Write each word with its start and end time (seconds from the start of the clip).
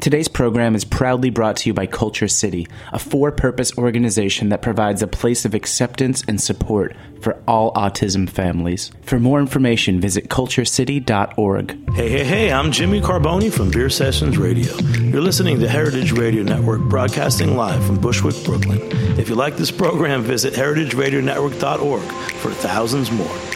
Today's 0.00 0.28
program 0.28 0.74
is 0.74 0.86
proudly 0.86 1.28
brought 1.28 1.56
to 1.58 1.68
you 1.68 1.74
by 1.74 1.86
KultureCity, 1.86 2.66
a 2.90 2.98
for 2.98 3.30
purpose 3.30 3.76
organization 3.76 4.48
that 4.48 4.62
provides 4.62 5.02
a 5.02 5.06
place 5.06 5.44
of 5.44 5.52
acceptance 5.52 6.24
and 6.26 6.40
support 6.40 6.96
for 7.20 7.38
all 7.46 7.70
autism 7.74 8.26
families. 8.26 8.90
For 9.02 9.20
more 9.20 9.40
information, 9.40 10.00
visit 10.00 10.30
kulturecity.org. 10.30 11.92
Hey, 11.92 12.08
hey, 12.08 12.24
hey, 12.24 12.50
I'm 12.50 12.72
Jimmy 12.72 13.02
Carbone 13.02 13.52
from 13.52 13.70
Beer 13.70 13.90
Sessions 13.90 14.38
Radio. 14.38 14.74
You're 15.00 15.20
listening 15.20 15.60
to 15.60 15.68
Heritage 15.68 16.12
Radio 16.12 16.44
Network, 16.44 16.80
broadcasting 16.80 17.54
live 17.54 17.84
from 17.84 18.00
Bushwick, 18.00 18.42
Brooklyn. 18.42 18.80
If 19.18 19.28
you 19.28 19.34
like 19.34 19.58
this 19.58 19.70
program, 19.70 20.22
visit 20.22 20.54
heritageradionetwork.org 20.54 22.02
for 22.36 22.52
thousands 22.52 23.10
more. 23.10 23.49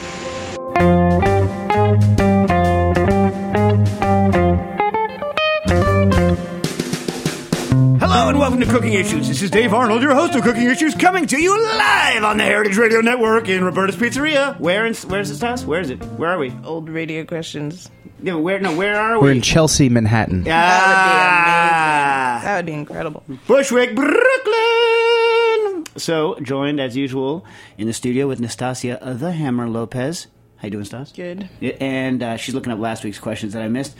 Cooking 8.75 8.95
Issues. 8.95 9.29
This 9.29 9.41
is 9.41 9.53
Dave 9.53 9.73
Arnold, 9.73 10.03
your 10.03 10.17
host 10.17 10.35
of 10.35 10.43
Cooking 10.43 10.65
Issues, 10.65 10.97
coming 10.97 11.29
to 11.29 11.41
you 11.41 11.57
live 11.63 12.25
on 12.25 12.39
the 12.39 12.43
Heritage 12.43 12.77
Radio 12.77 13.01
Network 13.03 13.49
in 13.49 13.63
Roberta's 13.63 13.95
Pizzeria. 13.95 14.59
Where 14.59 14.85
in, 14.85 14.95
where's 14.95 15.29
this 15.29 15.41
house? 15.41 15.65
Where 15.65 15.81
is 15.81 15.91
it? 15.91 16.03
Where 16.03 16.31
are 16.31 16.39
we? 16.41 16.53
Old 16.65 16.89
radio 16.89 17.25
questions. 17.25 17.89
Yeah, 18.21 18.35
where? 18.35 18.59
No, 18.59 18.77
where 18.77 19.01
are 19.01 19.21
we? 19.21 19.27
We're 19.29 19.33
in 19.33 19.43
Chelsea, 19.43 19.89
Manhattan. 19.89 20.45
Ah, 20.49 22.41
That 22.43 22.57
would 22.57 22.67
be 22.67 22.73
incredible. 22.73 23.23
Bushwick, 23.47 23.95
Brooklyn. 23.95 25.85
So 25.97 26.37
joined 26.43 26.81
as 26.81 26.97
usual 26.97 27.47
in 27.79 27.87
the 27.87 27.93
studio 27.93 28.27
with 28.27 28.41
Nastassia 28.41 28.99
uh, 29.01 29.13
the 29.13 29.31
Hammer 29.31 29.69
Lopez. 29.69 30.27
How 30.57 30.67
you 30.67 30.71
doing, 30.73 30.85
Stas? 30.85 31.13
Good. 31.13 31.49
And 31.81 32.25
uh, 32.25 32.37
she's 32.39 32.57
looking 32.57 32.73
up 32.73 32.81
last 32.81 33.05
week's 33.05 33.21
questions 33.21 33.53
that 33.53 33.63
I 33.63 33.69
missed. 33.69 33.95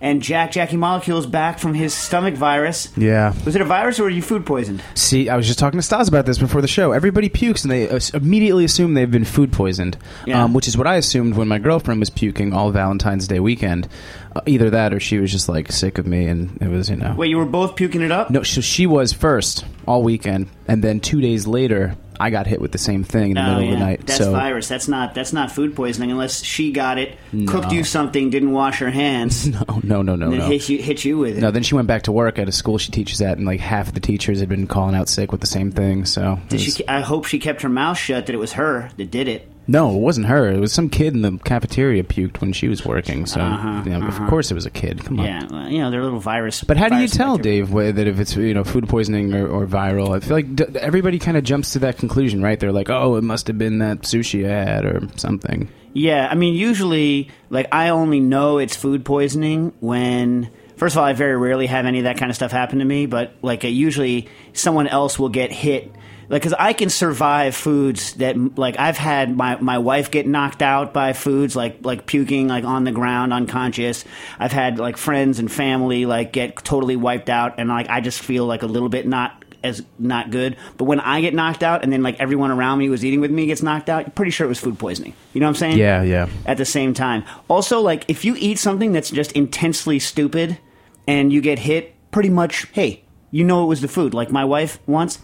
And 0.00 0.22
Jack 0.22 0.52
Jackie 0.52 0.76
Molecule's 0.76 1.26
back 1.26 1.58
from 1.58 1.72
his 1.74 1.94
stomach 1.94 2.34
virus. 2.34 2.92
Yeah. 2.96 3.32
Was 3.44 3.54
it 3.56 3.62
a 3.62 3.64
virus 3.64 3.98
or 3.98 4.04
were 4.04 4.10
you 4.10 4.22
food 4.22 4.44
poisoned? 4.44 4.82
See, 4.94 5.28
I 5.28 5.36
was 5.36 5.46
just 5.46 5.58
talking 5.58 5.78
to 5.78 5.82
Stas 5.82 6.06
about 6.08 6.26
this 6.26 6.38
before 6.38 6.60
the 6.60 6.68
show. 6.68 6.92
Everybody 6.92 7.28
pukes 7.28 7.64
and 7.64 7.70
they 7.70 7.88
uh, 7.88 7.98
immediately 8.14 8.64
assume 8.64 8.94
they've 8.94 9.10
been 9.10 9.24
food 9.24 9.52
poisoned, 9.52 9.96
Yeah. 10.26 10.44
um, 10.44 10.52
which 10.52 10.68
is 10.68 10.76
what 10.76 10.86
I 10.86 10.96
assumed 10.96 11.34
when 11.36 11.48
my 11.48 11.58
girlfriend 11.58 12.00
was 12.00 12.10
puking 12.10 12.52
all 12.52 12.70
Valentine's 12.70 13.26
Day 13.26 13.40
weekend. 13.40 13.88
Uh, 14.34 14.40
either 14.46 14.68
that 14.70 14.92
or 14.92 15.00
she 15.00 15.18
was 15.18 15.32
just 15.32 15.48
like 15.48 15.72
sick 15.72 15.96
of 15.96 16.06
me 16.06 16.26
and 16.26 16.58
it 16.60 16.68
was, 16.68 16.90
you 16.90 16.96
know. 16.96 17.14
Wait, 17.16 17.30
you 17.30 17.38
were 17.38 17.46
both 17.46 17.74
puking 17.74 18.02
it 18.02 18.12
up? 18.12 18.28
No, 18.30 18.42
so 18.42 18.60
she 18.60 18.86
was 18.86 19.14
first 19.14 19.64
all 19.86 20.02
weekend, 20.02 20.48
and 20.68 20.84
then 20.84 21.00
two 21.00 21.20
days 21.22 21.46
later, 21.46 21.96
I 22.18 22.30
got 22.30 22.46
hit 22.46 22.60
with 22.60 22.72
the 22.72 22.78
same 22.78 23.04
thing 23.04 23.30
in 23.30 23.34
the 23.34 23.40
oh, 23.42 23.54
middle 23.58 23.64
of 23.74 23.78
the 23.78 23.84
night. 23.84 23.98
Oh, 24.02 24.04
That's 24.06 24.18
so 24.18 24.32
virus. 24.32 24.68
That's 24.68 24.88
not 24.88 25.14
that's 25.14 25.32
not 25.32 25.50
food 25.50 25.74
poisoning 25.76 26.10
unless 26.10 26.42
she 26.42 26.72
got 26.72 26.98
it, 26.98 27.16
No. 27.32 27.50
cooked 27.50 27.72
you 27.72 27.84
something, 27.84 28.30
didn't 28.30 28.52
wash 28.52 28.78
her 28.78 28.90
hands, 28.90 29.46
no, 29.48 29.80
no, 29.82 30.02
no, 30.02 30.16
no, 30.16 30.28
no. 30.28 30.46
hit 30.48 30.68
you 30.68 30.78
hit 30.78 31.04
you 31.04 31.18
with 31.18 31.38
it. 31.38 31.40
No, 31.40 31.50
then 31.50 31.62
she 31.62 31.74
went 31.74 31.88
back 31.88 32.02
to 32.02 32.12
work 32.12 32.38
at 32.38 32.48
a 32.48 32.52
school 32.52 32.78
she 32.78 32.90
teaches 32.92 33.20
at, 33.20 33.38
and 33.38 33.46
like 33.46 33.60
half 33.60 33.88
of 33.88 33.94
the 33.94 34.00
teachers 34.00 34.40
had 34.40 34.48
been 34.48 34.66
calling 34.66 34.94
out 34.94 35.08
sick 35.08 35.32
with 35.32 35.40
the 35.40 35.46
same 35.46 35.70
thing. 35.70 36.04
So 36.04 36.38
Did 36.48 36.54
was- 36.60 36.76
she, 36.76 36.88
I 36.88 37.00
hope 37.00 37.24
she 37.26 37.38
kept 37.38 37.62
her 37.62 37.68
mouth 37.68 37.98
shut. 37.98 38.26
That 38.26 38.34
it 38.34 38.38
was 38.38 38.52
her 38.54 38.90
that 38.96 39.10
did 39.10 39.28
it. 39.28 39.48
No, 39.66 39.94
it 39.94 39.98
wasn't 40.00 40.26
her. 40.26 40.48
It 40.50 40.58
was 40.60 40.72
some 40.72 40.88
kid 40.88 41.14
in 41.14 41.22
the 41.22 41.38
cafeteria 41.44 42.02
puked 42.04 42.40
when 42.40 42.52
she 42.52 42.68
was 42.68 42.84
working. 42.84 43.26
So 43.26 43.40
Uh-huh, 43.40 43.82
you 43.84 43.98
know, 43.98 44.06
of 44.06 44.16
course 44.28 44.50
it 44.50 44.54
was 44.54 44.66
a 44.66 44.70
kid. 44.70 45.04
Come 45.04 45.20
on. 45.20 45.26
Yeah, 45.26 45.46
well, 45.50 45.68
you 45.68 45.78
know 45.78 45.90
they're 45.90 46.02
little 46.02 46.20
virus. 46.20 46.62
But 46.64 46.76
how 46.76 46.88
do 46.88 46.96
you 46.96 47.08
tell, 47.08 47.36
bacteria. 47.36 47.64
Dave, 47.66 47.68
wh- 47.70 47.94
that 47.96 48.06
if 48.06 48.20
it's 48.20 48.36
you 48.36 48.54
know 48.54 48.64
food 48.64 48.88
poisoning 48.88 49.34
or, 49.34 49.46
or 49.48 49.66
viral? 49.66 50.14
I 50.16 50.20
feel 50.20 50.36
like 50.36 50.54
d- 50.54 50.64
everybody 50.80 51.18
kind 51.18 51.36
of 51.36 51.44
jumps 51.44 51.72
to 51.72 51.78
that 51.80 51.98
conclusion, 51.98 52.42
right? 52.42 52.58
They're 52.58 52.72
like, 52.72 52.90
"Oh, 52.90 53.16
it 53.16 53.22
must 53.24 53.46
have 53.48 53.58
been 53.58 53.78
that 53.78 54.02
sushi 54.02 54.44
I 54.48 54.64
had 54.64 54.84
or 54.84 55.02
something." 55.16 55.68
Yeah, 55.92 56.28
I 56.30 56.34
mean, 56.34 56.52
usually, 56.54 57.30
like, 57.48 57.68
I 57.72 57.88
only 57.88 58.20
know 58.20 58.58
it's 58.58 58.76
food 58.76 59.04
poisoning 59.04 59.72
when. 59.80 60.50
First 60.76 60.94
of 60.94 60.98
all, 60.98 61.06
I 61.06 61.14
very 61.14 61.38
rarely 61.38 61.64
have 61.64 61.86
any 61.86 62.00
of 62.00 62.04
that 62.04 62.18
kind 62.18 62.28
of 62.28 62.36
stuff 62.36 62.52
happen 62.52 62.80
to 62.80 62.84
me, 62.84 63.06
but 63.06 63.32
like, 63.40 63.64
uh, 63.64 63.68
usually 63.68 64.28
someone 64.52 64.86
else 64.86 65.18
will 65.18 65.30
get 65.30 65.50
hit. 65.50 65.90
Like, 66.28 66.42
because 66.42 66.54
I 66.58 66.72
can 66.72 66.90
survive 66.90 67.54
foods 67.54 68.14
that, 68.14 68.58
like, 68.58 68.78
I've 68.78 68.96
had 68.96 69.36
my, 69.36 69.60
my 69.60 69.78
wife 69.78 70.10
get 70.10 70.26
knocked 70.26 70.62
out 70.62 70.92
by 70.92 71.12
foods, 71.12 71.54
like 71.54 71.78
like 71.82 72.06
puking, 72.06 72.48
like 72.48 72.64
on 72.64 72.84
the 72.84 72.92
ground, 72.92 73.32
unconscious. 73.32 74.04
I've 74.38 74.52
had 74.52 74.78
like 74.78 74.96
friends 74.96 75.38
and 75.38 75.50
family 75.50 76.06
like 76.06 76.32
get 76.32 76.56
totally 76.64 76.96
wiped 76.96 77.30
out, 77.30 77.54
and 77.58 77.68
like 77.68 77.88
I 77.88 78.00
just 78.00 78.20
feel 78.20 78.46
like 78.46 78.62
a 78.62 78.66
little 78.66 78.88
bit 78.88 79.06
not 79.06 79.44
as 79.62 79.82
not 79.98 80.30
good. 80.30 80.56
But 80.76 80.84
when 80.84 81.00
I 81.00 81.20
get 81.20 81.34
knocked 81.34 81.62
out, 81.62 81.82
and 81.82 81.92
then 81.92 82.02
like 82.02 82.20
everyone 82.20 82.50
around 82.50 82.78
me 82.78 82.86
who 82.86 82.90
was 82.90 83.04
eating 83.04 83.20
with 83.20 83.30
me 83.30 83.46
gets 83.46 83.62
knocked 83.62 83.88
out, 83.88 84.06
you're 84.06 84.12
pretty 84.12 84.30
sure 84.30 84.44
it 84.44 84.48
was 84.48 84.60
food 84.60 84.78
poisoning. 84.78 85.14
You 85.32 85.40
know 85.40 85.46
what 85.46 85.50
I'm 85.50 85.56
saying? 85.56 85.78
Yeah, 85.78 86.02
yeah. 86.02 86.28
At 86.44 86.58
the 86.58 86.64
same 86.64 86.94
time, 86.94 87.24
also 87.48 87.80
like 87.80 88.04
if 88.08 88.24
you 88.24 88.36
eat 88.38 88.58
something 88.58 88.92
that's 88.92 89.10
just 89.10 89.32
intensely 89.32 89.98
stupid, 89.98 90.58
and 91.06 91.32
you 91.32 91.40
get 91.40 91.58
hit, 91.58 91.94
pretty 92.10 92.30
much, 92.30 92.66
hey, 92.72 93.04
you 93.36 93.44
know 93.44 93.64
it 93.64 93.66
was 93.66 93.82
the 93.82 93.88
food. 93.88 94.14
Like 94.14 94.30
my 94.32 94.44
wife 94.46 94.78
once, 94.86 95.18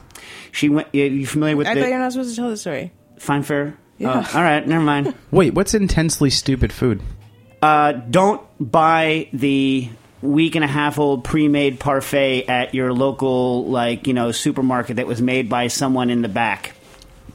she 0.53 0.69
went. 0.69 0.89
You 0.93 1.05
you 1.05 1.27
familiar 1.27 1.57
with 1.57 1.67
I 1.67 1.75
thought 1.75 1.89
you're 1.89 1.99
not 1.99 2.13
supposed 2.13 2.31
to 2.31 2.37
tell 2.37 2.51
the 2.51 2.59
story. 2.59 2.93
Fine 3.19 3.43
Fare? 3.43 3.79
Yeah. 3.97 4.27
Oh, 4.27 4.39
all 4.39 4.45
right, 4.45 4.67
never 4.67 4.85
mind. 4.85 5.15
Wait, 5.31 5.55
what's 5.55 5.73
intensely 5.73 6.29
stupid 6.29 6.73
food? 6.73 7.01
Uh, 7.63 7.93
don't 7.93 8.43
buy 8.61 9.29
the 9.33 9.89
week 10.21 10.57
and 10.57 10.65
a 10.65 10.69
half 10.69 10.99
old 10.99 11.25
pre-made 11.25 11.81
parfait 11.81 12.45
at 12.49 12.75
your 12.75 12.93
local 12.93 13.65
like 13.67 14.07
you 14.07 14.13
know 14.13 14.31
supermarket 14.31 14.97
that 14.97 15.07
was 15.07 15.23
made 15.23 15.49
by 15.49 15.69
someone 15.69 16.11
in 16.11 16.21
the 16.21 16.29
back. 16.29 16.75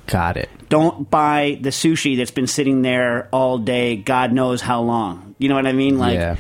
Got 0.06 0.38
it. 0.38 0.50
Don't 0.70 1.10
buy 1.10 1.58
the 1.60 1.70
sushi 1.70 2.18
that's 2.18 2.32
been 2.32 2.48
sitting 2.48 2.84
there 2.84 3.30
all 3.32 3.58
day, 3.58 3.96
God 3.96 4.32
knows 4.32 4.62
how 4.62 4.82
long. 4.82 5.36
You 5.40 5.50
know 5.50 5.56
what 5.56 5.66
I 5.66 5.74
mean? 5.74 5.98
Like, 5.98 6.14
yeah. 6.14 6.36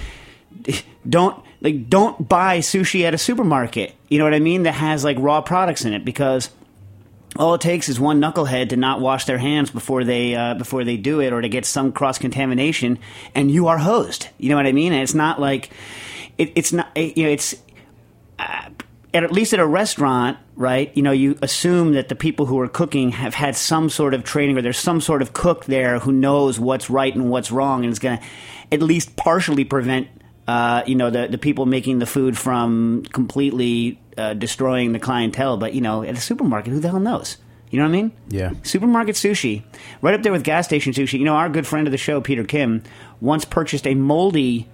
don't 1.09 1.43
like 1.61 1.89
don't 1.89 2.27
buy 2.27 2.59
sushi 2.59 3.03
at 3.03 3.13
a 3.13 3.17
supermarket. 3.17 3.95
You 4.09 4.19
know 4.19 4.25
what 4.25 4.33
I 4.33 4.39
mean? 4.39 4.63
That 4.63 4.73
has 4.73 5.03
like 5.03 5.17
raw 5.19 5.41
products 5.41 5.85
in 5.85 5.93
it 5.93 6.05
because 6.05 6.49
all 7.35 7.53
it 7.53 7.61
takes 7.61 7.89
is 7.89 7.99
one 7.99 8.21
knucklehead 8.21 8.69
to 8.69 8.77
not 8.77 8.99
wash 8.99 9.25
their 9.25 9.37
hands 9.37 9.69
before 9.69 10.03
they 10.03 10.35
uh, 10.35 10.53
before 10.55 10.83
they 10.83 10.97
do 10.97 11.19
it, 11.21 11.33
or 11.33 11.41
to 11.41 11.49
get 11.49 11.65
some 11.65 11.91
cross 11.91 12.17
contamination, 12.17 12.99
and 13.35 13.51
you 13.51 13.67
are 13.67 13.77
hosed. 13.77 14.27
You 14.37 14.49
know 14.49 14.55
what 14.55 14.65
I 14.65 14.71
mean? 14.71 14.93
And 14.93 15.01
it's 15.01 15.13
not 15.13 15.39
like 15.39 15.69
it, 16.37 16.51
it's 16.55 16.73
not 16.73 16.95
you 16.95 17.23
know 17.23 17.29
it's 17.29 17.55
uh, 18.39 18.69
at 19.13 19.31
least 19.31 19.53
at 19.53 19.59
a 19.59 19.65
restaurant, 19.65 20.37
right? 20.55 20.95
You 20.95 21.03
know, 21.03 21.11
you 21.11 21.37
assume 21.41 21.93
that 21.93 22.09
the 22.09 22.15
people 22.15 22.45
who 22.45 22.59
are 22.59 22.67
cooking 22.67 23.11
have 23.11 23.33
had 23.33 23.55
some 23.55 23.89
sort 23.89 24.13
of 24.13 24.23
training, 24.23 24.57
or 24.57 24.61
there's 24.61 24.79
some 24.79 25.01
sort 25.01 25.21
of 25.21 25.33
cook 25.33 25.65
there 25.65 25.99
who 25.99 26.11
knows 26.11 26.59
what's 26.59 26.89
right 26.89 27.13
and 27.13 27.29
what's 27.29 27.51
wrong, 27.51 27.83
and 27.83 27.91
is 27.91 27.99
going 27.99 28.19
to 28.19 28.23
at 28.71 28.81
least 28.81 29.15
partially 29.15 29.63
prevent, 29.63 30.07
uh, 30.47 30.83
you 30.87 30.95
know, 30.95 31.09
the 31.09 31.27
the 31.27 31.37
people 31.37 31.65
making 31.65 31.99
the 31.99 32.05
food 32.05 32.37
from 32.37 33.03
completely 33.11 33.99
uh, 34.17 34.33
destroying 34.33 34.93
the 34.93 34.99
clientele. 34.99 35.57
But 35.57 35.73
you 35.73 35.81
know, 35.81 36.03
at 36.03 36.17
a 36.17 36.21
supermarket, 36.21 36.71
who 36.73 36.79
the 36.79 36.89
hell 36.89 36.99
knows? 36.99 37.37
You 37.69 37.79
know 37.79 37.85
what 37.85 37.89
I 37.89 38.01
mean? 38.01 38.11
Yeah. 38.29 38.51
Supermarket 38.63 39.15
sushi, 39.15 39.63
right 40.01 40.13
up 40.13 40.23
there 40.23 40.31
with 40.31 40.43
gas 40.45 40.65
station 40.65 40.93
sushi. 40.93 41.19
You 41.19 41.25
know, 41.25 41.35
our 41.35 41.49
good 41.49 41.67
friend 41.67 41.85
of 41.85 41.91
the 41.91 41.97
show, 41.97 42.21
Peter 42.21 42.45
Kim, 42.45 42.81
once 43.19 43.43
purchased 43.43 43.85
a 43.85 43.93
moldy 43.93 44.67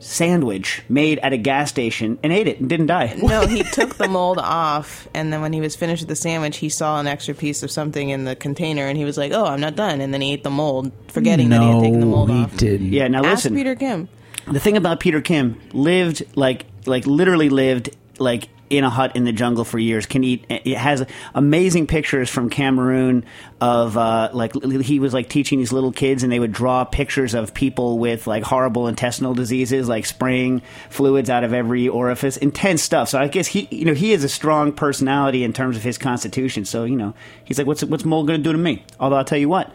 sandwich 0.00 0.82
made 0.88 1.18
at 1.20 1.32
a 1.32 1.36
gas 1.36 1.68
station 1.70 2.18
and 2.22 2.32
ate 2.32 2.46
it 2.46 2.60
and 2.60 2.68
didn't 2.68 2.86
die. 2.86 3.14
No, 3.20 3.46
he 3.46 3.62
took 3.72 3.96
the 3.96 4.08
mold 4.08 4.38
off, 4.38 5.08
and 5.14 5.32
then 5.32 5.40
when 5.40 5.52
he 5.52 5.60
was 5.60 5.76
finished 5.76 6.02
with 6.02 6.08
the 6.08 6.16
sandwich, 6.16 6.56
he 6.58 6.68
saw 6.68 7.00
an 7.00 7.06
extra 7.06 7.34
piece 7.34 7.62
of 7.62 7.70
something 7.70 8.08
in 8.10 8.24
the 8.24 8.36
container, 8.36 8.86
and 8.86 8.96
he 8.96 9.04
was 9.04 9.16
like, 9.16 9.32
"Oh, 9.32 9.44
I'm 9.44 9.60
not 9.60 9.76
done." 9.76 10.00
And 10.00 10.12
then 10.12 10.20
he 10.20 10.32
ate 10.32 10.44
the 10.44 10.50
mold, 10.50 10.92
forgetting 11.08 11.48
that 11.50 11.60
he 11.62 11.68
had 11.68 11.80
taken 11.80 12.00
the 12.00 12.06
mold 12.06 12.30
he 12.30 12.42
off. 12.42 12.56
didn't. 12.56 12.92
Yeah, 12.92 13.08
now 13.08 13.18
Ask 13.20 13.44
listen. 13.44 13.54
Peter 13.54 13.74
Kim. 13.74 14.08
The 14.52 14.60
thing 14.60 14.76
about 14.76 15.00
Peter 15.00 15.20
Kim 15.20 15.60
lived 15.72 16.24
like 16.36 16.66
like 16.86 17.06
literally 17.06 17.48
lived 17.48 17.90
like 18.18 18.48
in 18.70 18.84
a 18.84 18.90
hut 18.90 19.16
in 19.16 19.24
the 19.24 19.32
jungle 19.32 19.64
for 19.64 19.78
years. 19.78 20.06
Can 20.06 20.24
eat. 20.24 20.44
It 20.48 20.76
has 20.76 21.06
amazing 21.34 21.86
pictures 21.86 22.28
from 22.28 22.50
Cameroon 22.50 23.24
of 23.60 23.96
uh, 23.96 24.30
like 24.32 24.52
he 24.62 25.00
was 25.00 25.14
like 25.14 25.28
teaching 25.28 25.58
these 25.58 25.72
little 25.72 25.92
kids, 25.92 26.22
and 26.22 26.32
they 26.32 26.38
would 26.38 26.52
draw 26.52 26.84
pictures 26.84 27.34
of 27.34 27.54
people 27.54 27.98
with 27.98 28.26
like 28.26 28.42
horrible 28.42 28.88
intestinal 28.88 29.34
diseases, 29.34 29.88
like 29.88 30.06
spraying 30.06 30.62
fluids 30.90 31.30
out 31.30 31.44
of 31.44 31.52
every 31.52 31.88
orifice. 31.88 32.36
Intense 32.36 32.82
stuff. 32.82 33.08
So 33.08 33.18
I 33.18 33.28
guess 33.28 33.46
he 33.46 33.68
you 33.70 33.84
know 33.84 33.94
he 33.94 34.10
has 34.12 34.24
a 34.24 34.28
strong 34.28 34.72
personality 34.72 35.44
in 35.44 35.52
terms 35.52 35.76
of 35.76 35.82
his 35.82 35.98
constitution. 35.98 36.64
So 36.64 36.84
you 36.84 36.96
know 36.96 37.14
he's 37.44 37.58
like, 37.58 37.66
what's 37.66 37.84
what's 37.84 38.04
mold 38.04 38.26
going 38.26 38.40
to 38.40 38.44
do 38.44 38.52
to 38.52 38.58
me? 38.58 38.84
Although 39.00 39.16
I'll 39.16 39.24
tell 39.24 39.38
you 39.38 39.48
what 39.48 39.72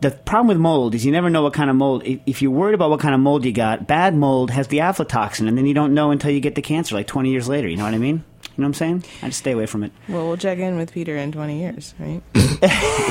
the 0.00 0.10
problem 0.10 0.48
with 0.48 0.56
mold 0.58 0.94
is 0.94 1.04
you 1.04 1.12
never 1.12 1.28
know 1.28 1.42
what 1.42 1.52
kind 1.52 1.68
of 1.70 1.76
mold. 1.76 2.02
If, 2.04 2.20
if 2.26 2.42
you're 2.42 2.50
worried 2.50 2.74
about 2.74 2.90
what 2.90 3.00
kind 3.00 3.14
of 3.14 3.20
mold 3.20 3.44
you 3.44 3.52
got, 3.52 3.86
bad 3.86 4.14
mold 4.14 4.50
has 4.50 4.68
the 4.68 4.78
aflatoxin, 4.78 5.46
and 5.48 5.58
then 5.58 5.66
you 5.66 5.74
don't 5.74 5.94
know 5.94 6.10
until 6.10 6.30
you 6.30 6.40
get 6.40 6.54
the 6.54 6.62
cancer, 6.62 6.94
like 6.94 7.06
20 7.06 7.30
years 7.30 7.48
later. 7.48 7.68
You 7.68 7.76
know 7.76 7.84
what 7.84 7.94
I 7.94 7.98
mean? 7.98 8.16
You 8.16 8.62
know 8.62 8.64
what 8.64 8.66
I'm 8.66 8.74
saying? 8.74 9.04
I 9.22 9.26
just 9.26 9.38
stay 9.38 9.52
away 9.52 9.66
from 9.66 9.84
it. 9.84 9.92
Well, 10.08 10.26
we'll 10.26 10.36
check 10.36 10.58
in 10.58 10.76
with 10.76 10.92
Peter 10.92 11.16
in 11.16 11.32
20 11.32 11.60
years, 11.60 11.94
right? 11.98 12.22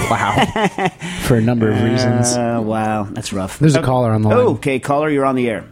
Wow. 0.09 0.47
For 1.23 1.35
a 1.37 1.41
number 1.41 1.71
of 1.71 1.81
reasons. 1.81 2.35
Uh, 2.35 2.61
wow, 2.63 3.03
that's 3.03 3.31
rough. 3.33 3.59
There's 3.59 3.75
a 3.75 3.81
caller 3.81 4.11
on 4.11 4.21
the 4.23 4.29
line. 4.29 4.37
Oh, 4.37 4.53
okay, 4.53 4.79
caller, 4.79 5.09
you're 5.09 5.25
on 5.25 5.35
the 5.35 5.49
air. 5.49 5.65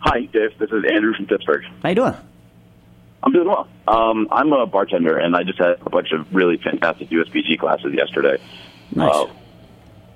Hi, 0.00 0.20
Dave. 0.26 0.56
This 0.58 0.70
is 0.70 0.84
Andrew 0.92 1.14
from 1.14 1.26
Pittsburgh. 1.26 1.64
How 1.82 1.88
you 1.88 1.94
doing? 1.96 2.14
I'm 3.22 3.32
doing 3.32 3.48
well. 3.48 3.68
Um, 3.88 4.28
I'm 4.30 4.52
a 4.52 4.66
bartender, 4.66 5.16
and 5.16 5.34
I 5.34 5.42
just 5.44 5.58
had 5.58 5.78
a 5.84 5.90
bunch 5.90 6.12
of 6.12 6.32
really 6.34 6.58
fantastic 6.58 7.08
USBG 7.10 7.58
classes 7.58 7.92
yesterday. 7.94 8.38
Nice. 8.94 9.14
Uh, 9.14 9.26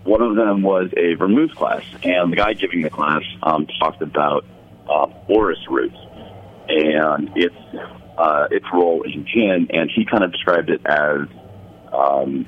one 0.04 0.22
of 0.22 0.36
them 0.36 0.62
was 0.62 0.90
a 0.96 1.14
vermouth 1.14 1.54
class, 1.54 1.82
and 2.02 2.32
the 2.32 2.36
guy 2.36 2.54
giving 2.54 2.82
the 2.82 2.90
class 2.90 3.22
um, 3.42 3.66
talked 3.78 4.02
about 4.02 4.44
um, 4.88 5.12
orris 5.28 5.58
root 5.68 5.92
and 6.68 7.30
its 7.36 7.54
uh, 8.16 8.48
its 8.50 8.66
role 8.72 9.02
in 9.02 9.26
gin, 9.26 9.68
and 9.70 9.90
he 9.94 10.04
kind 10.04 10.24
of 10.24 10.32
described 10.32 10.70
it 10.70 10.80
as. 10.86 11.28
Um, 11.92 12.46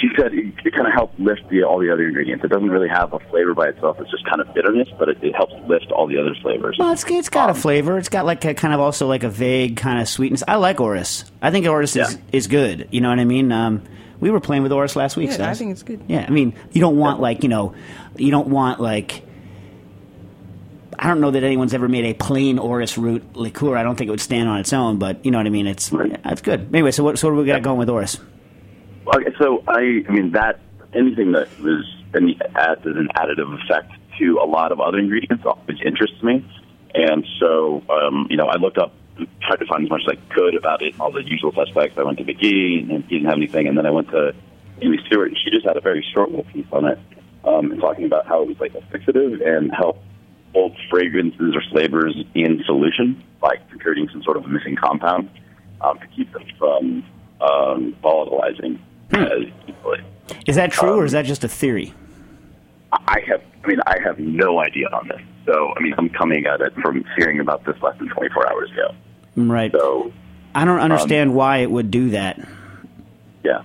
he 0.00 0.08
said 0.16 0.34
it, 0.34 0.52
it 0.64 0.74
kind 0.74 0.86
of 0.88 0.92
helps 0.92 1.18
lift 1.20 1.48
the, 1.48 1.62
all 1.62 1.78
the 1.78 1.92
other 1.92 2.06
ingredients. 2.06 2.44
It 2.44 2.48
doesn't 2.48 2.70
really 2.70 2.88
have 2.88 3.12
a 3.12 3.20
flavor 3.30 3.54
by 3.54 3.68
itself. 3.68 3.98
It's 4.00 4.10
just 4.10 4.24
kind 4.26 4.40
of 4.40 4.52
bitterness, 4.52 4.88
but 4.98 5.08
it, 5.08 5.22
it 5.22 5.34
helps 5.34 5.54
lift 5.68 5.92
all 5.92 6.08
the 6.08 6.18
other 6.18 6.34
flavors. 6.42 6.76
Well, 6.78 6.92
it's 6.92 7.04
it's 7.08 7.28
got 7.28 7.50
a 7.50 7.54
flavor. 7.54 7.96
It's 7.96 8.08
got 8.08 8.26
like 8.26 8.44
a 8.44 8.54
kind 8.54 8.74
of 8.74 8.80
also 8.80 9.06
like 9.06 9.22
a 9.22 9.28
vague 9.28 9.76
kind 9.76 10.00
of 10.00 10.08
sweetness. 10.08 10.42
I 10.48 10.56
like 10.56 10.80
Orris. 10.80 11.24
I 11.40 11.50
think 11.50 11.66
Orris 11.66 11.94
is, 11.94 12.18
is 12.32 12.48
good. 12.48 12.88
You 12.90 13.00
know 13.00 13.10
what 13.10 13.20
I 13.20 13.24
mean? 13.24 13.52
Um, 13.52 13.84
we 14.20 14.30
were 14.30 14.40
playing 14.40 14.62
with 14.62 14.72
Orris 14.72 14.96
last 14.96 15.16
week. 15.16 15.28
Yeah, 15.28 15.34
Stas. 15.34 15.56
I 15.56 15.58
think 15.58 15.72
it's 15.72 15.82
good. 15.82 16.02
Yeah, 16.08 16.24
I 16.26 16.30
mean, 16.30 16.54
you 16.72 16.80
don't 16.80 16.96
want 16.96 17.20
like 17.20 17.42
you 17.42 17.48
know, 17.48 17.74
you 18.16 18.30
don't 18.30 18.48
want 18.48 18.80
like. 18.80 19.22
I 20.98 21.06
don't 21.08 21.20
know 21.22 21.30
that 21.30 21.42
anyone's 21.42 21.72
ever 21.72 21.88
made 21.88 22.04
a 22.04 22.12
plain 22.12 22.58
Orris 22.58 22.98
root 22.98 23.34
liqueur. 23.34 23.74
I 23.74 23.82
don't 23.82 23.96
think 23.96 24.08
it 24.08 24.10
would 24.10 24.20
stand 24.20 24.50
on 24.50 24.60
its 24.60 24.72
own, 24.74 24.98
but 24.98 25.24
you 25.24 25.30
know 25.30 25.38
what 25.38 25.46
I 25.46 25.50
mean. 25.50 25.66
It's 25.66 25.90
Right. 25.90 26.10
yeah, 26.10 26.18
it's 26.32 26.42
good. 26.42 26.68
Anyway, 26.74 26.90
so 26.90 27.02
what 27.02 27.18
so 27.18 27.28
what 27.28 27.36
do 27.36 27.40
we 27.40 27.46
got 27.46 27.62
going 27.62 27.78
with 27.78 27.88
Orris? 27.88 28.18
Okay, 29.06 29.34
so 29.38 29.64
I, 29.66 30.04
I 30.06 30.12
mean 30.12 30.32
that 30.32 30.60
anything 30.92 31.32
that 31.32 31.48
was 31.60 31.84
any 32.14 32.38
adds 32.54 32.84
an 32.84 33.08
additive 33.16 33.62
effect 33.62 33.92
to 34.18 34.38
a 34.42 34.46
lot 34.46 34.72
of 34.72 34.80
other 34.80 34.98
ingredients 34.98 35.44
always 35.46 35.78
interests 35.84 36.22
me, 36.22 36.44
and 36.94 37.26
so 37.38 37.82
um, 37.88 38.26
you 38.28 38.36
know 38.36 38.46
I 38.46 38.56
looked 38.56 38.76
up, 38.78 38.92
tried 39.42 39.56
to 39.56 39.66
find 39.66 39.84
as 39.84 39.90
much 39.90 40.02
as 40.08 40.16
I 40.18 40.34
could 40.34 40.54
about 40.54 40.82
it, 40.82 40.98
all 41.00 41.10
the 41.12 41.22
usual 41.22 41.52
suspects. 41.52 41.96
I 41.98 42.02
went 42.02 42.18
to 42.18 42.24
McGee 42.24 42.80
and 42.90 43.04
he 43.04 43.16
didn't 43.16 43.28
have 43.28 43.36
anything, 43.36 43.66
and 43.68 43.76
then 43.76 43.86
I 43.86 43.90
went 43.90 44.08
to 44.10 44.34
Amy 44.82 44.98
Stewart 45.06 45.28
and 45.28 45.36
she 45.42 45.50
just 45.50 45.66
had 45.66 45.76
a 45.76 45.80
very 45.80 46.04
short 46.14 46.30
little 46.30 46.44
piece 46.44 46.66
on 46.72 46.86
it, 46.86 46.98
um, 47.44 47.70
and 47.72 47.80
talking 47.80 48.04
about 48.04 48.26
how 48.26 48.42
it 48.42 48.48
was 48.48 48.60
like 48.60 48.74
a 48.74 48.80
fixative 48.92 49.46
and 49.46 49.70
help 49.74 50.02
hold 50.52 50.76
fragrances 50.90 51.54
or 51.54 51.62
flavors 51.70 52.16
in 52.34 52.62
solution 52.66 53.22
by 53.40 53.56
creating 53.78 54.08
some 54.12 54.22
sort 54.22 54.36
of 54.36 54.44
a 54.44 54.48
missing 54.48 54.76
compound 54.76 55.30
um, 55.80 55.98
to 55.98 56.06
keep 56.08 56.32
them 56.32 56.44
from 56.58 57.04
um, 57.40 57.96
volatilizing 58.02 58.78
as 59.12 59.44
easily. 59.68 60.00
Is 60.46 60.56
that 60.56 60.72
true, 60.72 60.90
or 60.90 61.00
Um, 61.00 61.06
is 61.06 61.12
that 61.12 61.24
just 61.24 61.44
a 61.44 61.48
theory? 61.48 61.94
I 62.92 63.20
have, 63.28 63.42
I 63.64 63.66
mean, 63.68 63.80
I 63.86 63.96
have 64.02 64.18
no 64.18 64.60
idea 64.60 64.88
on 64.88 65.08
this. 65.08 65.20
So, 65.46 65.72
I 65.76 65.80
mean, 65.80 65.94
I'm 65.96 66.08
coming 66.10 66.46
at 66.46 66.60
it 66.60 66.74
from 66.82 67.04
hearing 67.16 67.40
about 67.40 67.64
this 67.64 67.76
less 67.82 67.96
than 67.98 68.08
24 68.08 68.50
hours 68.52 68.70
ago. 68.72 68.94
Right. 69.36 69.72
So, 69.72 70.12
I 70.54 70.64
don't 70.64 70.80
understand 70.80 71.34
why 71.34 71.58
it 71.58 71.70
would 71.70 71.90
do 71.90 72.10
that. 72.10 72.38
yeah. 73.44 73.62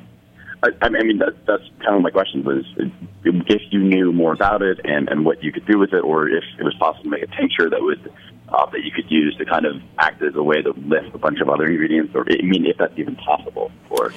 I, 0.63 0.69
I 0.81 0.89
mean, 0.89 1.19
that, 1.19 1.45
that's 1.45 1.63
kind 1.83 1.95
of 1.95 2.01
my 2.01 2.09
question 2.09 2.43
was 2.43 2.63
if 2.77 3.61
you 3.71 3.79
knew 3.79 4.11
more 4.11 4.33
about 4.33 4.61
it 4.61 4.79
and, 4.83 5.09
and 5.09 5.25
what 5.25 5.43
you 5.43 5.51
could 5.51 5.65
do 5.65 5.77
with 5.77 5.93
it, 5.93 6.03
or 6.03 6.27
if 6.27 6.43
it 6.59 6.63
was 6.63 6.73
possible 6.75 7.03
to 7.03 7.09
make 7.09 7.23
a 7.23 7.27
tincture 7.27 7.69
that 7.69 7.81
would 7.81 8.11
uh, 8.49 8.65
that 8.67 8.83
you 8.83 8.91
could 8.91 9.09
use 9.09 9.35
to 9.37 9.45
kind 9.45 9.65
of 9.65 9.81
act 9.99 10.21
as 10.21 10.35
a 10.35 10.43
way 10.43 10.61
to 10.61 10.71
lift 10.71 11.13
a 11.13 11.17
bunch 11.17 11.39
of 11.39 11.49
other 11.49 11.65
ingredients, 11.65 12.13
or 12.15 12.25
I 12.29 12.41
mean, 12.43 12.65
if 12.65 12.77
that's 12.77 12.97
even 12.97 13.15
possible. 13.15 13.71
Or 13.89 14.13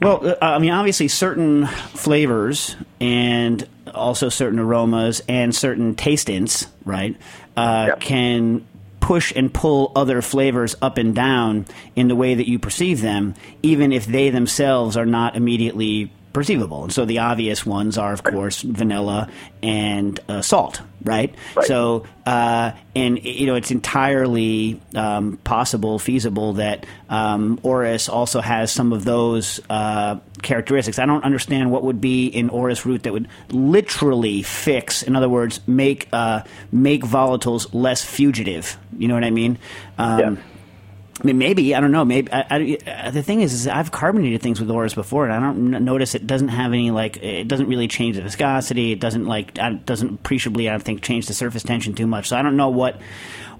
Well, 0.00 0.26
uh, 0.28 0.36
I 0.40 0.58
mean, 0.58 0.70
obviously, 0.72 1.08
certain 1.08 1.66
flavors 1.66 2.76
and 3.00 3.66
also 3.94 4.28
certain 4.28 4.58
aromas 4.58 5.22
and 5.28 5.54
certain 5.54 5.94
tastings, 5.94 6.68
right, 6.84 7.16
uh, 7.56 7.86
Yep. 7.88 8.00
can 8.00 8.66
push 9.10 9.32
and 9.34 9.52
pull 9.52 9.90
other 9.96 10.22
flavors 10.22 10.76
up 10.80 10.96
and 10.96 11.16
down 11.16 11.66
in 11.96 12.06
the 12.06 12.14
way 12.14 12.32
that 12.32 12.48
you 12.48 12.60
perceive 12.60 13.00
them, 13.00 13.34
even 13.60 13.92
if 13.92 14.06
they 14.06 14.30
themselves 14.30 14.96
are 14.96 15.04
not 15.04 15.34
immediately 15.34 16.12
perceivable. 16.32 16.84
And 16.84 16.92
so 16.92 17.04
the 17.04 17.18
obvious 17.18 17.66
ones 17.66 17.98
are, 17.98 18.12
of 18.12 18.22
course, 18.22 18.62
vanilla 18.62 19.28
and 19.62 20.18
uh, 20.28 20.42
salt, 20.42 20.80
right? 21.02 21.34
Right. 21.56 21.66
So, 21.66 22.06
uh, 22.24 22.72
and 22.94 23.22
you 23.24 23.46
know, 23.46 23.56
it's 23.56 23.70
entirely 23.70 24.80
um, 24.94 25.38
possible, 25.38 25.98
feasible 25.98 26.54
that 26.54 26.86
um, 27.08 27.58
Orris 27.62 28.08
also 28.08 28.40
has 28.40 28.70
some 28.70 28.92
of 28.92 29.04
those 29.04 29.60
uh, 29.68 30.20
characteristics. 30.42 30.98
I 30.98 31.06
don't 31.06 31.24
understand 31.24 31.70
what 31.72 31.82
would 31.82 32.00
be 32.00 32.28
in 32.28 32.48
Orris 32.48 32.86
root 32.86 33.02
that 33.02 33.12
would 33.12 33.28
literally 33.50 34.42
fix, 34.42 35.02
in 35.02 35.16
other 35.16 35.28
words, 35.28 35.60
make 35.66 36.08
uh, 36.12 36.42
make 36.70 37.02
volatiles 37.02 37.68
less 37.72 38.04
fugitive. 38.04 38.76
You 38.96 39.08
know 39.08 39.14
what 39.14 39.24
I 39.24 39.30
mean? 39.30 39.58
Um, 39.98 40.18
Yeah. 40.20 40.42
I 41.20 41.26
mean, 41.26 41.36
maybe 41.36 41.74
I 41.74 41.80
don't 41.80 41.92
know. 41.92 42.04
Maybe 42.04 42.32
I, 42.32 42.46
I, 42.48 43.10
the 43.10 43.22
thing 43.22 43.42
is, 43.42 43.52
is 43.52 43.66
I've 43.66 43.90
carbonated 43.90 44.40
things 44.40 44.58
with 44.58 44.70
Orris 44.70 44.94
before, 44.94 45.26
and 45.26 45.34
I 45.34 45.40
don't 45.40 45.84
notice 45.84 46.14
it 46.14 46.26
doesn't 46.26 46.48
have 46.48 46.72
any 46.72 46.90
like 46.90 47.18
it 47.18 47.46
doesn't 47.46 47.68
really 47.68 47.88
change 47.88 48.16
the 48.16 48.22
viscosity. 48.22 48.92
It 48.92 49.00
doesn't 49.00 49.26
like 49.26 49.54
doesn't 49.84 50.14
appreciably 50.14 50.68
I 50.68 50.72
don't 50.72 50.82
think 50.82 51.02
change 51.02 51.26
the 51.26 51.34
surface 51.34 51.62
tension 51.62 51.94
too 51.94 52.06
much. 52.06 52.28
So 52.28 52.36
I 52.36 52.42
don't 52.42 52.56
know 52.56 52.70
what, 52.70 53.00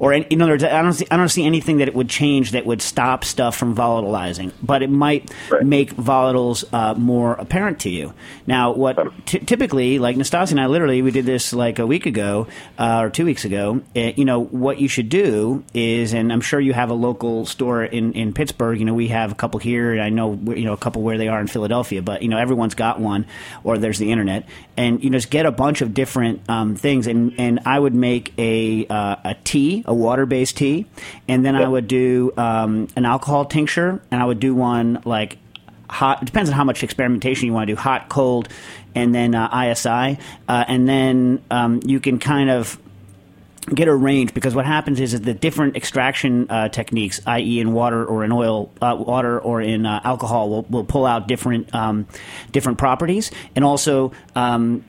or 0.00 0.12
in, 0.12 0.25
in 0.25 0.43
other 0.43 0.52
words, 0.55 0.64
I 0.64 0.82
don't 0.82 0.93
see 0.94 1.06
I 1.12 1.17
don't 1.17 1.29
see 1.29 1.47
anything 1.47 1.76
that 1.79 1.87
it 1.87 1.94
would 1.94 2.08
change 2.08 2.50
that 2.50 2.67
would 2.67 2.82
stop 2.82 3.23
stuff 3.25 3.56
from 3.56 3.76
volatilizing. 3.76 4.50
But 4.61 4.82
it 4.82 4.91
might 4.91 5.31
Right. 5.50 5.64
make 5.64 5.94
volatiles 5.94 6.64
uh, 6.73 6.94
more 6.94 7.35
apparent 7.35 7.79
to 7.81 7.91
you. 7.91 8.12
Now, 8.47 8.73
what 8.73 8.99
t- 9.26 9.38
typically, 9.38 9.99
like 10.00 10.17
Nastassia 10.17 10.50
and 10.52 10.61
I, 10.61 10.67
literally, 10.67 11.02
we 11.02 11.12
did 11.12 11.25
this 11.26 11.52
like 11.52 11.79
a 11.79 11.87
week 11.87 12.06
ago 12.06 12.49
uh, 12.79 13.00
or 13.02 13.11
two 13.11 13.25
weeks 13.25 13.44
ago. 13.44 13.82
Uh, 13.94 14.00
you 14.17 14.25
know, 14.25 14.41
what 14.43 14.81
you 14.81 14.88
should 14.88 15.08
do 15.08 15.62
is, 15.75 16.14
and 16.14 16.32
I'm 16.32 16.41
sure 16.41 16.58
you 16.58 16.73
have 16.73 16.91
a 16.91 16.94
local 16.94 17.47
store 17.47 17.85
in, 17.85 18.12
in 18.14 18.32
Pittsburgh. 18.32 18.79
You 18.79 18.87
know, 18.87 18.94
we 18.94 19.08
have 19.08 19.31
a 19.31 19.35
couple 19.35 19.61
here, 19.61 19.93
and 19.93 20.00
I 20.02 20.08
know 20.08 20.32
you 20.56 20.64
know 20.64 20.73
a 20.73 20.76
couple 20.79 21.02
where 21.02 21.19
they 21.19 21.29
are 21.29 21.41
in 21.41 21.47
Philadelphia. 21.47 22.00
But 22.02 22.23
you 22.23 22.29
know, 22.29 22.38
everyone's 22.38 22.75
got 22.75 22.99
one, 23.00 23.26
or 23.64 23.76
there's 23.79 23.99
the 23.99 24.11
internet, 24.11 24.47
and 24.76 25.02
you 25.05 25.11
know, 25.11 25.19
just 25.19 25.31
get 25.31 25.44
a 25.47 25.52
bunch 25.52 25.82
of 25.82 25.93
different 25.93 26.49
um, 26.49 26.75
things. 26.76 27.06
And 27.06 27.35
and 27.38 27.61
I 27.67 27.79
would 27.79 27.94
make 27.94 28.32
a 28.38 28.87
uh, 28.87 29.17
a 29.25 29.37
tea, 29.44 29.85
a 29.91 29.95
water 29.95 30.25
based 30.25 30.57
tea, 30.57 30.87
and 31.27 31.45
then 31.45 31.57
I 31.57 31.67
would 31.67 31.89
do 31.89 32.33
um, 32.37 32.87
an 32.95 33.05
alcohol 33.05 33.45
tincture, 33.45 34.01
and 34.11 34.23
I 34.23 34.25
would 34.25 34.39
do 34.39 34.55
one 34.55 35.03
like 35.05 35.37
hot. 35.91 36.23
It 36.23 36.27
depends 36.27 36.49
on 36.49 36.57
how 36.57 36.63
much 36.63 36.85
experimentation 36.85 37.47
you 37.47 37.53
want 37.53 37.69
to 37.69 37.75
do. 37.75 37.81
Hot, 37.81 38.09
cold, 38.09 38.49
and 38.95 39.13
then 39.13 39.35
uh, 39.35 39.51
ISI, 39.53 40.17
uh, 40.49 40.65
and 40.69 40.89
then 40.89 41.43
um, 41.51 41.81
you 41.85 41.99
can 41.99 42.21
kind 42.21 42.51
of 42.51 42.79
get 43.75 43.89
a 43.89 43.95
range 43.95 44.35
because 44.35 44.55
what 44.55 44.67
happens 44.67 45.01
is, 45.01 45.15
is 45.15 45.21
the 45.21 45.35
different 45.35 45.77
extraction 45.77 46.51
uh, 46.51 46.69
techniques, 46.69 47.21
i.e., 47.27 47.61
in 47.61 47.73
water 47.73 48.05
or 48.05 48.25
in 48.25 48.33
oil, 48.33 48.73
uh, 48.81 48.97
water 48.99 49.39
or 49.39 49.61
in 49.61 49.87
uh, 49.87 50.01
alcohol, 50.05 50.51
will, 50.51 50.63
will 50.63 50.85
pull 50.85 51.07
out 51.07 51.29
different 51.29 51.73
um, 51.75 52.07
different 52.53 52.79
properties, 52.79 53.31
and 53.55 53.65
also 53.65 54.13
um, 54.35 54.85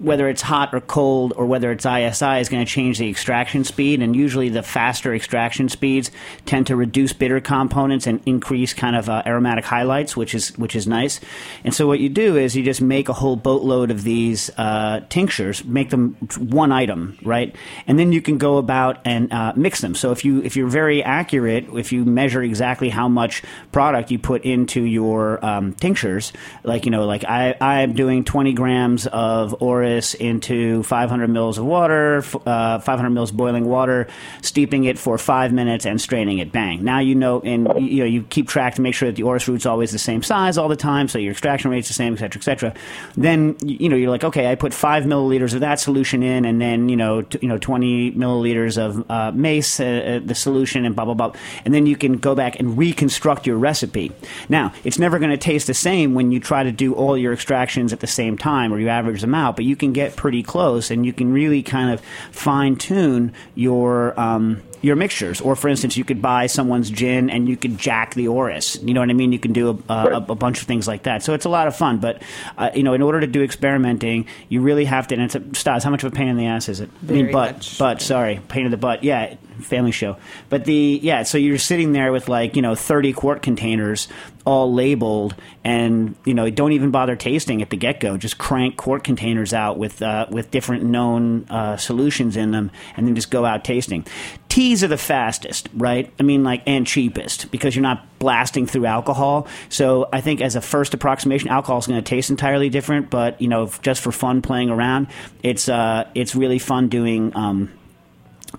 whether 0.00 0.28
it's 0.28 0.42
hot 0.42 0.74
or 0.74 0.80
cold 0.80 1.32
or 1.36 1.46
whether 1.46 1.70
it's 1.70 1.86
ISI 1.86 2.40
is 2.40 2.48
going 2.48 2.64
to 2.64 2.70
change 2.70 2.98
the 2.98 3.08
extraction 3.08 3.64
speed. 3.64 4.02
And 4.02 4.16
usually, 4.16 4.48
the 4.48 4.62
faster 4.62 5.14
extraction 5.14 5.68
speeds 5.68 6.10
tend 6.46 6.66
to 6.68 6.76
reduce 6.76 7.12
bitter 7.12 7.40
components 7.40 8.06
and 8.06 8.20
increase 8.26 8.74
kind 8.74 8.96
of 8.96 9.08
uh, 9.08 9.22
aromatic 9.26 9.64
highlights, 9.64 10.16
which 10.16 10.34
is 10.34 10.56
which 10.58 10.74
is 10.74 10.86
nice. 10.86 11.20
And 11.64 11.74
so, 11.74 11.86
what 11.86 12.00
you 12.00 12.08
do 12.08 12.36
is 12.36 12.56
you 12.56 12.64
just 12.64 12.80
make 12.80 13.08
a 13.08 13.12
whole 13.12 13.36
boatload 13.36 13.90
of 13.90 14.02
these 14.02 14.50
uh, 14.56 15.00
tinctures, 15.08 15.64
make 15.64 15.90
them 15.90 16.14
one 16.38 16.72
item, 16.72 17.18
right? 17.22 17.54
And 17.86 17.99
then 18.00 18.12
you 18.12 18.22
can 18.22 18.38
go 18.38 18.56
about 18.56 18.98
and 19.04 19.30
uh, 19.30 19.52
mix 19.54 19.82
them. 19.82 19.94
So 19.94 20.10
if 20.10 20.24
you 20.24 20.42
if 20.42 20.56
you're 20.56 20.68
very 20.68 21.04
accurate, 21.04 21.68
if 21.74 21.92
you 21.92 22.06
measure 22.06 22.42
exactly 22.42 22.88
how 22.88 23.08
much 23.08 23.42
product 23.72 24.10
you 24.10 24.18
put 24.18 24.44
into 24.44 24.82
your 24.82 25.44
um, 25.44 25.74
tinctures, 25.74 26.32
like 26.64 26.86
you 26.86 26.90
know, 26.90 27.04
like 27.04 27.24
I 27.24 27.54
I'm 27.60 27.92
doing 27.92 28.24
20 28.24 28.54
grams 28.54 29.06
of 29.06 29.54
Orris 29.60 30.14
into 30.14 30.82
500 30.84 31.28
mils 31.28 31.58
of 31.58 31.66
water, 31.66 32.24
uh, 32.46 32.78
500 32.78 33.10
mils 33.10 33.32
boiling 33.32 33.66
water, 33.66 34.08
steeping 34.40 34.84
it 34.84 34.98
for 34.98 35.18
five 35.18 35.52
minutes 35.52 35.84
and 35.84 36.00
straining 36.00 36.38
it. 36.38 36.52
Bang. 36.52 36.82
Now 36.82 37.00
you 37.00 37.14
know, 37.14 37.40
and 37.40 37.68
you 37.80 37.98
know 37.98 38.06
you 38.06 38.22
keep 38.22 38.48
track 38.48 38.76
to 38.76 38.80
make 38.80 38.94
sure 38.94 39.08
that 39.08 39.16
the 39.16 39.24
Orris 39.24 39.46
root's 39.46 39.66
always 39.66 39.92
the 39.92 39.98
same 39.98 40.22
size 40.22 40.56
all 40.56 40.68
the 40.68 40.76
time, 40.76 41.06
so 41.06 41.18
your 41.18 41.32
extraction 41.32 41.70
rate's 41.70 41.88
the 41.88 41.94
same, 41.94 42.14
et 42.14 42.18
cetera, 42.18 42.40
et 42.40 42.44
cetera. 42.44 42.74
Then 43.16 43.56
you 43.62 43.90
know 43.90 43.96
you're 43.96 44.10
like, 44.10 44.24
okay, 44.24 44.50
I 44.50 44.54
put 44.54 44.72
five 44.72 45.04
milliliters 45.04 45.52
of 45.52 45.60
that 45.60 45.80
solution 45.80 46.22
in, 46.22 46.46
and 46.46 46.58
then 46.60 46.88
you 46.88 46.96
know 46.96 47.20
t- 47.22 47.38
you 47.42 47.48
know 47.48 47.58
20 47.58 47.79
milliliters 47.80 48.78
of 48.78 49.10
uh, 49.10 49.32
mace, 49.32 49.80
uh, 49.80 49.84
uh, 49.84 50.20
the 50.26 50.34
solution, 50.34 50.84
and 50.84 50.94
blah 50.94 51.04
blah 51.04 51.14
blah, 51.14 51.32
and 51.64 51.74
then 51.74 51.86
you 51.86 51.96
can 51.96 52.18
go 52.18 52.34
back 52.34 52.58
and 52.60 52.78
reconstruct 52.78 53.46
your 53.46 53.56
recipe. 53.56 54.12
Now 54.48 54.72
it's 54.84 54.98
never 54.98 55.18
going 55.18 55.30
to 55.30 55.36
taste 55.36 55.66
the 55.66 55.74
same 55.74 56.14
when 56.14 56.32
you 56.32 56.40
try 56.40 56.62
to 56.62 56.72
do 56.72 56.94
all 56.94 57.16
your 57.16 57.32
extractions 57.32 57.92
at 57.92 58.00
the 58.00 58.06
same 58.06 58.36
time 58.38 58.72
or 58.72 58.78
you 58.78 58.88
average 58.88 59.20
them 59.20 59.34
out, 59.34 59.56
but 59.56 59.64
you 59.64 59.76
can 59.76 59.92
get 59.92 60.16
pretty 60.16 60.42
close, 60.42 60.90
and 60.90 61.04
you 61.04 61.12
can 61.12 61.32
really 61.32 61.62
kind 61.62 61.90
of 61.90 62.00
fine 62.30 62.76
tune 62.76 63.32
your. 63.54 64.18
Um, 64.18 64.62
your 64.82 64.96
mixtures, 64.96 65.40
or 65.40 65.56
for 65.56 65.68
instance, 65.68 65.96
you 65.96 66.04
could 66.04 66.22
buy 66.22 66.46
someone's 66.46 66.90
gin 66.90 67.28
and 67.30 67.48
you 67.48 67.56
could 67.56 67.76
jack 67.78 68.14
the 68.14 68.28
Orris. 68.28 68.78
You 68.82 68.94
know 68.94 69.00
what 69.00 69.10
I 69.10 69.14
mean? 69.14 69.32
You 69.32 69.38
can 69.38 69.52
do 69.52 69.82
a, 69.88 69.92
a, 69.92 70.16
a 70.30 70.34
bunch 70.34 70.60
of 70.60 70.66
things 70.66 70.88
like 70.88 71.02
that. 71.04 71.22
So 71.22 71.34
it's 71.34 71.44
a 71.44 71.50
lot 71.50 71.68
of 71.68 71.76
fun. 71.76 71.98
But 71.98 72.22
uh, 72.56 72.70
you 72.74 72.82
know, 72.82 72.94
in 72.94 73.02
order 73.02 73.20
to 73.20 73.26
do 73.26 73.42
experimenting, 73.42 74.26
you 74.48 74.60
really 74.60 74.84
have 74.86 75.06
to. 75.08 75.14
And 75.14 75.24
it's 75.24 75.34
a, 75.34 75.42
Stas, 75.54 75.84
how 75.84 75.90
much 75.90 76.04
of 76.04 76.12
a 76.12 76.16
pain 76.16 76.28
in 76.28 76.36
the 76.36 76.46
ass 76.46 76.68
is 76.68 76.80
it? 76.80 76.88
I 77.02 77.12
mean, 77.12 77.20
Very 77.26 77.32
butt, 77.32 77.54
much. 77.56 77.78
butt. 77.78 78.02
Sorry, 78.02 78.40
pain 78.48 78.64
in 78.64 78.70
the 78.70 78.76
butt. 78.76 79.04
Yeah, 79.04 79.34
family 79.60 79.92
show. 79.92 80.16
But 80.48 80.64
the 80.64 80.98
yeah, 81.02 81.22
so 81.22 81.38
you're 81.38 81.58
sitting 81.58 81.92
there 81.92 82.12
with 82.12 82.28
like 82.28 82.56
you 82.56 82.62
know 82.62 82.74
30 82.74 83.12
quart 83.12 83.42
containers 83.42 84.08
all 84.46 84.72
labeled, 84.72 85.34
and 85.64 86.14
you 86.24 86.34
know 86.34 86.48
don't 86.50 86.72
even 86.72 86.90
bother 86.90 87.16
tasting 87.16 87.60
at 87.62 87.70
the 87.70 87.76
get 87.76 88.00
go. 88.00 88.16
Just 88.16 88.38
crank 88.38 88.76
quart 88.76 89.04
containers 89.04 89.52
out 89.52 89.76
with 89.78 90.00
uh, 90.02 90.26
with 90.30 90.50
different 90.50 90.84
known 90.84 91.46
uh, 91.50 91.76
solutions 91.76 92.36
in 92.36 92.50
them, 92.50 92.70
and 92.96 93.06
then 93.06 93.14
just 93.14 93.30
go 93.30 93.44
out 93.44 93.64
tasting. 93.64 94.06
Teas 94.50 94.82
are 94.82 94.88
the 94.88 94.98
fastest, 94.98 95.68
right? 95.74 96.12
I 96.18 96.24
mean, 96.24 96.42
like 96.42 96.64
and 96.66 96.84
cheapest 96.84 97.52
because 97.52 97.76
you're 97.76 97.84
not 97.84 98.18
blasting 98.18 98.66
through 98.66 98.84
alcohol. 98.84 99.46
So 99.68 100.08
I 100.12 100.20
think 100.20 100.40
as 100.40 100.56
a 100.56 100.60
first 100.60 100.92
approximation, 100.92 101.48
alcohol 101.48 101.78
is 101.78 101.86
going 101.86 102.02
to 102.02 102.06
taste 102.08 102.30
entirely 102.30 102.68
different. 102.68 103.10
But 103.10 103.40
you 103.40 103.46
know, 103.46 103.70
just 103.80 104.02
for 104.02 104.10
fun 104.10 104.42
playing 104.42 104.68
around, 104.68 105.06
it's 105.44 105.68
uh, 105.68 106.08
it's 106.14 106.34
really 106.34 106.58
fun 106.58 106.88
doing. 106.88 107.34
Um, 107.34 107.70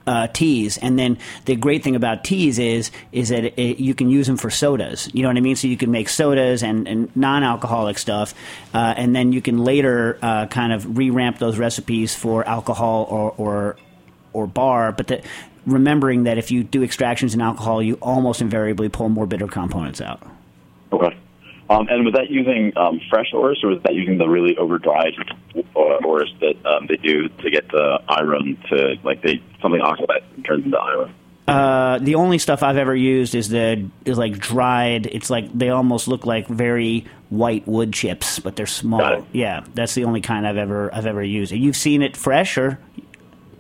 uh, 0.08 0.28
teas, 0.28 0.78
and 0.78 0.98
then 0.98 1.18
the 1.46 1.56
great 1.56 1.84
thing 1.84 1.96
about 1.96 2.24
teas 2.24 2.60
is 2.60 2.92
is 3.12 3.30
that 3.30 3.44
it, 3.44 3.54
it, 3.58 3.80
you 3.80 3.94
can 3.94 4.10
use 4.10 4.28
them 4.28 4.38
for 4.38 4.50
sodas. 4.50 5.10
You 5.14 5.22
know 5.22 5.28
what 5.28 5.38
I 5.38 5.42
mean? 5.42 5.56
So 5.56 5.68
you 5.68 5.78
can 5.78 5.92
make 5.92 6.10
sodas 6.10 6.64
and, 6.64 6.88
and 6.88 7.14
non-alcoholic 7.16 7.98
stuff, 7.98 8.34
uh, 8.74 8.94
and 8.96 9.16
then 9.16 9.34
you 9.34 9.42
can 9.42 9.64
later 9.64 10.18
uh, 10.22 10.48
kind 10.48 10.74
of 10.74 10.98
re-ramp 10.98 11.40
those 11.40 11.58
recipes 11.58 12.16
for 12.16 12.48
alcohol 12.48 13.06
or 13.10 13.34
or, 13.38 13.76
or 14.34 14.48
bar. 14.48 14.92
But 14.92 15.08
the, 15.08 15.24
remembering 15.66 16.24
that 16.24 16.38
if 16.38 16.52
you 16.52 16.64
do 16.64 16.84
extractions 16.84 17.34
in 17.34 17.42
alcohol, 17.42 17.82
you 17.82 17.96
almost 18.02 18.42
invariably 18.42 18.90
pull 18.90 19.10
more 19.10 19.26
bitter 19.26 19.48
components 19.48 20.02
out. 20.02 20.22
Okay. 20.92 21.18
Um, 21.70 21.88
and 21.90 22.04
was 22.04 22.14
that 22.16 22.30
using 22.30 22.78
um, 22.78 23.00
fresh 23.10 23.32
orris, 23.34 23.60
or 23.64 23.70
was 23.70 23.82
that 23.84 23.96
using 23.96 24.18
the 24.18 24.28
really 24.28 24.58
over 24.58 24.78
dried 24.78 25.14
orris 25.74 26.30
that 26.42 26.66
um, 26.66 26.88
they 26.88 26.98
do 26.98 27.30
to 27.30 27.50
get 27.50 27.70
the 27.70 28.02
irone 28.10 28.62
to 28.70 28.96
like 29.04 29.22
they 29.22 29.42
something 29.62 29.80
oxidized 29.80 30.26
and 30.36 30.44
turns 30.44 30.66
into 30.66 30.78
iron? 30.78 31.14
Uh, 31.48 31.98
the 32.00 32.16
only 32.16 32.38
stuff 32.40 32.62
I've 32.62 32.78
ever 32.78 32.96
used 32.96 33.36
is 33.36 33.50
the 33.50 33.90
is 34.04 34.18
like 34.18 34.38
dried. 34.38 35.06
It's 35.08 35.30
like 35.30 35.52
they 35.58 35.70
almost 35.70 36.08
look 36.08 36.26
like 36.26 36.48
very 36.48 37.06
white 37.30 37.66
wood 37.68 37.94
chips, 37.94 38.40
but 38.40 38.58
they're 38.58 38.66
small. 38.66 39.26
Yeah, 39.32 39.64
that's 39.74 39.96
the 39.96 40.04
only 40.04 40.22
kind 40.22 40.46
I've 40.46 40.58
ever 40.58 40.94
I've 40.94 41.06
ever 41.06 41.24
used. 41.24 41.54
You've 41.54 41.78
seen 41.78 42.02
it 42.02 42.18
fresh, 42.18 42.58
or 42.58 42.80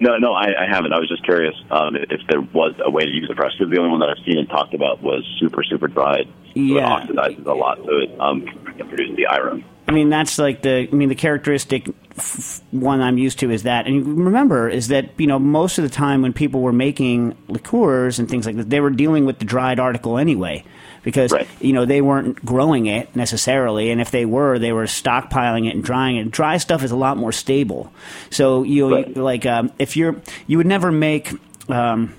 no, 0.01 0.17
no, 0.17 0.33
I, 0.33 0.63
I 0.63 0.67
haven't. 0.67 0.93
I 0.93 0.99
was 0.99 1.07
just 1.07 1.23
curious 1.23 1.53
um, 1.69 1.95
if 1.95 2.21
there 2.27 2.41
was 2.41 2.73
a 2.83 2.89
way 2.89 3.03
to 3.03 3.11
use 3.11 3.29
it 3.29 3.35
fresh. 3.37 3.53
Because 3.57 3.71
the 3.71 3.77
only 3.79 3.91
one 3.91 3.99
that 3.99 4.09
I've 4.09 4.25
seen 4.25 4.39
and 4.39 4.49
talked 4.49 4.73
about 4.73 5.01
was 5.03 5.23
super, 5.39 5.63
super 5.63 5.87
dried. 5.87 6.25
So 6.25 6.51
Yeah. 6.55 7.03
it 7.03 7.09
oxidizes 7.09 7.45
a 7.45 7.53
lot, 7.53 7.77
so 7.77 7.97
it 7.99 8.09
um, 8.19 8.41
can 8.41 8.87
produce 8.89 9.15
the 9.15 9.27
irone. 9.29 9.63
I 9.91 9.93
mean, 9.93 10.09
that's 10.09 10.39
like 10.39 10.61
the. 10.61 10.87
I 10.91 10.95
mean, 10.95 11.09
the 11.09 11.15
characteristic 11.15 11.89
f- 12.17 12.61
one 12.71 13.01
I'm 13.01 13.17
used 13.17 13.39
to 13.39 13.51
is 13.51 13.63
that, 13.63 13.87
and 13.87 14.23
remember 14.25 14.69
is 14.69 14.87
that 14.87 15.09
you 15.19 15.27
know 15.27 15.37
most 15.37 15.77
of 15.77 15.83
the 15.83 15.89
time 15.89 16.21
when 16.21 16.31
people 16.33 16.61
were 16.61 16.71
making 16.73 17.35
liqueurs 17.49 18.17
and 18.19 18.29
things 18.29 18.45
like 18.45 18.55
that, 18.55 18.69
they 18.69 18.79
were 18.79 18.89
dealing 18.89 19.25
with 19.25 19.39
the 19.39 19.45
dried 19.45 19.79
article 19.79 20.17
anyway, 20.17 20.63
because 21.03 21.33
Right. 21.33 21.47
you 21.59 21.73
know 21.73 21.83
they 21.85 22.01
weren't 22.01 22.43
growing 22.45 22.85
it 22.85 23.13
necessarily, 23.15 23.91
and 23.91 23.99
if 23.99 24.11
they 24.11 24.25
were, 24.25 24.57
they 24.59 24.71
were 24.71 24.85
stockpiling 24.85 25.67
it 25.67 25.75
and 25.75 25.83
drying 25.83 26.15
it. 26.15 26.31
Dry 26.31 26.55
stuff 26.57 26.83
is 26.83 26.91
a 26.91 26.95
lot 26.95 27.17
more 27.17 27.33
stable, 27.33 27.91
so 28.29 28.63
you, 28.63 28.93
Right. 28.95 29.07
you 29.15 29.21
like 29.21 29.45
um, 29.45 29.71
if 29.77 29.97
you're 29.97 30.15
you 30.47 30.57
would 30.57 30.67
never 30.67 30.91
make. 30.91 31.31
Um, 31.69 32.13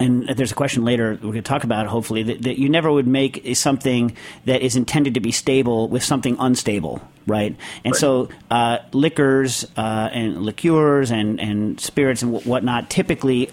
and 0.00 0.28
there's 0.28 0.52
a 0.52 0.54
question 0.54 0.84
later 0.84 1.12
we're 1.14 1.32
going 1.32 1.34
to 1.34 1.42
talk 1.42 1.64
about 1.64 1.86
hopefully 1.86 2.22
that, 2.22 2.42
that 2.42 2.58
you 2.58 2.68
never 2.68 2.90
would 2.90 3.06
make 3.06 3.56
something 3.56 4.16
that 4.44 4.62
is 4.62 4.76
intended 4.76 5.14
to 5.14 5.20
be 5.20 5.32
stable 5.32 5.88
with 5.88 6.02
something 6.02 6.36
unstable 6.38 7.00
right? 7.28 7.56
And 7.84 7.94
so 7.94 8.30
uh, 8.50 8.78
liquors 8.92 9.66
uh, 9.76 10.08
and 10.10 10.42
liqueurs 10.42 11.10
and, 11.10 11.38
and 11.38 11.78
spirits 11.78 12.22
and 12.22 12.34
wh- 12.34 12.46
whatnot 12.46 12.88
typically 12.88 13.50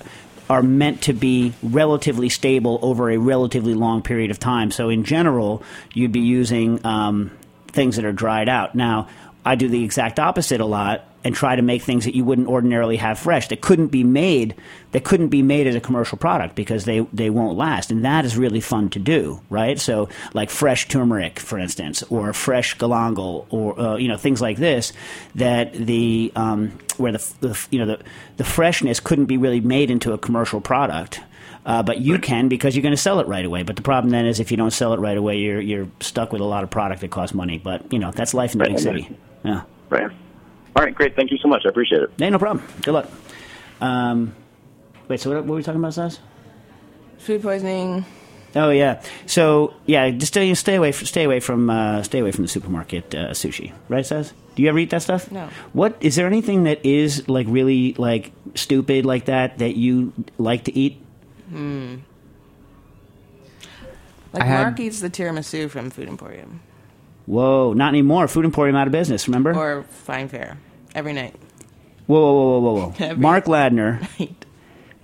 are 0.50 0.64
meant 0.64 1.02
to 1.04 1.14
be 1.14 1.54
relatively 1.62 2.30
stable 2.30 2.80
over 2.82 3.10
a 3.10 3.18
relatively 3.18 3.74
long 3.74 4.02
period 4.02 4.32
of 4.32 4.40
time. 4.40 4.72
So 4.72 4.90
in 4.90 5.04
general 5.04 5.62
you'd 5.94 6.14
be 6.14 6.22
using 6.22 6.86
um, 6.86 7.32
things 7.68 7.98
that 7.98 8.06
are 8.06 8.14
dried 8.14 8.48
out. 8.48 8.76
Now 8.76 9.10
i 9.46 9.54
do 9.54 9.70
the 9.70 9.84
exact 9.84 10.20
opposite 10.20 10.60
a 10.60 10.66
lot 10.66 11.06
and 11.26 11.36
try 11.36 11.56
to 11.56 11.62
make 11.62 11.82
things 11.82 12.06
that 12.06 12.16
you 12.16 12.24
wouldn't 12.24 12.48
ordinarily 12.48 12.96
have 12.96 13.20
fresh 13.20 13.50
that 13.50 13.60
couldn't 13.60 13.88
be 13.88 14.04
made 14.04 14.56
that 14.92 15.04
couldn't 15.04 15.28
be 15.28 15.42
made 15.42 15.68
as 15.68 15.76
a 15.76 15.82
commercial 15.82 16.18
product 16.18 16.56
because 16.56 16.86
they 16.86 17.00
they 17.12 17.30
won't 17.30 17.58
last 17.58 17.92
and 17.92 18.06
that 18.06 18.24
is 18.24 18.38
really 18.38 18.62
fun 18.62 18.88
to 18.90 19.00
do 19.00 19.42
right 19.50 19.80
so 19.80 20.08
like 20.34 20.50
fresh 20.50 20.88
turmeric 20.88 21.40
for 21.40 21.58
instance 21.60 22.04
or 22.04 22.32
fresh 22.32 22.78
galangal 22.78 23.46
or 23.50 23.78
uh, 23.78 23.98
you 23.98 24.08
know 24.08 24.16
things 24.18 24.40
like 24.40 24.58
this 24.58 24.94
that 25.34 25.74
the 25.74 26.32
um, 26.38 26.72
where 26.98 27.12
the, 27.12 27.34
the 27.42 27.68
you 27.72 27.80
know 27.80 27.86
the 27.86 28.00
the 28.38 28.44
freshness 28.46 29.00
couldn't 29.02 29.26
be 29.26 29.38
really 29.38 29.60
made 29.60 29.90
into 29.92 30.14
a 30.14 30.18
commercial 30.18 30.62
product 30.62 31.20
uh, 31.66 31.82
but 31.82 32.00
you 32.00 32.20
can 32.20 32.48
because 32.48 32.76
you're 32.76 32.84
going 32.84 32.94
to 32.94 33.02
sell 33.02 33.20
it 33.20 33.26
right 33.28 33.44
away. 33.44 33.64
But 33.64 33.76
the 33.76 33.82
problem 33.82 34.12
then 34.12 34.28
is 34.28 34.40
if 34.40 34.52
you 34.52 34.58
don't 34.58 34.70
sell 34.70 34.94
it 34.94 35.00
right 35.00 35.18
away, 35.18 35.38
you're 35.38 35.60
you're 35.60 35.88
stuck 36.00 36.32
with 36.32 36.42
a 36.42 36.46
lot 36.46 36.64
of 36.64 36.70
product 36.70 37.02
that 37.02 37.10
costs 37.10 37.34
money. 37.34 37.58
But 37.58 37.92
you 37.92 37.98
know 37.98 38.12
that's 38.12 38.36
life 38.36 38.54
in 38.54 38.60
the 38.60 38.66
Right. 38.66 38.74
big 38.74 38.80
city. 38.80 39.10
Yeah. 39.44 39.64
Right. 39.90 40.12
All 40.76 40.84
right, 40.84 40.94
great. 40.94 41.16
Thank 41.16 41.32
you 41.32 41.38
so 41.38 41.48
much. 41.48 41.64
I 41.66 41.70
appreciate 41.70 42.02
it. 42.04 42.12
Hey, 42.18 42.30
no 42.30 42.38
problem. 42.40 42.66
Good 42.82 42.94
luck. 42.94 43.10
Um, 43.82 44.36
wait, 45.08 45.20
so 45.22 45.30
what, 45.30 45.38
what 45.40 45.48
were 45.48 45.56
we 45.56 45.64
talking 45.64 45.80
about, 45.80 45.94
Stas? 45.94 46.20
Food 47.18 47.42
poisoning. 47.42 48.06
Oh 48.58 48.70
yeah. 48.70 49.02
So 49.26 49.74
yeah, 49.86 50.10
just 50.12 50.32
stay 50.34 50.54
stay 50.54 50.76
away 50.76 50.92
stay 50.94 51.24
away 51.26 51.42
from 51.42 51.70
uh, 51.70 52.04
stay 52.04 52.20
away 52.20 52.32
from 52.32 52.44
the 52.44 52.48
supermarket 52.48 53.14
uh, 53.14 53.32
sushi. 53.32 53.74
Right, 53.90 54.06
Stas? 54.06 54.32
Do 54.56 54.64
you 54.64 54.70
ever 54.70 54.80
eat 54.80 54.92
that 54.92 55.02
stuff? 55.02 55.30
No. 55.32 55.50
What 55.74 55.98
is 56.00 56.16
there 56.16 56.26
anything 56.28 56.64
that 56.64 56.86
is 56.86 57.28
like 57.28 57.48
really 57.50 57.94
like 57.96 58.32
stupid 58.56 59.06
like 59.06 59.26
that 59.26 59.58
that 59.58 59.76
you 59.76 60.14
like 60.38 60.64
to 60.66 60.74
eat? 60.78 61.02
Like 61.52 62.00
I 64.44 64.46
had- 64.46 64.64
Mark 64.64 64.80
eats 64.80 65.02
the 65.02 65.10
tiramisu 65.10 65.70
from 65.70 65.90
Food 65.90 66.08
Emporium 66.08 66.62
Whoa, 67.26 67.74
not 67.74 67.90
anymore. 67.90 68.28
Food 68.28 68.46
Emporium 68.46 68.76
out 68.76 68.88
of 68.88 68.92
business. 68.92 69.28
Remember? 69.28 69.56
or 69.56 69.84
Fine 69.84 70.28
Fare 70.30 70.58
every 70.94 71.14
night. 71.14 71.36
whoa, 72.08 72.20
whoa, 72.20 72.60
whoa, 72.60 72.74
whoa, 72.74 72.94
whoa, 73.10 73.16
Mark 73.18 73.46
Ladner, 73.46 74.08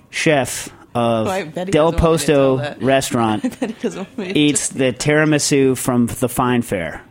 chef 0.09 0.67
of 0.93 1.27
Oh, 1.27 1.29
I 1.29 1.43
bet 1.45 1.67
he 1.67 1.71
Del 1.71 1.91
doesn't 1.91 2.03
want 2.07 2.21
me 2.21 2.25
to 2.25 2.25
tell 2.25 2.57
Posto 2.57 2.75
restaurant. 2.85 3.45
I 3.45 3.47
bet 3.49 3.69
he 3.71 3.81
doesn't 3.81 3.99
want 3.99 4.17
me 4.17 4.33
to 4.33 4.39
eats 4.39 4.69
the 4.69 4.91
tiramisu 4.93 5.77
from 5.77 6.07
the 6.07 6.29
Fine 6.29 6.61
Fare. 6.63 7.03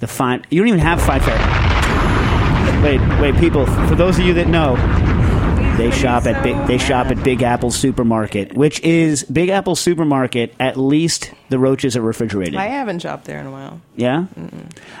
The 0.00 0.06
fine. 0.06 0.44
You 0.50 0.60
don't 0.60 0.68
even 0.68 0.80
have 0.80 1.00
Fine 1.02 1.20
Fare. 1.20 2.82
Wait, 2.82 3.00
wait, 3.20 3.36
people. 3.38 3.66
For 3.66 3.94
those 3.94 4.18
of 4.18 4.24
you 4.24 4.32
that 4.34 4.48
know, 4.48 4.76
they 5.76 5.90
shop 5.90 6.26
at 6.26 6.42
big. 6.42 6.56
They 6.66 6.78
shop 6.78 7.06
at 7.06 7.22
Big 7.22 7.42
Apple 7.42 7.70
Supermarket, 7.70 8.54
which 8.54 8.80
is 8.80 9.24
Big 9.24 9.48
Apple 9.48 9.74
Supermarket. 9.74 10.54
At 10.60 10.76
least 10.76 11.32
the 11.48 11.58
roaches 11.58 11.96
are 11.96 12.02
refrigerated. 12.02 12.56
I 12.56 12.66
haven't 12.66 13.00
shopped 13.00 13.24
there 13.24 13.38
in 13.38 13.46
a 13.46 13.50
while. 13.50 13.80
Yeah, 13.96 14.26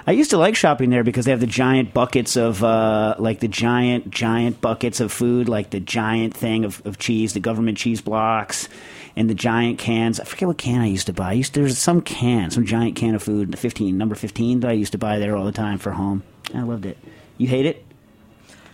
I 0.06 0.12
used 0.12 0.30
to 0.30 0.38
like 0.38 0.56
shopping 0.56 0.90
there 0.90 1.04
because 1.04 1.24
they 1.24 1.30
have 1.30 1.40
the 1.40 1.46
giant 1.46 1.92
buckets 1.92 2.36
of 2.36 2.64
uh, 2.64 3.16
like 3.18 3.40
the 3.40 3.48
giant 3.48 4.10
giant 4.10 4.60
buckets 4.60 5.00
of 5.00 5.12
food, 5.12 5.48
like 5.48 5.70
the 5.70 5.80
giant 5.80 6.36
thing 6.36 6.64
of, 6.64 6.84
of 6.86 6.98
cheese, 6.98 7.34
the 7.34 7.40
government 7.40 7.76
cheese 7.76 8.00
blocks, 8.00 8.68
and 9.16 9.28
the 9.28 9.34
giant 9.34 9.78
cans. 9.78 10.18
I 10.20 10.24
forget 10.24 10.48
what 10.48 10.58
can 10.58 10.80
I 10.80 10.86
used 10.86 11.06
to 11.06 11.12
buy. 11.12 11.30
I 11.30 11.32
used 11.32 11.54
to, 11.54 11.60
there's 11.60 11.78
some 11.78 12.00
can, 12.00 12.50
some 12.50 12.64
giant 12.64 12.96
can 12.96 13.14
of 13.14 13.22
food, 13.22 13.52
the 13.52 13.56
fifteen 13.56 13.98
number 13.98 14.14
fifteen 14.14 14.60
that 14.60 14.70
I 14.70 14.74
used 14.74 14.92
to 14.92 14.98
buy 14.98 15.18
there 15.18 15.36
all 15.36 15.44
the 15.44 15.52
time 15.52 15.78
for 15.78 15.90
home. 15.90 16.22
I 16.54 16.62
loved 16.62 16.86
it. 16.86 16.96
You 17.38 17.48
hate 17.48 17.66
it? 17.66 17.84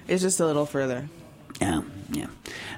It's 0.09 0.23
just 0.23 0.39
a 0.39 0.47
little 0.47 0.67
further. 0.67 1.09
Yeah, 1.61 1.83
yeah. 2.13 2.27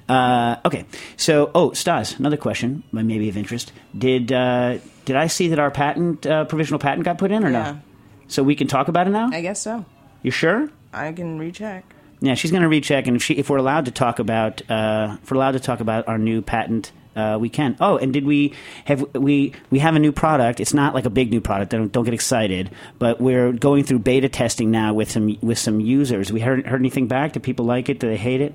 Uh, 0.08 0.56
okay, 0.64 0.84
so 1.16 1.50
oh, 1.54 1.72
Stas, 1.72 2.18
another 2.18 2.36
question, 2.36 2.82
maybe 2.92 3.28
of 3.28 3.36
interest. 3.36 3.72
Did 3.96 4.32
uh, 4.32 4.78
did 5.04 5.16
I 5.16 5.26
see 5.26 5.48
that 5.48 5.58
our 5.58 5.70
patent 5.70 6.26
uh, 6.26 6.44
provisional 6.44 6.78
patent 6.78 7.04
got 7.04 7.18
put 7.18 7.30
in 7.30 7.44
or 7.44 7.50
Yeah. 7.50 7.72
no? 7.72 7.80
So 8.28 8.42
we 8.42 8.54
can 8.54 8.66
talk 8.68 8.88
about 8.88 9.06
it 9.06 9.10
now. 9.10 9.30
I 9.32 9.40
guess 9.40 9.60
so. 9.62 9.84
You 10.22 10.30
sure? 10.30 10.68
I 10.92 11.12
can 11.12 11.38
recheck. 11.38 11.84
Yeah, 12.20 12.34
she's 12.34 12.50
going 12.50 12.62
to 12.62 12.68
recheck, 12.68 13.06
and 13.06 13.16
if 13.16 13.22
she, 13.22 13.34
if 13.34 13.48
we're 13.48 13.58
allowed 13.58 13.84
to 13.84 13.90
talk 13.92 14.18
about, 14.18 14.60
uh, 14.70 15.16
if 15.22 15.30
we're 15.30 15.36
allowed 15.36 15.52
to 15.52 15.60
talk 15.60 15.78
about 15.80 16.08
our 16.08 16.18
new 16.18 16.42
patent, 16.42 16.90
uh, 17.16 17.38
we 17.40 17.48
can. 17.48 17.76
Oh, 17.80 17.96
and 17.96 18.12
did 18.12 18.24
we 18.24 18.54
have 18.84 19.02
we 19.14 19.52
we 19.70 19.78
have 19.78 19.96
a 19.96 19.98
new 19.98 20.12
product? 20.12 20.60
It's 20.60 20.74
not 20.74 20.94
like 20.94 21.04
a 21.04 21.10
big 21.10 21.30
new 21.30 21.40
product. 21.40 21.70
Don't, 21.70 21.90
don't 21.90 22.04
get 22.04 22.14
excited, 22.14 22.70
but 22.98 23.20
we're 23.20 23.52
going 23.52 23.84
through 23.84 24.00
beta 24.00 24.28
testing 24.28 24.70
now 24.70 24.94
with 24.94 25.10
some 25.10 25.36
with 25.40 25.58
some 25.58 25.80
users. 25.80 26.32
We 26.32 26.40
heard 26.40 26.66
heard 26.66 26.80
anything 26.80 27.08
back? 27.08 27.32
Do 27.32 27.40
people 27.40 27.64
like 27.64 27.88
it? 27.88 27.98
Do 27.98 28.08
they 28.08 28.16
hate 28.16 28.40
it? 28.40 28.54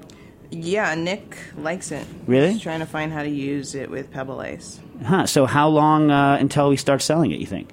Yeah, 0.52 0.94
Nick 0.94 1.36
likes 1.58 1.92
it. 1.92 2.06
Really? 2.28 2.54
He's 2.54 2.62
trying 2.62 2.80
to 2.82 2.86
find 2.86 3.12
how 3.12 3.24
to 3.24 3.30
use 3.30 3.74
it 3.74 3.90
with 3.90 4.12
Pebble 4.12 4.40
Ice. 4.40 4.80
Huh? 5.04 5.26
So 5.26 5.46
how 5.46 5.68
long 5.68 6.12
uh, 6.12 6.38
until 6.40 6.70
we 6.70 6.78
start 6.78 7.02
selling 7.02 7.32
it? 7.32 7.40
You 7.40 7.48
think? 7.48 7.72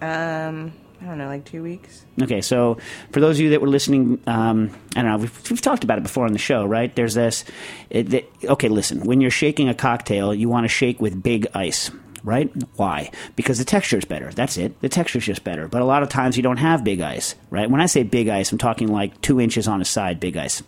Um, 0.00 0.72
I 1.02 1.06
don't 1.06 1.16
know, 1.18 1.28
like 1.28 1.46
two 1.46 1.62
weeks. 1.62 2.04
Okay, 2.20 2.42
so 2.42 2.76
for 3.10 3.20
those 3.20 3.38
of 3.38 3.40
you 3.42 3.50
that 3.50 3.62
were 3.62 3.68
listening, 3.68 4.20
um, 4.26 4.70
I 4.94 5.02
don't 5.02 5.10
know, 5.10 5.16
we've, 5.16 5.50
we've 5.50 5.60
talked 5.60 5.82
about 5.82 5.96
it 5.96 6.02
before 6.02 6.26
on 6.26 6.32
the 6.32 6.38
show, 6.38 6.66
right? 6.66 6.94
There's 6.94 7.14
this. 7.14 7.44
It, 7.88 8.30
okay, 8.44 8.68
listen, 8.68 9.00
when 9.04 9.22
you're 9.22 9.30
shaking 9.30 9.68
a 9.70 9.74
cocktail, 9.74 10.34
you 10.34 10.48
want 10.50 10.64
to 10.64 10.68
shake 10.68 11.00
with 11.00 11.22
big 11.22 11.46
ice, 11.54 11.90
right? 12.22 12.50
Why? 12.76 13.10
Because 13.34 13.58
the 13.58 13.64
texture 13.64 13.96
is 13.96 14.04
better. 14.04 14.30
That's 14.30 14.58
it. 14.58 14.78
The 14.82 14.90
texture 14.90 15.18
is 15.18 15.24
just 15.24 15.42
better. 15.42 15.68
But 15.68 15.80
a 15.80 15.86
lot 15.86 16.02
of 16.02 16.10
times 16.10 16.36
you 16.36 16.42
don't 16.42 16.58
have 16.58 16.84
big 16.84 17.00
ice, 17.00 17.34
right? 17.48 17.70
When 17.70 17.80
I 17.80 17.86
say 17.86 18.02
big 18.02 18.28
ice, 18.28 18.52
I'm 18.52 18.58
talking 18.58 18.88
like 18.88 19.18
two 19.22 19.40
inches 19.40 19.68
on 19.68 19.80
a 19.80 19.86
side 19.86 20.20
big 20.20 20.36
ice. 20.36 20.62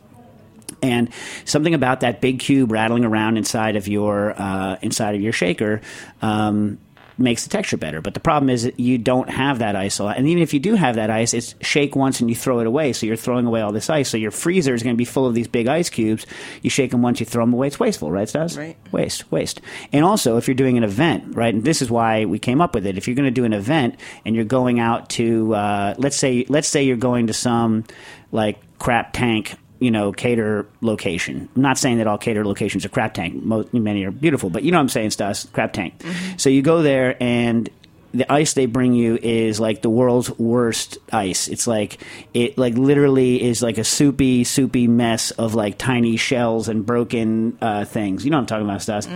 and 0.83 1.11
something 1.45 1.75
about 1.75 2.01
that 2.01 2.21
big 2.21 2.41
cube 2.41 2.73
rattling 2.73 3.05
around 3.05 3.37
inside 3.37 3.77
of 3.77 3.87
your 3.87 4.35
uh, 4.41 4.77
inside 4.83 5.15
of 5.15 5.21
your 5.21 5.33
shaker 5.33 5.81
um, 6.23 6.79
makes 7.23 7.45
the 7.45 7.51
texture 7.51 7.77
better. 7.77 8.01
But 8.01 8.15
the 8.15 8.21
problem 8.21 8.51
is 8.51 8.65
that 8.65 8.79
you 8.79 8.99
don't 8.99 9.31
have 9.31 9.61
that 9.61 9.77
ice 9.77 9.99
a 9.99 10.05
lot. 10.05 10.19
And 10.19 10.29
even 10.29 10.43
if 10.43 10.53
you 10.53 10.61
do 10.61 10.75
have 10.75 10.97
that 10.97 11.11
ice, 11.11 11.33
it's 11.33 11.55
shake 11.61 11.97
once 11.97 12.21
and 12.21 12.29
you 12.29 12.37
throw 12.37 12.61
it 12.61 12.67
away. 12.67 12.93
So 12.93 13.07
you're 13.07 13.17
throwing 13.17 13.47
away 13.47 13.61
all 13.61 13.73
this 13.73 13.89
ice. 13.89 14.09
So 14.09 14.17
your 14.17 14.31
freezer 14.31 14.75
is 14.75 14.83
going 14.83 14.95
to 14.95 14.99
be 14.99 15.05
full 15.05 15.27
of 15.27 15.35
these 15.35 15.49
big 15.49 15.69
ice 15.69 15.89
cubes. 15.89 16.27
You 16.61 16.71
shake 16.71 16.91
them 16.91 17.03
once, 17.03 17.21
you 17.21 17.27
throw 17.27 17.45
them 17.45 17.55
away. 17.55 17.69
It's 17.69 17.81
wasteful, 17.81 18.11
right, 18.11 18.29
Stas? 18.29 18.59
Right. 18.59 18.77
Waste, 18.93 19.31
waste. 19.31 19.61
And 19.93 20.05
also, 20.05 20.37
if 20.37 20.49
you're 20.49 20.55
doing 20.55 20.77
an 20.77 20.85
event, 20.85 21.37
right, 21.37 21.55
and 21.55 21.65
this 21.65 21.81
is 21.81 21.91
why 21.91 22.25
we 22.25 22.39
came 22.39 22.61
up 22.61 22.75
with 22.75 22.87
it. 22.87 22.99
If 22.99 23.07
you're 23.07 23.17
going 23.17 23.25
to 23.27 23.31
do 23.31 23.45
an 23.45 23.53
event 23.53 23.97
and 24.25 24.35
you're 24.35 24.45
going 24.45 24.81
out 24.81 25.09
to, 25.11 25.55
uh, 25.55 25.95
let's 25.99 26.17
say, 26.17 26.45
let's 26.49 26.69
say 26.69 26.83
you're 26.83 26.97
going 26.97 27.29
to 27.29 27.33
some 27.33 27.85
like 28.33 28.59
crap 28.79 29.13
tank 29.13 29.55
you 29.83 29.91
know, 29.91 30.13
cater 30.13 30.67
location. 30.81 31.49
I'm 31.57 31.63
not 31.63 31.79
saying 31.79 31.99
that 31.99 32.07
all 32.07 32.19
cater 32.19 32.45
locations 32.45 32.85
are 32.85 32.89
crap 32.89 33.15
tank. 33.15 33.43
Most, 33.43 33.75
many 33.75 34.05
are 34.05 34.11
beautiful, 34.11 34.49
but 34.51 34.63
you 34.63 34.71
know 34.71 34.79
what 34.79 34.83
I'm 34.83 34.89
saying, 34.89 35.11
Stas, 35.11 35.49
crap 35.53 35.73
tank. 35.73 36.03
So 36.37 36.49
you 36.51 36.63
go 36.63 36.83
there 36.83 37.17
and 37.21 37.69
the 38.15 38.31
ice 38.31 38.53
they 38.53 38.67
bring 38.67 38.93
you 38.93 39.19
is 39.23 39.59
like 39.59 39.81
the 39.83 39.89
world's 39.91 40.31
worst 40.39 40.99
ice. 41.13 41.49
It's 41.49 41.67
like 41.67 41.99
it 42.35 42.59
like 42.59 42.75
literally 42.75 43.43
is 43.43 43.63
like 43.63 43.79
a 43.79 43.85
soupy, 43.85 44.45
soupy 44.45 44.87
mess 44.87 45.31
of 45.33 45.55
like 45.55 45.79
tiny 45.79 46.17
shells 46.17 46.69
and 46.69 46.85
broken 46.85 47.57
uh, 47.61 47.85
things. 47.87 48.25
You 48.25 48.31
know 48.31 48.37
what 48.37 48.43
I'm 48.43 48.47
talking 48.47 48.67
about, 48.67 48.83
Stas. 48.83 49.09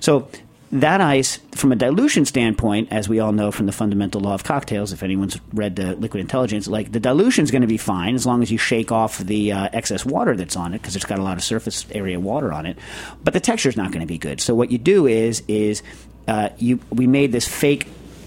So 0.00 0.28
that 0.70 1.00
ice, 1.00 1.38
from 1.52 1.72
a 1.72 1.76
dilution 1.76 2.24
standpoint, 2.24 2.88
as 2.90 3.08
we 3.08 3.20
all 3.20 3.32
know 3.32 3.50
from 3.50 3.66
the 3.66 3.72
fundamental 3.72 4.20
law 4.20 4.34
of 4.34 4.44
cocktails, 4.44 4.92
if 4.92 5.02
anyone's 5.02 5.38
read 5.52 5.76
the 5.76 5.96
Liquid 5.96 6.20
Intelligence, 6.20 6.68
like 6.68 6.92
the 6.92 7.00
dilution 7.00 7.44
is 7.44 7.50
going 7.50 7.62
to 7.62 7.68
be 7.68 7.78
fine 7.78 8.14
as 8.14 8.26
long 8.26 8.42
as 8.42 8.50
you 8.50 8.58
shake 8.58 8.92
off 8.92 9.18
the 9.18 9.52
uh, 9.52 9.68
excess 9.72 10.04
water 10.04 10.36
that's 10.36 10.56
on 10.56 10.74
it 10.74 10.82
because 10.82 10.94
it's 10.94 11.04
got 11.06 11.18
a 11.18 11.22
lot 11.22 11.36
of 11.38 11.44
surface 11.44 11.86
area 11.92 12.20
water 12.20 12.52
on 12.52 12.66
it. 12.66 12.78
But 13.24 13.32
the 13.32 13.40
texture 13.40 13.68
is 13.70 13.76
not 13.76 13.92
going 13.92 14.02
to 14.02 14.06
be 14.06 14.18
good. 14.18 14.40
So 14.40 14.54
what 14.54 14.70
you 14.70 14.78
do 14.78 15.06
is 15.06 15.42
is 15.48 15.82
uh, 16.26 16.50
you 16.58 16.80
we 16.90 17.06
made 17.06 17.32
this 17.32 17.48
fake 17.48 17.84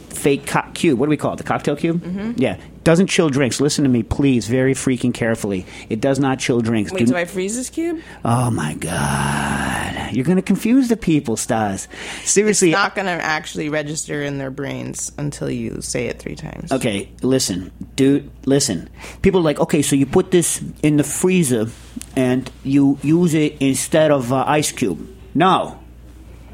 fake 0.09 0.47
co- 0.47 0.69
cube. 0.73 0.99
What 0.99 1.05
do 1.05 1.09
we 1.11 1.17
call 1.17 1.33
it? 1.33 1.37
The 1.37 1.43
cocktail 1.43 1.75
cube? 1.75 2.01
Mm-hmm. 2.01 2.33
Yeah. 2.37 2.57
Doesn't 2.83 3.07
chill 3.07 3.29
drinks. 3.29 3.61
Listen 3.61 3.83
to 3.83 3.89
me, 3.89 4.01
please, 4.01 4.47
very 4.47 4.73
freaking 4.73 5.13
carefully. 5.13 5.65
It 5.89 6.01
does 6.01 6.17
not 6.19 6.39
chill 6.39 6.61
drinks. 6.61 6.91
Wait, 6.91 6.99
Do- 7.01 7.13
do 7.13 7.15
I 7.15 7.25
freeze 7.25 7.55
this 7.55 7.69
cube? 7.69 8.01
oh 8.25 8.49
my 8.49 8.73
god, 8.75 10.13
you're 10.13 10.25
going 10.25 10.37
to 10.37 10.41
confuse 10.41 10.87
the 10.87 10.97
people, 10.97 11.37
Stas. 11.37 11.87
Seriously, 12.23 12.69
it's 12.69 12.75
Not 12.77 12.95
going 12.95 13.05
to 13.05 13.11
actually 13.23 13.69
register 13.69 14.21
in 14.23 14.37
their 14.39 14.49
brains 14.51 15.11
until 15.17 15.49
you 15.49 15.81
say 15.81 16.07
it 16.07 16.19
three 16.19 16.35
times. 16.35 16.71
Okay, 16.71 17.09
listen, 17.21 17.71
dude, 17.95 18.29
listen. 18.45 18.89
People 19.21 19.41
are 19.41 19.43
like, 19.43 19.59
okay, 19.59 19.81
so 19.83 19.95
you 19.95 20.05
put 20.05 20.31
this 20.31 20.63
in 20.81 20.97
the 20.97 21.03
freezer 21.03 21.67
and 22.15 22.49
you 22.63 22.97
use 23.03 23.33
it 23.33 23.57
instead 23.59 24.11
of 24.11 24.33
uh, 24.33 24.43
ice 24.47 24.71
cube. 24.71 25.07
No, 25.35 25.79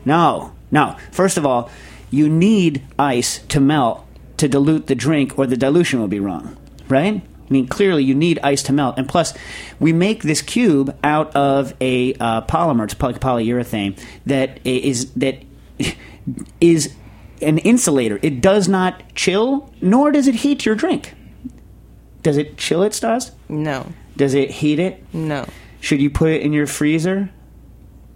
no, 0.05 0.51
no. 0.71 0.97
First 1.11 1.37
of 1.37 1.45
all, 1.45 1.69
you 2.11 2.29
need 2.29 2.83
ice 2.99 3.39
to 3.47 3.59
melt 3.59 4.05
to 4.37 4.47
dilute 4.47 4.87
the 4.87 4.95
drink, 4.95 5.37
or 5.37 5.47
the 5.47 5.57
dilution 5.57 5.99
will 5.99 6.07
be 6.07 6.19
wrong, 6.19 6.57
right? 6.87 7.21
I 7.21 7.53
mean, 7.53 7.67
clearly 7.67 8.03
you 8.03 8.13
need 8.13 8.39
ice 8.43 8.61
to 8.63 8.73
melt, 8.73 8.97
and 8.97 9.07
plus, 9.07 9.33
we 9.79 9.93
make 9.93 10.23
this 10.23 10.41
cube 10.41 10.97
out 11.03 11.33
of 11.35 11.73
a 11.79 12.13
uh, 12.15 12.41
polymer. 12.41 12.83
It's 12.83 13.01
like 13.01 13.19
polyurethane 13.19 13.99
that 14.25 14.59
is 14.65 15.11
that 15.13 15.43
is 16.61 16.93
an 17.41 17.57
insulator. 17.59 18.19
It 18.21 18.41
does 18.41 18.67
not 18.67 19.03
chill, 19.15 19.73
nor 19.81 20.11
does 20.11 20.27
it 20.27 20.35
heat 20.35 20.65
your 20.65 20.75
drink. 20.75 21.13
Does 22.23 22.37
it 22.37 22.57
chill 22.57 22.83
it, 22.83 22.93
Stas? 22.93 23.31
No. 23.47 23.87
Does 24.17 24.33
it 24.33 24.51
heat 24.51 24.79
it? 24.79 25.03
No. 25.13 25.45
Should 25.79 26.01
you 26.01 26.09
put 26.09 26.31
it 26.31 26.41
in 26.41 26.51
your 26.51 26.67
freezer? 26.67 27.29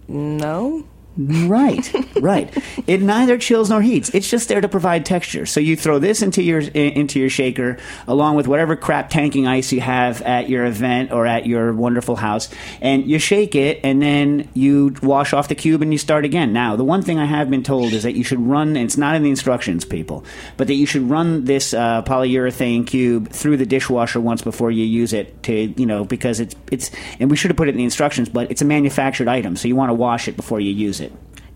No. 0.08 0.84
Right, 1.14 1.92
right. 2.22 2.50
It 2.86 3.02
neither 3.02 3.36
chills 3.36 3.68
nor 3.68 3.82
heats. 3.82 4.08
It's 4.14 4.30
just 4.30 4.48
there 4.48 4.62
to 4.62 4.68
provide 4.68 5.04
texture. 5.04 5.44
So 5.44 5.60
you 5.60 5.76
throw 5.76 5.98
this 5.98 6.22
into 6.22 6.42
your 6.42 6.60
into 6.60 7.20
your 7.20 7.28
shaker 7.28 7.76
along 8.08 8.36
with 8.36 8.48
whatever 8.48 8.76
crap 8.76 9.10
tanking 9.10 9.46
ice 9.46 9.72
you 9.72 9.82
have 9.82 10.22
at 10.22 10.48
your 10.48 10.64
event 10.64 11.12
or 11.12 11.26
at 11.26 11.44
your 11.44 11.74
wonderful 11.74 12.16
house, 12.16 12.48
and 12.80 13.06
you 13.06 13.18
shake 13.18 13.54
it, 13.54 13.80
and 13.84 14.00
then 14.00 14.48
you 14.54 14.94
wash 15.02 15.34
off 15.34 15.48
the 15.48 15.54
cube 15.54 15.82
and 15.82 15.92
you 15.92 15.98
start 15.98 16.24
again. 16.24 16.54
Now, 16.54 16.76
the 16.76 16.84
one 16.84 17.02
thing 17.02 17.18
I 17.18 17.26
have 17.26 17.50
been 17.50 17.62
told 17.62 17.92
is 17.92 18.04
that 18.04 18.14
you 18.14 18.24
should 18.24 18.40
run. 18.40 18.68
And 18.68 18.78
it's 18.78 18.96
not 18.96 19.14
in 19.14 19.22
the 19.22 19.28
instructions, 19.28 19.84
people, 19.84 20.24
but 20.56 20.66
that 20.68 20.74
you 20.74 20.86
should 20.86 21.10
run 21.10 21.44
this 21.44 21.74
uh, 21.74 22.02
polyurethane 22.04 22.86
cube 22.86 23.28
through 23.28 23.58
the 23.58 23.66
dishwasher 23.66 24.18
once 24.18 24.40
before 24.40 24.70
you 24.70 24.84
use 24.84 25.12
it 25.12 25.42
to 25.42 25.74
you 25.76 25.84
know 25.84 26.06
because 26.06 26.40
it's 26.40 26.56
it's 26.70 26.90
and 27.20 27.30
we 27.30 27.36
should 27.36 27.50
have 27.50 27.58
put 27.58 27.68
it 27.68 27.72
in 27.72 27.76
the 27.76 27.84
instructions, 27.84 28.30
but 28.30 28.50
it's 28.50 28.62
a 28.62 28.64
manufactured 28.64 29.28
item, 29.28 29.56
so 29.56 29.68
you 29.68 29.76
want 29.76 29.90
to 29.90 29.94
wash 29.94 30.26
it 30.26 30.36
before 30.36 30.58
you 30.58 30.72
use 30.72 31.00
it. 31.00 31.01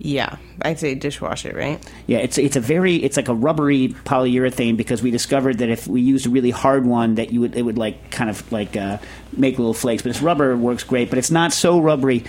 Yeah. 0.07 0.37
I'd 0.63 0.79
say 0.79 0.95
dishwash 0.95 1.45
it, 1.45 1.55
right? 1.57 1.85
Yeah, 2.07 2.19
it's 2.19 2.39
it's 2.39 2.55
a 2.57 2.61
very 2.61 2.97
it's 2.97 3.17
like 3.17 3.29
a 3.29 3.35
rubbery 3.35 3.89
polyurethane 4.05 4.77
because 4.77 5.03
we 5.03 5.11
discovered 5.11 5.59
that 5.59 5.69
if 5.69 5.87
we 5.89 6.01
used 6.01 6.27
a 6.27 6.31
really 6.31 6.51
hard 6.51 6.87
one 6.87 7.17
that 7.17 7.33
you 7.33 7.41
would 7.41 7.57
it 7.57 7.63
would 7.63 7.77
like 7.77 8.11
kind 8.11 8.31
of 8.31 8.51
like 8.53 8.77
uh, 8.77 8.99
make 9.37 9.59
little 9.59 9.75
flakes. 9.75 10.03
But 10.03 10.11
this 10.13 10.23
rubber 10.23 10.57
works 10.57 10.85
great, 10.85 11.11
but 11.11 11.19
it's 11.19 11.31
not 11.31 11.53
so 11.53 11.81
rubbery. 11.81 12.25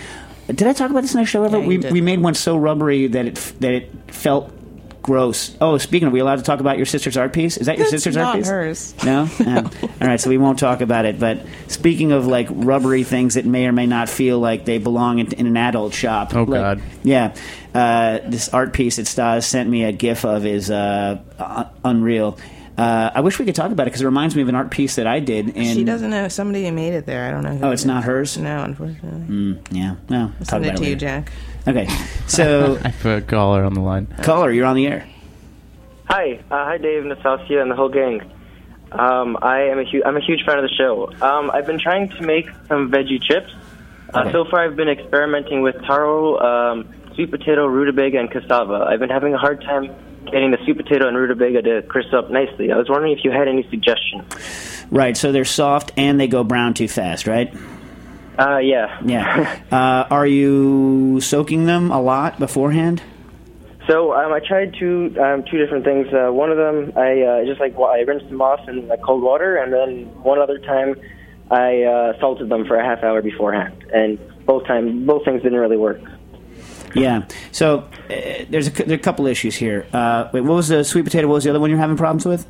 Did 0.48 0.62
I 0.66 0.72
talk 0.72 0.90
about 0.90 1.02
this 1.02 1.14
in 1.14 1.20
our 1.20 1.26
show 1.26 1.44
ever? 1.44 1.58
Yeah, 1.60 1.66
we 1.66 1.76
did. 1.78 1.92
we 1.92 2.00
made 2.00 2.20
one 2.20 2.34
so 2.34 2.56
rubbery 2.56 3.06
that 3.06 3.26
it 3.26 3.34
that 3.60 3.72
it 3.72 3.92
felt 4.12 4.52
gross. 5.02 5.56
Oh, 5.60 5.78
speaking 5.78 6.06
of, 6.06 6.12
are 6.12 6.14
we 6.14 6.20
allowed 6.20 6.36
to 6.36 6.42
talk 6.42 6.60
about 6.60 6.76
your 6.76 6.84
sister's 6.84 7.16
art 7.16 7.32
piece? 7.32 7.56
Is 7.56 7.66
that 7.66 7.78
your 7.78 7.84
That's 7.84 7.92
sister's 8.02 8.16
not 8.16 8.26
art 8.26 8.36
piece? 8.38 8.48
hers. 8.48 8.94
No? 9.04 9.28
Yeah. 9.38 9.68
All 10.00 10.06
right, 10.06 10.20
so 10.20 10.28
we 10.28 10.36
won't 10.36 10.58
talk 10.58 10.82
about 10.82 11.06
it. 11.06 11.18
But 11.18 11.46
speaking 11.68 12.12
of 12.12 12.26
like 12.26 12.48
rubbery 12.50 13.04
things 13.04 13.34
that 13.34 13.46
may 13.46 13.66
or 13.66 13.72
may 13.72 13.86
not 13.86 14.10
feel 14.10 14.38
like 14.38 14.66
they 14.66 14.76
belong 14.76 15.18
in, 15.20 15.32
in 15.32 15.46
an 15.46 15.56
adult 15.56 15.94
shop. 15.94 16.34
Oh, 16.34 16.42
like- 16.42 16.60
God. 16.60 16.82
Yeah. 17.04 17.34
Uh, 17.74 18.18
this 18.24 18.48
art 18.48 18.72
piece 18.72 18.96
that 18.96 19.06
Stas 19.06 19.46
sent 19.46 19.68
me 19.68 19.84
a 19.84 19.92
GIF 19.92 20.24
of 20.24 20.46
is 20.46 20.70
uh, 20.70 21.20
un- 21.38 21.68
unreal. 21.84 22.38
Uh, 22.76 23.10
I 23.14 23.20
wish 23.22 23.38
we 23.38 23.44
could 23.44 23.56
talk 23.56 23.72
about 23.72 23.82
it 23.82 23.90
because 23.90 24.02
it 24.02 24.06
reminds 24.06 24.36
me 24.36 24.42
of 24.42 24.48
an 24.48 24.54
art 24.54 24.70
piece 24.70 24.96
that 24.96 25.06
I 25.06 25.18
did. 25.20 25.56
And, 25.56 25.66
she 25.76 25.84
doesn't 25.84 26.10
know. 26.10 26.28
Somebody 26.28 26.70
made 26.70 26.94
it 26.94 27.06
there. 27.06 27.26
I 27.26 27.30
don't 27.32 27.42
know 27.42 27.56
who. 27.56 27.66
Oh, 27.66 27.70
it's 27.72 27.82
is. 27.82 27.86
not 27.86 28.04
hers? 28.04 28.38
No, 28.38 28.62
unfortunately. 28.62 29.26
Mm, 29.26 29.66
yeah. 29.72 29.96
No. 30.08 30.28
Talk 30.38 30.48
Send 30.48 30.64
about 30.64 30.76
it 30.76 30.84
to 30.84 30.90
you. 30.90 30.96
Jack. 30.96 31.32
Okay. 31.66 31.88
So, 32.28 32.78
I 32.84 32.92
put 32.92 33.18
a 33.18 33.20
caller 33.20 33.64
on 33.64 33.74
the 33.74 33.80
line. 33.80 34.06
caller, 34.22 34.50
you're 34.52 34.66
on 34.66 34.76
the 34.76 34.86
air. 34.86 35.08
Hi, 36.06 36.40
uh, 36.50 36.64
hi, 36.64 36.78
Dave, 36.78 37.02
Nastassia, 37.02 37.60
and 37.60 37.70
the 37.70 37.74
whole 37.76 37.88
gang. 37.90 38.22
Um, 38.92 39.36
I 39.42 39.64
am 39.64 39.78
a 39.80 39.84
hu- 39.84 40.02
I'm 40.04 40.16
a 40.16 40.20
huge 40.20 40.44
fan 40.46 40.56
of 40.58 40.62
the 40.62 40.74
show. 40.74 41.12
Um, 41.20 41.50
I've 41.50 41.66
been 41.66 41.78
trying 41.78 42.08
to 42.10 42.22
make 42.22 42.48
some 42.68 42.90
veggie 42.90 43.20
chips. 43.22 43.52
Uh, 44.14 44.20
Okay. 44.20 44.32
So 44.32 44.46
far, 44.46 44.60
I've 44.64 44.74
been 44.76 44.88
experimenting 44.88 45.60
with 45.60 45.82
taro, 45.84 46.38
um, 46.38 46.88
sweet 47.18 47.32
potato, 47.32 47.66
rutabaga, 47.66 48.20
and 48.20 48.30
cassava. 48.30 48.86
I've 48.88 49.00
been 49.00 49.10
having 49.10 49.34
a 49.34 49.38
hard 49.38 49.60
time 49.62 49.86
getting 50.26 50.52
the 50.52 50.58
sweet 50.62 50.76
potato 50.76 51.08
and 51.08 51.16
rutabaga 51.16 51.62
to 51.62 51.82
crisp 51.82 52.14
up 52.14 52.30
nicely. 52.30 52.70
I 52.70 52.76
was 52.76 52.88
wondering 52.88 53.12
if 53.12 53.24
you 53.24 53.32
had 53.32 53.48
any 53.48 53.68
suggestions. 53.70 54.86
Right. 54.88 55.16
So 55.16 55.32
they're 55.32 55.44
soft 55.44 55.90
and 55.96 56.20
they 56.20 56.28
go 56.28 56.44
brown 56.44 56.74
too 56.74 56.86
fast, 56.86 57.26
right? 57.26 57.52
Uh, 58.38 58.58
yeah. 58.58 59.00
Yeah. 59.04 59.60
uh, 59.72 60.06
are 60.14 60.28
you 60.28 61.20
soaking 61.20 61.66
them 61.66 61.90
a 61.90 62.00
lot 62.00 62.38
beforehand? 62.38 63.02
So 63.88 64.12
um, 64.12 64.32
I 64.32 64.38
tried 64.38 64.76
two 64.78 65.16
um, 65.20 65.42
two 65.50 65.58
different 65.58 65.84
things. 65.84 66.06
Uh, 66.12 66.30
one 66.30 66.52
of 66.52 66.56
them, 66.56 66.92
I 66.96 67.22
uh, 67.22 67.44
just 67.46 67.58
like 67.58 67.76
wa- 67.76 67.90
I 67.90 68.00
rinsed 68.00 68.28
them 68.28 68.40
off 68.40 68.68
in 68.68 68.86
like, 68.86 69.02
cold 69.02 69.22
water, 69.24 69.56
and 69.56 69.72
then 69.72 70.04
one 70.22 70.38
other 70.38 70.58
time, 70.58 70.94
I 71.50 71.82
uh, 71.82 72.20
salted 72.20 72.48
them 72.50 72.66
for 72.66 72.76
a 72.76 72.84
half 72.84 73.02
hour 73.02 73.22
beforehand. 73.22 73.86
And 73.92 74.18
both 74.44 74.66
time, 74.66 75.06
both 75.06 75.24
things 75.24 75.42
didn't 75.42 75.58
really 75.58 75.78
work. 75.78 76.00
Yeah. 76.94 77.26
So 77.52 77.80
uh, 78.10 78.44
there's 78.48 78.68
a, 78.68 78.70
cou- 78.70 78.84
there 78.84 78.96
are 78.96 79.00
a 79.00 79.02
couple 79.02 79.26
issues 79.26 79.54
here. 79.56 79.86
Uh, 79.92 80.28
wait, 80.32 80.40
what 80.42 80.54
was 80.54 80.68
the 80.68 80.84
sweet 80.84 81.04
potato? 81.04 81.26
What 81.28 81.34
was 81.34 81.44
the 81.44 81.50
other 81.50 81.60
one 81.60 81.70
you're 81.70 81.78
having 81.78 81.96
problems 81.96 82.24
with? 82.24 82.46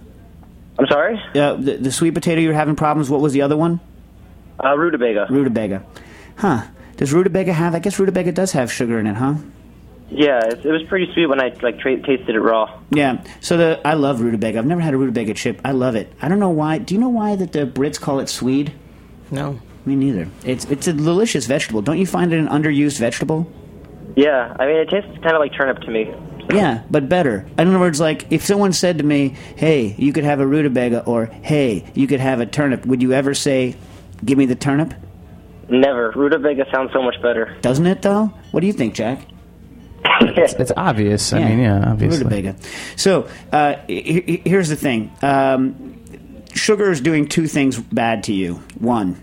I'm 0.79 0.87
sorry, 0.87 1.20
Uh, 1.35 1.55
the, 1.55 1.77
the 1.77 1.90
sweet 1.92 2.14
potato 2.14 2.40
you're 2.40 2.53
having 2.55 2.77
problems. 2.77 3.11
What 3.11 3.20
was 3.20 3.33
the 3.33 3.42
other 3.42 3.57
one? 3.57 3.81
uh, 4.62 4.77
rutabaga. 4.77 5.27
Rutabaga. 5.31 5.85
Huh. 6.37 6.62
Does 6.96 7.12
rutabaga 7.12 7.53
have? 7.53 7.74
I 7.74 7.79
guess 7.81 7.98
rutabaga 7.98 8.33
does 8.33 8.53
have 8.53 8.70
sugar 8.72 8.98
in 8.98 9.07
it, 9.07 9.14
huh? 9.14 9.35
Yeah, 10.11 10.38
it, 10.46 10.64
it 10.64 10.70
was 10.70 10.83
pretty 10.85 11.12
sweet 11.12 11.27
when 11.27 11.40
I 11.40 11.48
like 11.62 11.79
tra- 11.81 12.01
tasted 12.01 12.31
it 12.35 12.40
raw. 12.40 12.81
Yeah. 12.90 13.22
So 13.40 13.57
the 13.57 13.81
I 13.85 13.94
love 13.94 14.20
rutabaga. 14.20 14.59
I've 14.59 14.66
never 14.66 14.81
had 14.81 14.94
a 14.94 14.96
rutabaga 14.96 15.35
chip. 15.35 15.61
I 15.64 15.72
love 15.72 15.96
it. 15.96 16.12
I 16.22 16.29
don't 16.29 16.38
know 16.38 16.48
why. 16.51 16.79
Do 16.79 16.94
you 16.94 17.01
know 17.01 17.09
why 17.11 17.37
that 17.37 17.53
the 17.53 17.66
Brits 17.66 18.01
call 18.01 18.20
it 18.20 18.29
swede? 18.29 18.72
No. 19.31 19.61
Me 19.85 19.94
neither. 19.96 20.29
It's 20.44 20.64
it's 20.66 20.87
a 20.87 20.92
delicious 20.92 21.46
vegetable. 21.46 21.83
Don't 21.83 21.98
you 21.98 22.07
find 22.07 22.33
it 22.33 22.38
an 22.38 22.48
underused 22.48 22.98
vegetable? 22.98 23.51
Yeah, 24.16 24.55
I 24.59 24.66
mean 24.66 24.77
it 24.77 24.88
tastes 24.90 25.11
kind 25.23 25.35
of 25.35 25.40
like 25.40 25.53
turnip 25.55 25.81
to 25.81 25.90
me. 25.90 26.12
Yeah, 26.53 26.83
but 26.90 27.09
better. 27.09 27.47
In 27.59 27.68
other 27.68 27.79
words, 27.79 28.01
like 28.01 28.27
if 28.33 28.44
someone 28.44 28.73
said 28.73 28.99
to 28.99 29.05
me, 29.05 29.35
"Hey, 29.57 29.94
you 29.99 30.12
could 30.12 30.25
have 30.25 30.40
a 30.40 30.47
rutabaga," 30.47 31.05
or 31.05 31.27
"Hey, 31.27 31.85
you 31.94 32.07
could 32.07 32.21
have 32.21 32.40
a 32.40 32.47
turnip," 32.47 32.87
would 32.87 33.03
you 33.03 33.12
ever 33.12 33.35
say, 33.35 33.77
"Give 34.25 34.38
me 34.38 34.47
the 34.47 34.55
turnip"? 34.55 34.94
Never. 35.68 36.11
Rutabaga 36.16 36.64
sounds 36.73 36.90
so 36.94 37.03
much 37.03 37.21
better. 37.21 37.55
Doesn't 37.61 37.87
it 37.87 38.01
though? 38.03 38.33
What 38.53 38.61
do 38.61 38.66
you 38.66 38.73
think, 38.73 38.94
Jack? 38.94 39.27
It's 40.21 40.73
obvious. 40.77 41.33
I 41.33 41.40
mean, 41.44 41.59
yeah, 41.61 41.90
obviously. 41.92 42.25
Rutabaga. 42.25 42.57
So 42.97 43.29
uh, 43.53 43.75
he- 43.87 44.21
he- 44.42 44.42
here's 44.47 44.68
the 44.71 44.77
thing: 44.77 45.12
um, 45.23 46.01
sugar 46.55 46.90
is 46.90 47.01
doing 47.03 47.29
two 47.29 47.47
things 47.47 47.79
bad 47.79 48.25
to 48.25 48.33
you. 48.33 48.55
One, 48.79 49.21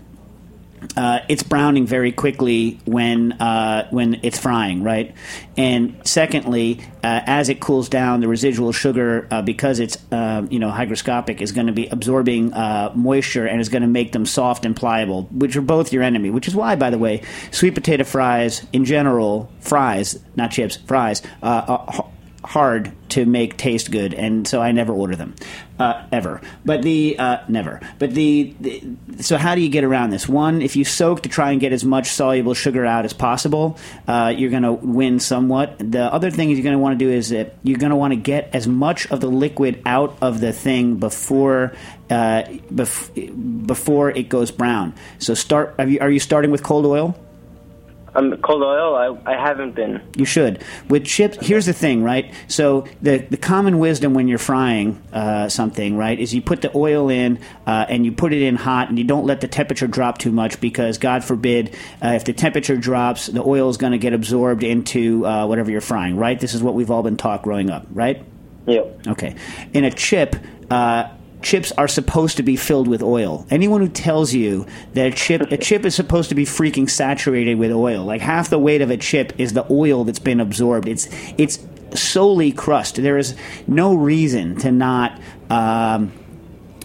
uh, 0.96 1.20
it's 1.28 1.42
browning 1.42 1.86
very 1.86 2.12
quickly 2.12 2.78
when 2.84 3.32
uh, 3.32 3.88
when 3.90 4.20
it's 4.22 4.38
frying, 4.38 4.82
right? 4.82 5.14
And 5.56 5.96
secondly, 6.04 6.80
uh, 7.02 7.22
as 7.26 7.48
it 7.48 7.60
cools 7.60 7.88
down, 7.88 8.20
the 8.20 8.28
residual 8.28 8.72
sugar, 8.72 9.26
uh, 9.30 9.42
because 9.42 9.80
it's 9.80 9.98
uh, 10.12 10.46
you 10.50 10.58
know 10.58 10.70
hygroscopic, 10.70 11.40
is 11.40 11.52
going 11.52 11.66
to 11.66 11.72
be 11.72 11.86
absorbing 11.88 12.52
uh, 12.52 12.92
moisture 12.94 13.46
and 13.46 13.60
is 13.60 13.68
going 13.68 13.82
to 13.82 13.88
make 13.88 14.12
them 14.12 14.26
soft 14.26 14.64
and 14.64 14.76
pliable, 14.76 15.24
which 15.32 15.56
are 15.56 15.62
both 15.62 15.92
your 15.92 16.02
enemy. 16.02 16.30
Which 16.30 16.48
is 16.48 16.54
why, 16.54 16.76
by 16.76 16.90
the 16.90 16.98
way, 16.98 17.22
sweet 17.50 17.74
potato 17.74 18.04
fries 18.04 18.66
in 18.72 18.84
general, 18.84 19.50
fries, 19.60 20.18
not 20.36 20.50
chips, 20.50 20.76
fries, 20.76 21.22
are 21.42 22.06
hard 22.46 22.92
to 23.08 23.26
make 23.26 23.56
taste 23.56 23.90
good, 23.90 24.14
and 24.14 24.46
so 24.46 24.62
I 24.62 24.72
never 24.72 24.92
order 24.92 25.16
them 25.16 25.34
uh, 25.78 26.06
ever. 26.12 26.40
But 26.64 26.82
the 26.82 27.18
uh, 27.18 27.38
never. 27.48 27.80
But 27.98 28.12
the, 28.12 28.54
the, 28.60 28.82
so 29.20 29.36
how 29.36 29.54
do 29.54 29.60
you 29.60 29.68
get 29.68 29.84
around 29.84 30.10
this? 30.10 30.28
One, 30.28 30.62
if 30.62 30.76
you 30.76 30.84
soak 30.84 31.22
to 31.24 31.28
try 31.28 31.50
and 31.50 31.60
get 31.60 31.72
as 31.72 31.84
much 31.84 32.08
soluble 32.08 32.54
sugar 32.54 32.86
out 32.86 33.04
as 33.04 33.12
possible, 33.12 33.78
uh, 34.06 34.32
you're 34.36 34.50
going 34.50 34.62
to 34.62 34.72
win 34.72 35.18
somewhat. 35.18 35.78
The 35.78 36.04
other 36.04 36.30
thing 36.30 36.50
you're 36.50 36.62
going 36.62 36.72
to 36.72 36.78
want 36.78 36.98
to 36.98 37.04
do 37.04 37.10
is 37.10 37.30
that 37.30 37.56
you're 37.62 37.78
going 37.78 37.90
to 37.90 37.96
want 37.96 38.12
to 38.12 38.16
get 38.16 38.50
as 38.54 38.68
much 38.68 39.10
of 39.10 39.20
the 39.20 39.28
liquid 39.28 39.82
out 39.84 40.16
of 40.20 40.40
the 40.40 40.52
thing 40.52 40.96
before. 40.96 41.74
Uh, 42.08 42.44
bef- 42.72 43.66
before 43.66 44.10
it 44.10 44.28
goes 44.28 44.52
brown, 44.52 44.94
so 45.18 45.34
start. 45.34 45.74
Are 45.80 45.88
you, 45.88 45.98
are 45.98 46.08
you 46.08 46.20
starting 46.20 46.52
with 46.52 46.62
cold 46.62 46.86
oil? 46.86 47.18
Um, 48.16 48.34
cold 48.38 48.62
oil, 48.62 48.96
I, 48.96 49.32
I 49.32 49.36
haven't 49.36 49.74
been. 49.74 50.00
You 50.16 50.24
should. 50.24 50.64
With 50.88 51.04
chips, 51.04 51.36
here's 51.40 51.66
the 51.66 51.74
thing, 51.74 52.02
right? 52.02 52.32
So 52.48 52.86
the 53.02 53.18
the 53.18 53.36
common 53.36 53.78
wisdom 53.78 54.14
when 54.14 54.26
you're 54.26 54.38
frying 54.38 55.02
uh, 55.12 55.50
something, 55.50 55.96
right, 55.98 56.18
is 56.18 56.34
you 56.34 56.40
put 56.40 56.62
the 56.62 56.74
oil 56.74 57.10
in 57.10 57.38
uh, 57.66 57.84
and 57.88 58.06
you 58.06 58.12
put 58.12 58.32
it 58.32 58.40
in 58.40 58.56
hot, 58.56 58.88
and 58.88 58.98
you 58.98 59.04
don't 59.04 59.26
let 59.26 59.42
the 59.42 59.48
temperature 59.48 59.86
drop 59.86 60.16
too 60.16 60.32
much 60.32 60.60
because, 60.60 60.96
God 60.96 61.24
forbid, 61.24 61.76
uh, 62.02 62.08
if 62.08 62.24
the 62.24 62.32
temperature 62.32 62.76
drops, 62.76 63.26
the 63.26 63.42
oil 63.42 63.68
is 63.68 63.76
going 63.76 63.92
to 63.92 63.98
get 63.98 64.14
absorbed 64.14 64.62
into 64.62 65.26
uh, 65.26 65.46
whatever 65.46 65.70
you're 65.70 65.82
frying, 65.82 66.16
right? 66.16 66.40
This 66.40 66.54
is 66.54 66.62
what 66.62 66.74
we've 66.74 66.90
all 66.90 67.02
been 67.02 67.18
taught 67.18 67.42
growing 67.42 67.68
up, 67.68 67.86
right? 67.92 68.24
Yep. 68.66 69.08
Okay. 69.08 69.36
In 69.74 69.84
a 69.84 69.90
chip. 69.90 70.36
Chips 71.46 71.70
are 71.78 71.86
supposed 71.86 72.38
to 72.38 72.42
be 72.42 72.56
filled 72.56 72.88
with 72.88 73.04
oil. 73.04 73.46
Anyone 73.50 73.80
who 73.80 73.88
tells 73.88 74.34
you 74.34 74.66
that 74.94 75.06
a 75.06 75.10
chip 75.12 75.42
a 75.52 75.56
chip 75.56 75.84
is 75.84 75.94
supposed 75.94 76.28
to 76.30 76.34
be 76.34 76.44
freaking 76.44 76.90
saturated 76.90 77.54
with 77.54 77.70
oil, 77.70 78.04
like 78.04 78.20
half 78.20 78.50
the 78.50 78.58
weight 78.58 78.82
of 78.82 78.90
a 78.90 78.96
chip 78.96 79.32
is 79.38 79.52
the 79.52 79.64
oil 79.70 80.02
that's 80.02 80.18
been 80.18 80.40
absorbed. 80.40 80.88
It's 80.88 81.08
it's 81.38 81.64
solely 81.94 82.50
crust. 82.50 82.96
There 82.96 83.16
is 83.16 83.36
no 83.68 83.94
reason 83.94 84.56
to 84.56 84.72
not 84.72 85.20
um, 85.48 86.12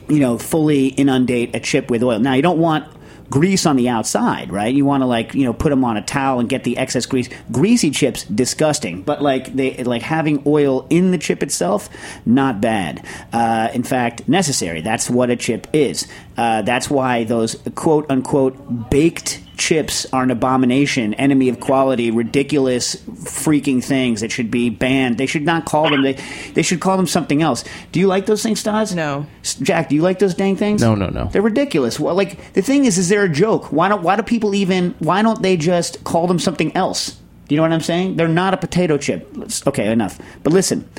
you 0.08 0.20
know 0.20 0.38
fully 0.38 0.90
inundate 0.90 1.56
a 1.56 1.60
chip 1.60 1.90
with 1.90 2.04
oil. 2.04 2.20
Now 2.20 2.36
you 2.36 2.44
don't 2.44 2.60
want 2.60 2.86
grease 3.32 3.66
on 3.66 3.78
the 3.78 3.90
outside, 3.90 4.52
right? 4.52 4.72
You 4.72 4.86
want 4.86 5.02
to 5.02 5.08
like 5.08 5.34
you 5.34 5.46
know 5.46 5.54
put 5.54 5.70
them 5.70 5.84
on 5.84 5.98
a 5.98 6.04
towel 6.04 6.40
and 6.40 6.48
get 6.48 6.64
the 6.64 6.78
excess 6.78 7.08
grease. 7.08 7.30
Greasy 7.52 7.90
chips, 7.90 8.26
disgusting. 8.26 9.02
But 9.02 9.24
like 9.24 9.56
they 9.56 9.84
like 9.84 10.04
having 10.04 10.44
oil 10.46 10.86
in 10.92 11.10
the 11.10 11.18
chip 11.18 11.42
itself, 11.42 11.90
not 12.26 12.62
bad. 12.62 13.04
Uh, 13.34 13.70
in 13.74 13.84
fact, 13.84 14.28
necessary. 14.30 14.82
That's 14.82 15.10
what 15.10 15.32
a 15.32 15.36
chip 15.36 15.66
is. 15.74 16.08
Uh, 16.38 16.62
that's 16.62 16.90
why 16.90 17.24
those 17.24 17.56
quote 17.74 18.06
unquote 18.12 18.90
baked 18.92 19.42
chips 19.62 20.08
are 20.12 20.24
an 20.24 20.32
abomination, 20.32 21.14
enemy 21.14 21.48
of 21.48 21.60
quality, 21.60 22.10
ridiculous, 22.10 22.96
freaking 22.96 23.84
things 23.84 24.22
that 24.22 24.32
should 24.32 24.50
be 24.50 24.72
banned. 24.72 25.20
They 25.20 25.28
should 25.28 25.44
not 25.46 25.66
call 25.66 25.88
them. 25.92 26.02
They 26.02 26.14
they 26.56 26.64
should 26.64 26.80
call 26.80 26.98
them 26.98 27.06
something 27.06 27.44
else. 27.44 27.64
Do 27.92 28.00
you 28.00 28.08
like 28.08 28.26
those 28.26 28.42
things, 28.42 28.60
Stas? 28.60 28.96
No. 28.96 29.28
Jack, 29.62 29.90
do 29.90 29.96
you 29.96 30.02
like 30.02 30.18
those 30.18 30.34
dang 30.34 30.56
things? 30.56 30.82
No, 30.82 30.96
no, 30.96 31.10
no. 31.10 31.26
They're 31.26 31.44
ridiculous. 31.44 32.00
Well, 32.00 32.16
like 32.16 32.54
the 32.54 32.64
thing 32.64 32.86
is, 32.86 32.98
is 32.98 33.10
there 33.10 33.24
a 33.24 33.30
joke? 33.30 33.72
Why 33.72 33.88
don't 33.88 34.02
why 34.02 34.16
do 34.16 34.24
people 34.24 34.56
even? 34.56 34.96
Why 34.98 35.22
don't 35.22 35.44
they 35.44 35.58
just 35.58 36.04
call 36.04 36.26
them 36.26 36.40
something 36.40 36.76
else? 36.76 37.12
Do 37.48 37.54
you 37.54 37.58
know 37.58 37.64
what 37.64 37.72
I'm 37.74 37.82
saying? 37.82 38.16
They're 38.16 38.28
not 38.28 38.56
a 38.56 38.58
potato 38.58 38.98
chip. 38.98 39.30
Let's- 39.36 39.68
Okay, 39.68 39.92
enough. 39.92 40.18
But 40.42 40.54
listen 40.54 40.90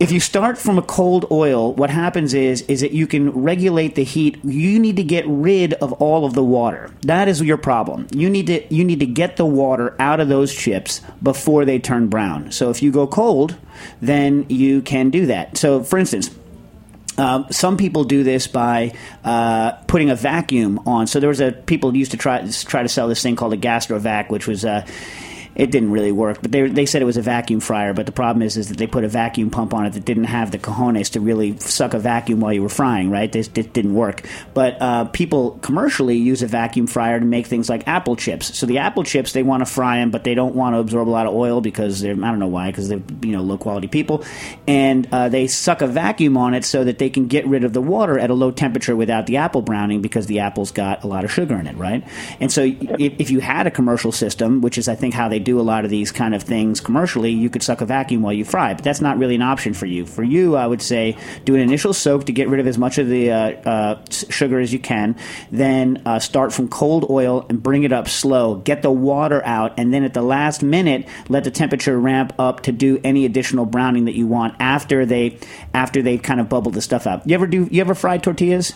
if 0.00 0.10
you 0.10 0.18
start 0.18 0.56
from 0.56 0.78
a 0.78 0.82
cold 0.82 1.26
oil, 1.30 1.74
what 1.74 1.90
happens 1.90 2.32
is 2.32 2.62
is 2.62 2.80
that 2.80 2.92
you 2.92 3.06
can 3.06 3.30
regulate 3.30 3.96
the 3.96 4.02
heat. 4.02 4.42
You 4.42 4.78
need 4.78 4.96
to 4.96 5.04
get 5.04 5.26
rid 5.28 5.74
of 5.74 5.92
all 5.92 6.24
of 6.24 6.32
the 6.32 6.42
water. 6.42 6.90
That 7.02 7.28
is 7.28 7.42
your 7.42 7.58
problem. 7.58 8.06
You 8.10 8.30
need 8.30 8.46
to 8.46 8.74
you 8.74 8.82
need 8.82 9.00
to 9.00 9.06
get 9.06 9.36
the 9.36 9.44
water 9.44 9.94
out 9.98 10.18
of 10.18 10.28
those 10.28 10.54
chips 10.54 11.02
before 11.22 11.66
they 11.66 11.78
turn 11.78 12.08
brown. 12.08 12.50
So 12.50 12.70
if 12.70 12.82
you 12.82 12.90
go 12.90 13.06
cold, 13.06 13.56
then 14.00 14.46
you 14.48 14.80
can 14.80 15.10
do 15.10 15.26
that. 15.26 15.58
So 15.58 15.84
for 15.84 15.98
instance, 15.98 16.30
um, 17.18 17.46
some 17.50 17.76
people 17.76 18.04
do 18.04 18.22
this 18.22 18.46
by 18.46 18.94
uh, 19.22 19.72
putting 19.86 20.08
a 20.08 20.16
vacuum 20.16 20.80
on. 20.86 21.08
So 21.08 21.20
there 21.20 21.28
was 21.28 21.40
a 21.40 21.52
people 21.52 21.94
used 21.94 22.12
to 22.12 22.16
try 22.16 22.48
try 22.48 22.82
to 22.82 22.88
sell 22.88 23.06
this 23.06 23.22
thing 23.22 23.36
called 23.36 23.52
a 23.52 23.58
gastrovac, 23.58 24.30
which 24.30 24.46
was 24.46 24.64
uh, 24.64 24.86
it 25.60 25.70
didn't 25.70 25.90
really 25.90 26.10
work. 26.10 26.38
But 26.40 26.52
they 26.52 26.66
they 26.68 26.86
said 26.86 27.02
it 27.02 27.04
was 27.04 27.18
a 27.18 27.22
vacuum 27.22 27.60
fryer. 27.60 27.92
But 27.92 28.06
the 28.06 28.12
problem 28.12 28.40
is 28.42 28.56
is 28.56 28.70
that 28.70 28.78
they 28.78 28.86
put 28.86 29.04
a 29.04 29.08
vacuum 29.08 29.50
pump 29.50 29.74
on 29.74 29.84
it 29.84 29.92
that 29.92 30.06
didn't 30.06 30.24
have 30.24 30.50
the 30.50 30.58
cojones 30.58 31.10
to 31.10 31.20
really 31.20 31.58
suck 31.58 31.92
a 31.92 31.98
vacuum 31.98 32.40
while 32.40 32.52
you 32.54 32.62
were 32.62 32.70
frying. 32.70 33.10
Right? 33.10 33.30
This 33.30 33.50
it 33.54 33.74
didn't 33.74 33.94
work. 33.94 34.26
But 34.54 34.80
uh, 34.80 35.04
people 35.06 35.58
commercially 35.60 36.16
use 36.16 36.42
a 36.42 36.46
vacuum 36.46 36.86
fryer 36.86 37.20
to 37.20 37.26
make 37.26 37.46
things 37.46 37.68
like 37.68 37.86
apple 37.86 38.16
chips. 38.16 38.56
So 38.56 38.64
the 38.64 38.78
apple 38.78 39.04
chips 39.04 39.32
they 39.32 39.42
want 39.42 39.60
to 39.60 39.66
fry 39.66 39.98
them, 39.98 40.10
but 40.10 40.24
they 40.24 40.34
don't 40.34 40.54
want 40.54 40.74
to 40.74 40.78
absorb 40.78 41.08
a 41.08 41.10
lot 41.10 41.26
of 41.26 41.34
oil 41.34 41.60
because 41.60 42.00
they're 42.00 42.14
I 42.14 42.30
don't 42.30 42.38
know 42.38 42.48
why 42.48 42.70
because 42.70 42.88
they're 42.88 43.02
you 43.20 43.32
know 43.32 43.42
low 43.42 43.58
quality 43.58 43.86
people, 43.86 44.24
and 44.66 45.06
uh, 45.12 45.28
they 45.28 45.46
suck 45.46 45.82
a 45.82 45.86
vacuum 45.86 46.38
on 46.38 46.54
it 46.54 46.64
so 46.64 46.84
that 46.84 46.98
they 46.98 47.10
can 47.10 47.26
get 47.26 47.46
rid 47.46 47.64
of 47.64 47.74
the 47.74 47.82
water 47.82 48.18
at 48.18 48.30
a 48.30 48.34
low 48.34 48.50
temperature 48.50 48.96
without 48.96 49.26
the 49.26 49.36
apple 49.36 49.60
browning 49.60 50.00
because 50.00 50.24
the 50.24 50.38
apple's 50.38 50.72
got 50.72 51.04
a 51.04 51.06
lot 51.06 51.22
of 51.22 51.30
sugar 51.30 51.54
in 51.56 51.66
it, 51.66 51.76
right? 51.76 52.02
And 52.40 52.50
so 52.50 52.62
if, 52.62 53.20
if 53.20 53.30
you 53.30 53.40
had 53.40 53.66
a 53.66 53.70
commercial 53.70 54.10
system, 54.10 54.62
which 54.62 54.78
is 54.78 54.88
I 54.88 54.94
think 54.94 55.12
how 55.12 55.28
they 55.28 55.38
do 55.50 55.60
a 55.60 55.62
lot 55.62 55.84
of 55.84 55.90
these 55.90 56.12
kind 56.12 56.34
of 56.34 56.42
things 56.42 56.80
commercially, 56.80 57.32
you 57.32 57.50
could 57.50 57.62
suck 57.62 57.80
a 57.80 57.86
vacuum 57.86 58.22
while 58.22 58.32
you 58.32 58.44
fry, 58.44 58.72
but 58.72 58.84
that's 58.84 59.00
not 59.00 59.18
really 59.18 59.34
an 59.34 59.42
option 59.42 59.74
for 59.74 59.86
you. 59.86 60.06
For 60.06 60.22
you, 60.22 60.56
I 60.56 60.66
would 60.66 60.80
say 60.80 61.16
do 61.44 61.54
an 61.54 61.60
initial 61.60 61.92
soak 61.92 62.26
to 62.26 62.32
get 62.32 62.48
rid 62.48 62.60
of 62.60 62.66
as 62.66 62.78
much 62.78 62.98
of 62.98 63.08
the 63.08 63.32
uh, 63.32 63.36
uh, 63.68 64.04
sugar 64.10 64.60
as 64.60 64.72
you 64.72 64.78
can, 64.78 65.16
then 65.50 66.02
uh, 66.06 66.20
start 66.20 66.52
from 66.52 66.68
cold 66.68 67.10
oil 67.10 67.46
and 67.48 67.62
bring 67.62 67.82
it 67.82 67.92
up 67.92 68.08
slow. 68.08 68.56
Get 68.56 68.82
the 68.82 68.92
water 68.92 69.44
out, 69.44 69.74
and 69.76 69.92
then 69.92 70.04
at 70.04 70.14
the 70.14 70.22
last 70.22 70.62
minute, 70.62 71.08
let 71.28 71.44
the 71.44 71.50
temperature 71.50 71.98
ramp 71.98 72.32
up 72.38 72.62
to 72.62 72.72
do 72.72 73.00
any 73.02 73.24
additional 73.24 73.66
browning 73.66 74.04
that 74.04 74.14
you 74.14 74.26
want 74.26 74.54
after 74.60 75.04
they 75.04 75.38
after 75.74 76.02
they 76.02 76.16
kind 76.18 76.40
of 76.40 76.48
bubble 76.48 76.70
the 76.70 76.80
stuff 76.80 77.06
out. 77.06 77.26
You 77.28 77.34
ever 77.34 77.46
do? 77.46 77.68
You 77.70 77.80
ever 77.80 77.94
fry 77.94 78.18
tortillas? 78.18 78.72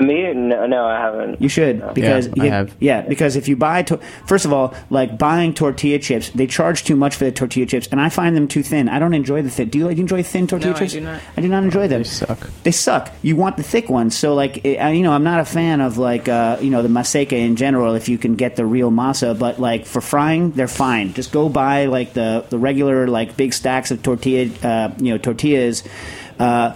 Me? 0.00 0.32
No, 0.32 0.66
no, 0.66 0.86
I 0.86 0.98
haven't. 0.98 1.40
You 1.40 1.48
should 1.48 1.82
because 1.94 2.26
Yeah, 2.28 2.42
I 2.42 2.44
you- 2.46 2.50
have. 2.50 2.76
yeah 2.80 3.00
because 3.02 3.36
if 3.36 3.46
you 3.46 3.56
buy 3.56 3.82
to- 3.82 3.98
first 4.26 4.44
of 4.46 4.52
all 4.52 4.72
like 4.88 5.18
buying 5.18 5.52
tortilla 5.52 5.98
chips 5.98 6.30
they 6.30 6.46
charge 6.46 6.82
too 6.84 6.96
much 6.96 7.14
for 7.14 7.24
the 7.26 7.30
tortilla 7.32 7.66
chips 7.66 7.88
and 7.92 8.00
I 8.00 8.08
find 8.08 8.34
them 8.34 8.48
too 8.48 8.62
thin. 8.62 8.88
I 8.88 8.98
don't 8.98 9.12
enjoy 9.14 9.42
the 9.42 9.50
thin. 9.50 9.68
Do 9.68 9.78
you 9.78 9.86
like 9.86 9.98
enjoy 9.98 10.22
thin 10.22 10.46
tortilla 10.46 10.70
No, 10.72 10.76
I 10.76 10.78
chips? 10.80 10.92
do 10.94 11.00
not. 11.02 11.20
I 11.36 11.40
do 11.42 11.48
not 11.48 11.62
enjoy 11.62 11.88
them. 11.88 12.02
They 12.02 12.08
suck. 12.08 12.50
They 12.62 12.70
suck. 12.70 13.12
You 13.22 13.36
want 13.36 13.58
the 13.58 13.62
thick 13.62 13.90
ones. 13.90 14.16
So 14.16 14.34
like 14.34 14.64
I- 14.64 14.92
you 14.92 15.02
know 15.02 15.12
I'm 15.12 15.24
not 15.24 15.40
a 15.40 15.44
fan 15.44 15.80
of 15.82 15.98
like 15.98 16.26
uh, 16.28 16.56
you 16.60 16.70
know 16.70 16.80
the 16.82 16.88
maseca 16.88 17.32
in 17.32 17.56
general 17.56 17.94
if 17.94 18.08
you 18.08 18.16
can 18.16 18.34
get 18.34 18.56
the 18.56 18.64
real 18.64 18.90
masa 18.90 19.38
but 19.38 19.60
like 19.60 19.84
for 19.84 20.00
frying 20.00 20.52
they're 20.52 20.68
fine. 20.68 21.12
Just 21.12 21.32
go 21.32 21.48
buy 21.50 21.84
like 21.86 22.14
the 22.14 22.44
the 22.48 22.58
regular 22.58 23.06
like 23.08 23.36
big 23.36 23.52
stacks 23.52 23.90
of 23.90 24.02
tortilla 24.02 24.48
uh, 24.62 24.90
you 24.98 25.10
know 25.12 25.18
tortillas 25.18 25.82
uh, 26.38 26.72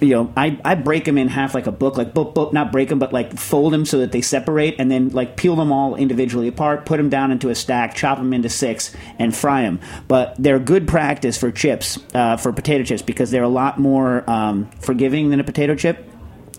you 0.00 0.10
know, 0.10 0.32
I, 0.36 0.58
I 0.64 0.74
break 0.74 1.04
them 1.04 1.18
in 1.18 1.28
half 1.28 1.54
like 1.54 1.66
a 1.66 1.72
book, 1.72 1.96
like 1.96 2.14
book, 2.14 2.34
book, 2.34 2.52
not 2.52 2.72
break 2.72 2.88
them, 2.88 2.98
but 2.98 3.12
like 3.12 3.38
fold 3.38 3.72
them 3.72 3.84
so 3.84 3.98
that 3.98 4.12
they 4.12 4.20
separate, 4.20 4.76
and 4.78 4.90
then 4.90 5.10
like 5.10 5.36
peel 5.36 5.56
them 5.56 5.72
all 5.72 5.96
individually 5.96 6.48
apart, 6.48 6.86
put 6.86 6.96
them 6.96 7.08
down 7.08 7.30
into 7.30 7.48
a 7.48 7.54
stack, 7.54 7.94
chop 7.94 8.18
them 8.18 8.32
into 8.32 8.48
six, 8.48 8.94
and 9.18 9.34
fry 9.34 9.62
them. 9.62 9.80
But 10.06 10.34
they're 10.38 10.58
good 10.58 10.88
practice 10.88 11.36
for 11.36 11.50
chips, 11.50 11.98
uh, 12.14 12.36
for 12.36 12.52
potato 12.52 12.84
chips, 12.84 13.02
because 13.02 13.30
they're 13.30 13.42
a 13.42 13.48
lot 13.48 13.78
more 13.78 14.28
um, 14.28 14.70
forgiving 14.80 15.30
than 15.30 15.40
a 15.40 15.44
potato 15.44 15.74
chip. 15.74 16.04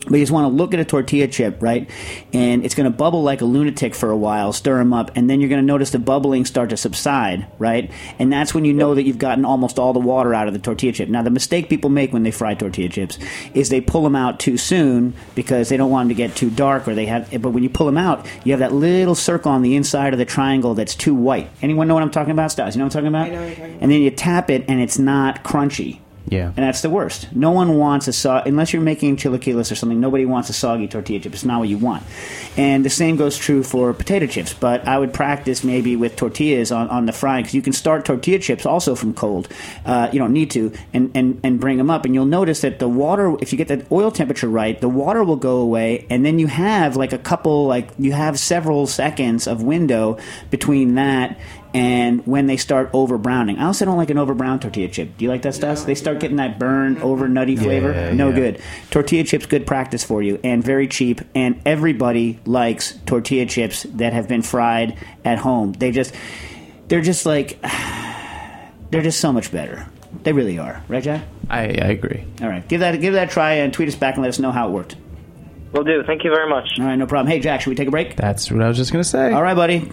But 0.10 0.18
you 0.18 0.24
just 0.24 0.32
want 0.32 0.52
to 0.52 0.56
look 0.56 0.74
at 0.74 0.80
a 0.80 0.86
tortilla 0.86 1.28
chip, 1.28 1.62
right? 1.62 1.90
And 2.34 2.66
it's 2.66 2.76
going 2.76 2.92
to 2.92 2.96
bubble 2.96 3.24
like 3.24 3.42
a 3.42 3.46
lunatic 3.46 3.94
for 3.94 4.10
a 4.10 4.18
while, 4.18 4.52
stir 4.52 4.78
them 4.80 4.92
up, 4.92 5.12
and 5.16 5.30
then 5.30 5.40
you're 5.40 5.50
going 5.50 5.62
to 5.62 5.66
notice 5.66 5.92
the 5.92 6.00
bubbling 6.00 6.46
start 6.46 6.72
to 6.72 6.78
subside, 6.78 7.48
right? 7.60 7.92
And 8.18 8.34
that's 8.34 8.54
when 8.54 8.66
you 8.66 8.74
know 8.74 8.96
that 8.96 9.04
you've 9.04 9.20
gotten 9.20 9.46
almost 9.46 9.78
all 9.78 9.94
the 9.94 10.00
water 10.00 10.34
out 10.34 10.48
of 10.48 10.54
the 10.54 10.60
tortilla 10.60 10.92
chip. 10.92 11.10
Now, 11.10 11.22
the 11.22 11.30
mistake 11.30 11.70
people 11.70 11.90
make 11.90 12.12
when 12.12 12.24
they 12.24 12.32
fry 12.32 12.56
tortilla 12.56 12.90
chips 12.90 13.20
is 13.54 13.70
they 13.70 13.82
pull 13.82 14.04
them 14.04 14.16
out 14.16 14.40
too 14.40 14.58
soon 14.58 15.14
because 15.36 15.70
they 15.70 15.78
don't 15.78 15.92
want 15.92 16.10
them 16.10 16.18
to 16.18 16.24
get 16.24 16.36
too 16.36 16.50
dark, 16.50 16.88
or 16.88 16.96
they 16.96 17.06
have. 17.06 17.30
But 17.42 17.52
when 17.52 17.64
you 17.64 17.70
pull 17.70 17.86
them 17.86 17.98
out, 17.98 18.26
you 18.44 18.52
have 18.54 18.60
that 18.60 18.74
little 18.74 19.16
circle 19.16 19.52
on 19.52 19.62
the 19.62 19.76
inside 19.76 20.14
of 20.14 20.20
the 20.20 20.26
triangle 20.26 20.74
that's 20.74 20.96
too 20.96 21.14
white. 21.14 21.50
Anyone 21.62 21.88
know 21.88 21.94
what 21.94 22.04
I'm 22.04 22.12
talking 22.12 22.32
about, 22.32 22.52
Stas? 22.52 22.76
You 22.76 22.80
know 22.80 22.86
what 22.86 22.96
I'm 22.96 23.04
talking 23.04 23.08
about? 23.08 23.28
I 23.28 23.30
know 23.30 23.42
what 23.42 23.48
you're 23.48 23.56
talking 23.56 23.72
about. 23.72 23.84
And 23.84 23.92
then 23.92 24.02
you 24.02 24.12
tap 24.12 24.50
it, 24.50 24.66
and 24.68 24.82
it's 24.82 24.98
not 24.98 25.44
crunchy 25.44 26.00
Yeah. 26.30 26.48
and 26.48 26.58
that's 26.58 26.82
the 26.82 26.90
worst. 26.90 27.28
No 27.36 27.52
one 27.52 27.78
wants 27.78 28.08
a 28.08 28.14
so- 28.14 28.42
unless 28.46 28.72
you're 28.72 28.82
making 28.82 29.18
chilaquiles 29.18 29.72
or 29.72 29.76
something. 29.76 30.00
Nobody 30.00 30.26
wants 30.26 30.50
a 30.50 30.54
soggy 30.54 30.88
tortilla 30.88 31.20
chip. 31.20 31.34
It's 31.34 31.44
not 31.44 31.60
what 31.60 31.70
you 31.70 31.78
want. 31.78 32.04
And 32.56 32.86
the 32.86 32.90
same 32.90 33.16
goes 33.16 33.38
true 33.38 33.64
for 33.64 33.94
potato 33.94 34.28
chips. 34.28 34.54
But 34.54 34.88
I 34.88 34.98
would 35.00 35.14
practice 35.14 35.64
maybe 35.64 35.96
with 35.96 36.16
tortillas 36.16 36.72
on, 36.72 36.88
on 36.90 37.06
the 37.06 37.12
frying 37.14 37.44
because 37.44 37.56
you 37.56 37.62
can 37.62 37.74
start 37.74 38.06
tortilla 38.06 38.40
chips 38.40 38.66
also 38.66 38.96
from 38.96 39.14
cold. 39.14 39.48
Uh, 39.86 40.10
you 40.12 40.20
don't 40.20 40.34
need 40.34 40.52
to, 40.52 40.72
and, 40.94 41.12
and 41.16 41.40
and 41.44 41.60
bring 41.60 41.78
them 41.78 41.90
up, 41.90 42.06
and 42.06 42.14
you'll 42.14 42.26
notice 42.26 42.62
that 42.62 42.80
the 42.80 42.88
water, 42.88 43.36
if 43.42 43.52
you 43.52 43.58
get 43.58 43.68
the 43.68 43.86
oil 43.92 44.12
temperature 44.12 44.48
right, 44.48 44.80
the 44.80 44.90
water 44.90 45.24
will 45.24 45.36
go 45.36 45.58
away, 45.58 46.06
and 46.10 46.26
then 46.26 46.38
you 46.40 46.48
have 46.48 46.96
like 46.96 47.14
a 47.14 47.18
couple, 47.18 47.66
like 47.66 47.90
you 47.98 48.12
have 48.12 48.38
several 48.38 48.86
seconds 48.88 49.48
of 49.48 49.64
window 49.64 50.18
between 50.52 50.96
that 50.96 51.38
and 51.74 52.26
when 52.26 52.48
they 52.48 52.58
start 52.58 52.90
over 52.94 53.18
browning. 53.18 53.58
I 53.60 53.66
also 53.66 53.86
don't 53.86 53.98
like 53.98 54.10
an 54.10 54.18
over 54.18 54.34
brown 54.34 54.60
tortilla 54.60 54.88
chip. 54.88 55.18
Do 55.18 55.26
you 55.26 55.30
like 55.30 55.44
that 55.44 55.54
stuff? 55.54 55.86
They 55.86 55.96
start 55.96 56.20
getting 56.20 56.38
that 56.38 56.58
burn 56.58 56.98
over 57.02 57.28
nutty 57.28 57.56
flavor. 57.56 57.92
Yeah, 57.92 58.14
no 58.14 58.30
yeah. 58.30 58.36
good. 58.36 58.62
Tortilla 58.90 59.24
chips, 59.24 59.46
good 59.46 59.68
practice 59.68 60.04
for 60.04 60.22
you, 60.22 60.40
and 60.44 60.64
very 60.64 60.88
cheap. 60.88 61.22
And 61.36 61.62
everybody 61.66 62.40
likes 62.46 62.98
tortilla 63.06 63.46
chips 63.46 63.84
that 63.84 64.14
have 64.14 64.28
been 64.28 64.42
fried 64.42 64.98
at 65.24 65.38
home. 65.38 65.74
They 65.74 65.92
just, 65.92 66.14
they're 66.88 67.02
just 67.02 67.26
like, 67.26 67.62
they're 68.92 69.04
just 69.04 69.20
so 69.20 69.32
much 69.32 69.52
better. 69.52 69.88
They 70.24 70.34
really 70.34 70.58
are, 70.58 70.84
right, 70.88 71.04
Jack? 71.04 71.24
I, 71.50 71.62
I 71.62 71.90
agree. 71.90 72.26
All 72.42 72.50
right, 72.50 72.68
give 72.68 72.80
that 72.82 73.00
give 73.00 73.14
that 73.14 73.30
a 73.30 73.32
try 73.32 73.54
and 73.56 73.72
tweet 73.72 73.88
us 73.88 73.96
back 73.96 74.16
and 74.16 74.24
let 74.24 74.30
us 74.30 74.40
know 74.40 74.52
how 74.52 74.70
it 74.70 74.72
worked. 74.72 74.96
We'll 75.72 75.84
do. 75.84 76.04
Thank 76.04 76.24
you 76.24 76.32
very 76.32 76.50
much. 76.50 76.80
All 76.80 76.86
right, 76.86 76.96
no 76.96 77.06
problem. 77.06 77.32
Hey, 77.32 77.40
Jack, 77.40 77.62
should 77.62 77.70
we 77.70 77.76
take 77.76 77.88
a 77.88 77.92
break? 77.92 78.16
That's 78.16 78.52
what 78.52 78.62
I 78.62 78.68
was 78.68 78.76
just 78.76 78.92
going 78.92 79.04
to 79.04 79.10
say. 79.10 79.32
All 79.32 79.44
right, 79.44 79.56
buddy. 79.56 79.92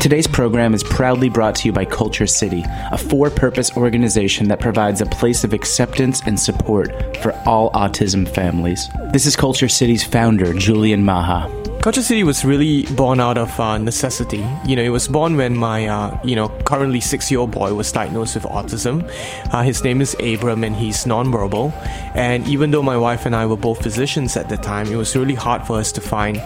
Today's 0.00 0.28
program 0.28 0.74
is 0.74 0.84
proudly 0.84 1.28
brought 1.28 1.56
to 1.56 1.66
you 1.66 1.72
by 1.72 1.84
KultureCity, 1.84 2.64
a 2.92 2.96
for 2.96 3.30
purpose 3.30 3.76
organization 3.76 4.46
that 4.48 4.60
provides 4.60 5.00
a 5.00 5.06
place 5.06 5.42
of 5.42 5.52
acceptance 5.52 6.22
and 6.24 6.38
support 6.38 7.16
for 7.16 7.32
all 7.44 7.72
autism 7.72 8.26
families. 8.28 8.88
This 9.12 9.26
is 9.26 9.36
KultureCity's 9.36 10.04
founder, 10.04 10.54
Julian 10.54 11.04
Maha. 11.04 11.67
KultureCity 11.80 12.24
was 12.24 12.44
really 12.44 12.82
born 12.96 13.20
out 13.20 13.38
of 13.38 13.58
uh, 13.60 13.78
necessity. 13.78 14.44
You 14.66 14.74
know, 14.74 14.82
it 14.82 14.88
was 14.88 15.06
born 15.06 15.36
when 15.36 15.56
my, 15.56 15.86
uh, 15.86 16.18
you 16.24 16.34
know, 16.34 16.48
currently 16.64 17.00
six-year-old 17.00 17.52
boy 17.52 17.72
was 17.72 17.92
diagnosed 17.92 18.34
with 18.34 18.44
autism. 18.44 19.08
Uh, 19.54 19.62
his 19.62 19.84
name 19.84 20.00
is 20.00 20.16
Abram, 20.20 20.64
and 20.64 20.74
he's 20.74 21.04
nonverbal. 21.04 21.72
And 22.16 22.46
even 22.48 22.72
though 22.72 22.82
my 22.82 22.96
wife 22.96 23.26
and 23.26 23.36
I 23.36 23.46
were 23.46 23.56
both 23.56 23.80
physicians 23.80 24.36
at 24.36 24.48
the 24.48 24.56
time, 24.56 24.88
it 24.88 24.96
was 24.96 25.14
really 25.14 25.36
hard 25.36 25.64
for 25.68 25.78
us 25.78 25.92
to 25.92 26.00
find 26.00 26.42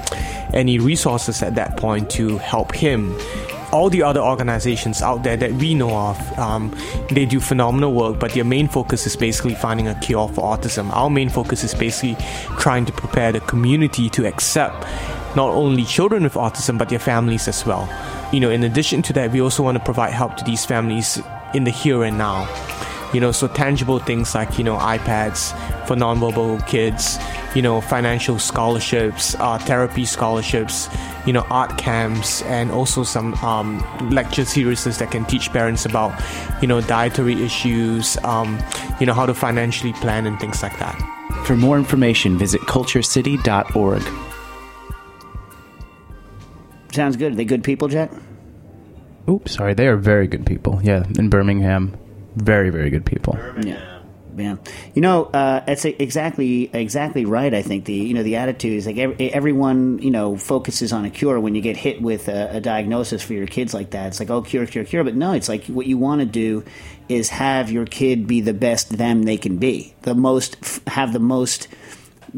any 0.53 0.79
resources 0.79 1.43
at 1.43 1.55
that 1.55 1.79
point 1.79 2.11
to 2.11 2.37
help 2.37 2.75
him. 2.75 3.17
All 3.73 3.89
the 3.89 4.03
other 4.03 4.21
organizations 4.21 5.01
out 5.01 5.23
there 5.23 5.39
that 5.39 5.53
we 5.53 5.73
know 5.73 5.97
of, 5.97 6.39
um, 6.39 6.77
they 7.11 7.25
do 7.25 7.41
phenomenal 7.41 7.95
work, 7.95 8.21
but 8.21 8.33
their 8.33 8.45
main 8.45 8.69
focus 8.69 9.07
is 9.07 9.17
basically 9.17 9.55
finding 9.55 9.89
a 9.89 9.95
cure 10.01 10.29
for 10.29 10.43
autism. 10.55 10.95
Our 10.95 11.09
main 11.09 11.31
focus 11.31 11.65
is 11.65 11.75
basically 11.75 12.23
trying 12.59 12.85
to 12.85 12.93
prepare 12.93 13.33
the 13.33 13.41
community 13.41 14.11
to 14.11 14.27
accept 14.27 14.85
not 15.37 15.51
only 15.51 15.85
children 15.85 16.23
with 16.23 16.35
autism 16.35 16.79
but 16.79 16.89
their 16.89 16.99
families 16.99 17.49
as 17.49 17.65
well. 17.65 17.89
You 18.33 18.41
know, 18.41 18.51
in 18.51 18.63
addition 18.65 19.03
to 19.03 19.13
that, 19.15 19.33
we 19.33 19.41
also 19.41 19.63
want 19.63 19.79
to 19.79 19.85
provide 19.85 20.13
help 20.13 20.37
to 20.37 20.45
these 20.45 20.65
families 20.65 21.21
in 21.55 21.65
the 21.65 21.71
here 21.71 22.03
and 22.05 22.19
now. 22.19 22.49
You 23.13 23.21
know, 23.21 23.31
so 23.31 23.47
tangible 23.47 23.99
things 23.99 24.35
like 24.35 24.57
you 24.57 24.65
know 24.65 24.77
iPads 24.79 25.53
for 25.87 25.95
nonverbal 25.97 26.67
kids, 26.67 27.19
you 27.55 27.61
know, 27.61 27.83
financial 27.83 28.39
scholarships, 28.39 29.35
uh, 29.39 29.59
therapy 29.59 30.07
scholarships, 30.07 30.89
you 31.27 31.33
know, 31.35 31.47
art 31.51 31.77
camps, 31.77 32.41
and 32.43 32.71
also 32.71 33.03
some 33.03 33.35
um, 33.45 33.85
lecture 34.11 34.47
series 34.47 34.85
that 34.85 35.11
can 35.11 35.27
teach 35.27 35.53
parents 35.53 35.85
about 35.85 36.19
you 36.63 36.69
know 36.69 36.81
dietary 36.81 37.43
issues, 37.43 38.17
um, 38.25 38.59
you 38.99 39.05
know, 39.05 39.13
how 39.13 39.27
to 39.27 39.35
financially 39.35 39.93
plan 39.95 40.27
and 40.27 40.41
things 40.41 40.63
like 40.63 40.79
that. 40.79 40.97
For 41.45 41.55
more 41.55 41.77
information, 41.77 42.39
visit 42.39 42.63
kulturecity.org. 42.63 44.32
Sounds 46.93 47.17
good. 47.17 47.33
Are 47.33 47.37
they 47.37 47.45
good 47.45 47.65
people, 47.65 47.89
Jack? 47.89 48.11
Oops, 49.29 49.51
sorry. 49.51 49.75
They 49.75 49.87
are 49.87 49.97
very 49.97 50.27
good 50.27 50.47
people. 50.47 50.81
Yeah, 50.83 51.05
in 51.19 51.31
Birmingham. 51.31 51.97
Very, 52.37 52.71
very 52.71 52.91
good 52.91 53.05
people. 53.05 53.39
Yeah. 53.63 53.93
Yeah, 54.35 54.57
you 54.95 55.03
know, 55.03 55.25
uh, 55.25 55.61
that's 55.61 55.85
exactly 55.85 56.71
exactly 56.73 57.27
right. 57.27 57.53
I 57.53 57.61
think 57.61 57.85
the 57.85 57.93
you 57.93 58.15
know 58.15 58.23
the 58.23 58.37
attitude 58.37 58.73
is 58.73 58.87
like 58.87 58.97
ev- 58.97 59.21
everyone 59.21 59.99
you 59.99 60.11
know 60.11 60.37
focuses 60.37 60.91
on 60.91 61.05
a 61.05 61.11
cure 61.11 61.39
when 61.39 61.55
you 61.55 61.61
get 61.61 61.77
hit 61.77 62.01
with 62.01 62.29
a, 62.29 62.57
a 62.57 62.61
diagnosis 62.61 63.23
for 63.23 63.35
your 63.35 63.47
kids 63.47 63.75
like 63.75 63.91
that. 63.91 64.07
It's 64.07 64.21
like 64.21 64.31
oh 64.31 64.41
cure 64.41 64.65
cure 64.65 64.85
cure, 64.85 65.05
but 65.05 65.15
no, 65.15 65.33
it's 65.33 65.51
like 65.51 65.67
what 65.67 65.87
you 65.87 65.99
want 65.99 66.21
to 66.21 66.27
do 66.27 66.65
is 67.11 67.29
have 67.29 67.71
your 67.71 67.85
kid 67.85 68.27
be 68.27 68.41
the 68.41 68.55
best 68.55 68.97
them 68.97 69.25
they 69.25 69.37
can 69.37 69.59
be, 69.59 69.95
the 70.03 70.15
most 70.15 70.57
have 70.87 71.13
the 71.13 71.21
most 71.21 71.69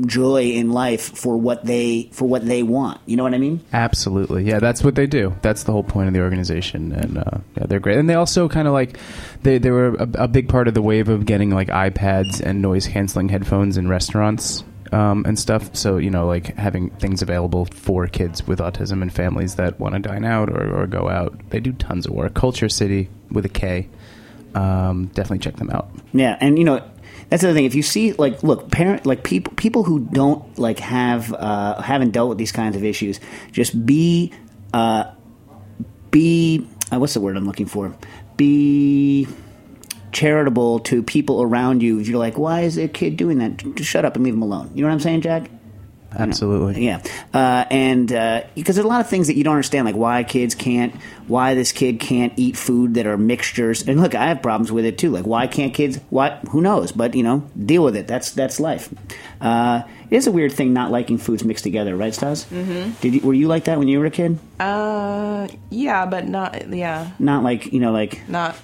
joy 0.00 0.42
in 0.50 0.70
life 0.70 1.16
for 1.16 1.37
what 1.37 1.64
they 1.64 2.09
for 2.12 2.26
what 2.26 2.44
they 2.44 2.62
want. 2.62 3.00
You 3.07 3.16
know 3.16 3.22
what 3.22 3.35
I 3.35 3.38
mean? 3.38 3.61
Absolutely. 3.72 4.44
Yeah, 4.44 4.59
that's 4.59 4.83
what 4.83 4.94
they 4.94 5.07
do. 5.07 5.35
That's 5.42 5.64
the 5.64 5.72
whole 5.72 5.85
point 5.85 6.09
of 6.09 6.14
the 6.14 6.20
organization. 6.20 6.92
And 6.92 7.18
uh, 7.18 7.38
yeah, 7.57 7.66
they're 7.66 7.80
great. 7.80 7.98
And 7.98 8.11
they 8.11 8.14
also 8.14 8.48
kind 8.48 8.66
of 8.66 8.74
like, 8.74 8.98
they, 9.42 9.59
they 9.59 9.70
were 9.70 9.94
a, 9.94 10.09
a 10.14 10.28
big 10.28 10.48
part 10.48 10.68
of 10.68 10.74
the 10.74 10.83
wave 10.83 11.09
of 11.09 11.26
getting 11.26 11.50
like 11.50 11.68
iPads 11.68 12.40
and 12.40 12.61
noise 12.61 12.87
canceling 12.87 13.28
headphones 13.28 13.76
in 13.76 13.88
restaurants. 13.88 14.64
Um, 14.92 15.24
and 15.26 15.37
stuff. 15.37 15.74
So, 15.74 15.96
you 15.96 16.11
know, 16.11 16.24
like 16.24 16.54
having 16.57 16.90
things 16.90 17.20
available 17.20 17.64
for 17.64 18.07
kids 18.07 18.46
with 18.46 18.61
autism 18.61 19.02
and 19.02 19.12
families 19.12 19.57
that 19.57 19.80
want 19.80 19.94
to 19.96 20.00
dine 20.00 20.24
out 20.24 20.50
or, 20.50 20.83
or 20.83 20.87
go 20.87 21.09
out. 21.09 21.37
They 21.50 21.59
do 21.59 21.72
tons 21.72 22.07
of 22.07 22.12
work. 22.12 22.35
KultureCity 22.35 23.09
with 23.33 23.44
a 23.44 23.48
K. 23.48 23.88
Um, 24.54 25.07
definitely 25.07 25.40
check 25.40 25.57
them 25.57 25.70
out. 25.70 25.90
Yeah, 26.12 26.37
and 26.40 26.57
you 26.59 26.64
know 26.64 26.88
that's 27.28 27.42
the 27.42 27.48
other 27.48 27.54
thing. 27.54 27.64
If 27.64 27.74
you 27.74 27.82
see 27.82 28.12
like 28.12 28.42
look 28.42 28.70
parent 28.70 29.06
like 29.06 29.22
people 29.22 29.52
people 29.54 29.84
who 29.84 30.00
don't 30.00 30.58
like 30.58 30.78
have 30.78 31.32
uh, 31.32 31.80
haven't 31.80 32.10
dealt 32.10 32.28
with 32.28 32.38
these 32.38 32.52
kinds 32.52 32.76
of 32.76 32.84
issues, 32.84 33.20
just 33.52 33.87
be 33.87 34.32
uh, 34.72 35.12
be 36.10 36.66
uh, 36.92 36.98
what's 36.98 37.14
the 37.14 37.20
word 37.20 37.37
I'm 37.37 37.46
looking 37.46 37.66
for? 37.66 37.96
Be 38.37 39.26
charitable 40.12 40.80
to 40.80 41.02
people 41.02 41.42
around 41.42 41.82
you. 41.82 42.00
If 42.00 42.08
you're 42.08 42.18
like, 42.18 42.38
why 42.38 42.62
is 42.62 42.78
a 42.78 42.88
kid 42.88 43.16
doing 43.16 43.38
that? 43.38 43.56
Just 43.74 43.90
shut 43.90 44.04
up 44.04 44.14
and 44.16 44.24
leave 44.24 44.34
them 44.34 44.42
alone. 44.42 44.70
You 44.74 44.82
know 44.82 44.88
what 44.88 44.94
I'm 44.94 45.00
saying, 45.00 45.22
Jack? 45.22 45.50
Absolutely. 46.16 46.85
Yeah, 46.85 47.03
uh, 47.33 47.64
and 47.70 48.12
uh, 48.12 48.42
because 48.55 48.77
there's 48.77 48.85
a 48.85 48.88
lot 48.88 49.00
of 49.00 49.09
things 49.09 49.27
that 49.27 49.37
you 49.37 49.44
don't 49.44 49.55
understand, 49.55 49.85
like 49.87 49.96
why 49.96 50.22
kids 50.24 50.55
can't, 50.55 50.94
why 51.27 51.55
this 51.55 51.72
kid 51.72 52.00
can't 52.00 52.33
eat 52.37 52.57
food 52.57 52.94
that 52.94 53.07
are 53.07 53.16
mixtures. 53.16 53.87
And 53.87 54.00
look, 54.00 54.14
I 54.14 54.27
have 54.29 54.42
problems 54.42 54.70
with 54.72 54.85
it 54.85 54.98
too. 54.98 55.11
Like 55.11 55.27
why 55.27 55.46
can't 55.46 55.72
kids? 55.74 55.98
What? 56.11 56.40
Who 56.50 56.61
knows? 56.61 56.92
But 56.92 57.14
you 57.14 57.22
know, 57.22 57.48
deal 57.64 57.83
with 57.85 57.96
it. 57.96 58.07
That's 58.07 58.31
that's 58.33 58.61
life. 58.61 58.92
Uh, 59.40 59.83
it 60.11 60.16
is 60.16 60.27
a 60.27 60.33
weird 60.33 60.53
thing 60.53 60.72
not 60.72 60.90
liking 60.90 61.18
foods 61.18 61.44
mixed 61.44 61.64
together, 61.64 61.96
right, 61.96 62.14
Stas? 62.14 62.44
Mm-hmm. 62.44 62.92
Did 63.00 63.14
you, 63.14 63.20
were 63.22 63.35
you 63.35 63.48
like 63.48 63.64
that 63.64 63.79
when 63.79 63.88
you 63.88 63.98
were 63.98 64.07
a 64.07 64.11
kid? 64.11 64.38
Uh, 64.61 65.48
yeah, 65.70 66.07
but 66.07 66.29
not 66.29 66.68
yeah, 66.68 67.11
Not 67.18 67.42
like 67.42 67.72
you 67.72 67.81
know, 67.81 67.92
like 67.92 68.27
not 68.29 68.57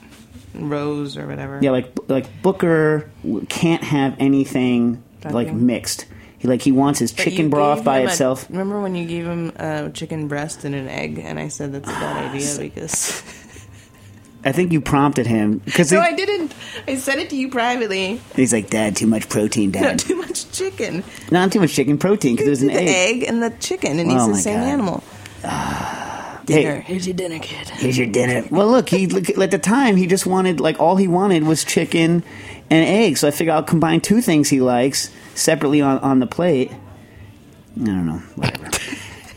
rose 0.54 1.16
or 1.16 1.26
whatever. 1.26 1.58
yeah, 1.62 1.70
like 1.70 1.92
like 2.08 2.42
Booker 2.42 3.10
can't 3.48 3.82
have 3.82 4.16
anything 4.18 5.02
like 5.24 5.52
mixed. 5.52 6.06
He 6.40 6.48
like 6.48 6.62
he 6.62 6.72
wants 6.72 6.98
his 6.98 7.12
chicken 7.12 7.50
broth 7.50 7.84
by 7.84 7.98
a- 8.00 8.04
itself. 8.06 8.48
remember 8.50 8.80
when 8.80 8.94
you 8.96 9.06
gave 9.06 9.26
him 9.26 9.52
a 9.56 9.90
chicken 9.90 10.26
breast 10.26 10.64
and 10.64 10.74
an 10.74 10.88
egg, 10.88 11.18
and 11.22 11.38
I 11.38 11.46
said 11.48 11.72
that's 11.72 11.88
a 11.88 11.92
bad 11.92 12.30
idea 12.34 12.56
because. 12.58 13.22
I 14.42 14.52
think 14.52 14.72
you 14.72 14.80
prompted 14.80 15.26
him 15.26 15.58
because 15.58 15.92
no, 15.92 16.00
I 16.00 16.14
didn't. 16.14 16.54
I 16.88 16.96
said 16.96 17.18
it 17.18 17.28
to 17.28 17.36
you 17.36 17.50
privately. 17.50 18.22
he's 18.34 18.54
like, 18.54 18.70
"Dad, 18.70 18.96
too 18.96 19.06
much 19.06 19.28
protein, 19.28 19.70
Dad. 19.70 19.82
Not 19.82 19.90
Dad." 19.90 19.98
too 20.00 20.16
much 20.16 20.50
chicken. 20.50 21.04
Not 21.30 21.52
too 21.52 21.60
much 21.60 21.74
chicken 21.74 21.98
protein 21.98 22.36
because 22.36 22.46
there's 22.46 22.62
an 22.62 22.68
the 22.68 22.74
egg. 22.80 22.88
egg 23.22 23.28
and 23.28 23.42
the 23.42 23.50
chicken, 23.60 23.98
and 23.98 24.10
Oh 24.10 24.28
he's 24.28 24.36
the 24.38 24.42
same 24.42 24.60
God. 24.60 24.66
animal. 24.68 25.04
Hey, 26.48 26.80
Here's 26.84 27.06
your 27.06 27.14
dinner, 27.14 27.38
kid. 27.38 27.68
here's 27.68 27.96
your 27.96 28.08
dinner. 28.08 28.44
Well, 28.50 28.66
look, 28.68 28.88
he 28.88 29.06
look, 29.06 29.28
at 29.38 29.52
the 29.52 29.58
time 29.58 29.94
he 29.94 30.08
just 30.08 30.26
wanted 30.26 30.58
like 30.58 30.80
all 30.80 30.96
he 30.96 31.06
wanted 31.06 31.44
was 31.44 31.62
chicken 31.62 32.24
and 32.68 32.84
eggs. 32.84 33.20
So 33.20 33.28
I 33.28 33.30
figured 33.30 33.54
I'll 33.54 33.62
combine 33.62 34.00
two 34.00 34.20
things 34.20 34.48
he 34.48 34.60
likes 34.60 35.10
separately 35.34 35.80
on 35.80 35.98
on 35.98 36.20
the 36.20 36.26
plate. 36.26 36.72
I 37.80 37.84
don't 37.84 38.06
know, 38.06 38.18
whatever. 38.36 38.70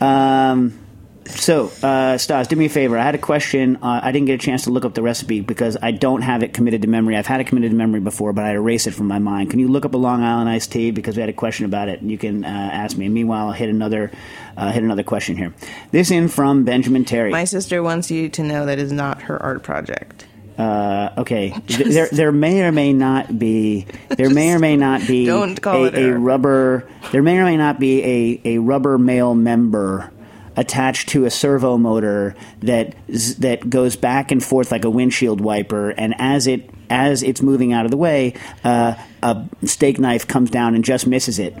um, 0.04 0.84
so, 1.26 1.70
uh, 1.82 2.18
Stas, 2.18 2.48
do 2.48 2.56
me 2.56 2.66
a 2.66 2.68
favor. 2.68 2.98
I 2.98 3.02
had 3.02 3.14
a 3.14 3.18
question. 3.18 3.76
Uh, 3.76 4.00
I 4.02 4.12
didn't 4.12 4.26
get 4.26 4.34
a 4.34 4.44
chance 4.44 4.64
to 4.64 4.70
look 4.70 4.84
up 4.84 4.94
the 4.94 5.02
recipe 5.02 5.40
because 5.40 5.76
I 5.80 5.90
don't 5.90 6.22
have 6.22 6.42
it 6.42 6.52
committed 6.52 6.82
to 6.82 6.88
memory. 6.88 7.16
I've 7.16 7.26
had 7.26 7.40
it 7.40 7.46
committed 7.46 7.70
to 7.70 7.76
memory 7.76 8.00
before, 8.00 8.32
but 8.32 8.44
I 8.44 8.52
erased 8.52 8.86
it 8.86 8.92
from 8.92 9.08
my 9.08 9.18
mind. 9.18 9.50
Can 9.50 9.58
you 9.58 9.68
look 9.68 9.84
up 9.84 9.94
a 9.94 9.96
Long 9.96 10.22
Island 10.22 10.48
iced 10.48 10.72
tea 10.72 10.90
because 10.90 11.16
we 11.16 11.20
had 11.20 11.30
a 11.30 11.34
question 11.34 11.64
about 11.64 11.88
it? 11.88 12.00
and 12.00 12.10
You 12.10 12.18
can 12.18 12.44
uh, 12.44 12.48
ask 12.48 12.96
me. 12.96 13.08
Meanwhile, 13.08 13.48
I'll 13.48 13.52
hit 13.52 13.70
another 13.70 14.10
uh, 14.56 14.70
hit 14.70 14.82
another 14.82 15.02
question 15.02 15.36
here. 15.36 15.54
This 15.90 16.10
in 16.10 16.28
from 16.28 16.64
Benjamin 16.64 17.04
Terry. 17.04 17.30
My 17.30 17.44
sister 17.44 17.82
wants 17.82 18.10
you 18.10 18.28
to 18.30 18.42
know 18.42 18.66
that 18.66 18.78
is 18.78 18.92
not 18.92 19.22
her 19.22 19.42
art 19.42 19.62
project. 19.62 20.26
Uh, 20.56 21.10
okay, 21.18 21.50
Th- 21.66 21.88
there 21.88 22.08
there 22.12 22.32
may 22.32 22.62
or 22.62 22.70
may 22.72 22.92
not 22.92 23.38
be 23.38 23.86
there 24.08 24.30
may 24.30 24.52
or 24.52 24.58
may 24.60 24.76
not 24.76 25.06
be 25.06 25.26
Don't 25.26 25.60
call 25.60 25.84
a, 25.84 25.86
it 25.88 25.94
a 25.96 26.16
rubber 26.18 26.88
there 27.10 27.22
may 27.22 27.38
or 27.38 27.44
may 27.44 27.56
not 27.56 27.80
be 27.80 28.02
a, 28.04 28.40
a 28.44 28.58
rubber 28.58 28.96
male 28.96 29.34
member 29.34 30.12
attached 30.56 31.08
to 31.08 31.24
a 31.24 31.30
servo 31.30 31.76
motor 31.76 32.36
that 32.60 32.94
z- 33.12 33.34
that 33.40 33.68
goes 33.68 33.96
back 33.96 34.30
and 34.30 34.44
forth 34.44 34.70
like 34.70 34.84
a 34.84 34.90
windshield 34.90 35.40
wiper 35.40 35.90
and 35.90 36.14
as 36.18 36.46
it 36.46 36.70
as 36.88 37.24
it's 37.24 37.42
moving 37.42 37.72
out 37.72 37.84
of 37.84 37.90
the 37.90 37.96
way 37.96 38.34
uh, 38.62 38.94
a 39.24 39.44
steak 39.64 39.98
knife 39.98 40.28
comes 40.28 40.50
down 40.50 40.76
and 40.76 40.84
just 40.84 41.06
misses 41.08 41.40
it 41.40 41.56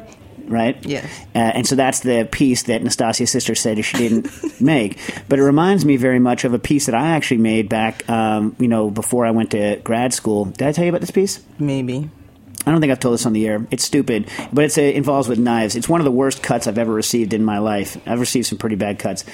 right 0.48 0.76
Yes. 0.84 1.04
uh, 1.34 1.38
and 1.38 1.66
so 1.66 1.74
that's 1.76 2.00
the 2.00 2.28
piece 2.30 2.64
that 2.64 2.82
Nastassia's 2.82 3.30
sister 3.30 3.54
said 3.54 3.84
she 3.84 3.96
didn't 3.96 4.28
make. 4.60 4.98
But 5.28 5.38
it 5.38 5.42
reminds 5.42 5.84
me 5.84 5.96
very 5.96 6.18
much 6.18 6.44
of 6.44 6.54
a 6.54 6.58
piece 6.58 6.86
that 6.86 6.94
I 6.94 7.10
actually 7.10 7.38
made 7.38 7.68
back, 7.68 8.08
um, 8.08 8.54
you 8.58 8.68
know, 8.68 8.90
before 8.90 9.26
I 9.26 9.30
went 9.30 9.50
to 9.52 9.76
grad 9.84 10.12
school. 10.12 10.46
Did 10.46 10.62
I 10.68 10.72
tell 10.72 10.84
you 10.84 10.90
about 10.90 11.00
this 11.00 11.10
piece? 11.10 11.40
Maybe. 11.58 12.10
I 12.66 12.70
don't 12.70 12.80
think 12.80 12.92
I've 12.92 13.00
told 13.00 13.12
this 13.14 13.26
on 13.26 13.34
the 13.34 13.46
air. 13.46 13.66
It's 13.70 13.84
stupid, 13.84 14.30
but 14.50 14.64
it's, 14.64 14.78
it 14.78 14.94
involves 14.94 15.28
with 15.28 15.38
knives. 15.38 15.76
It's 15.76 15.86
one 15.88 16.00
of 16.00 16.06
the 16.06 16.10
worst 16.10 16.42
cuts 16.42 16.66
I've 16.66 16.78
ever 16.78 16.92
received 16.94 17.34
in 17.34 17.44
my 17.44 17.58
life. 17.58 17.98
I've 18.08 18.20
received 18.20 18.46
some 18.46 18.56
pretty 18.56 18.76
bad 18.76 18.98
cuts. 18.98 19.24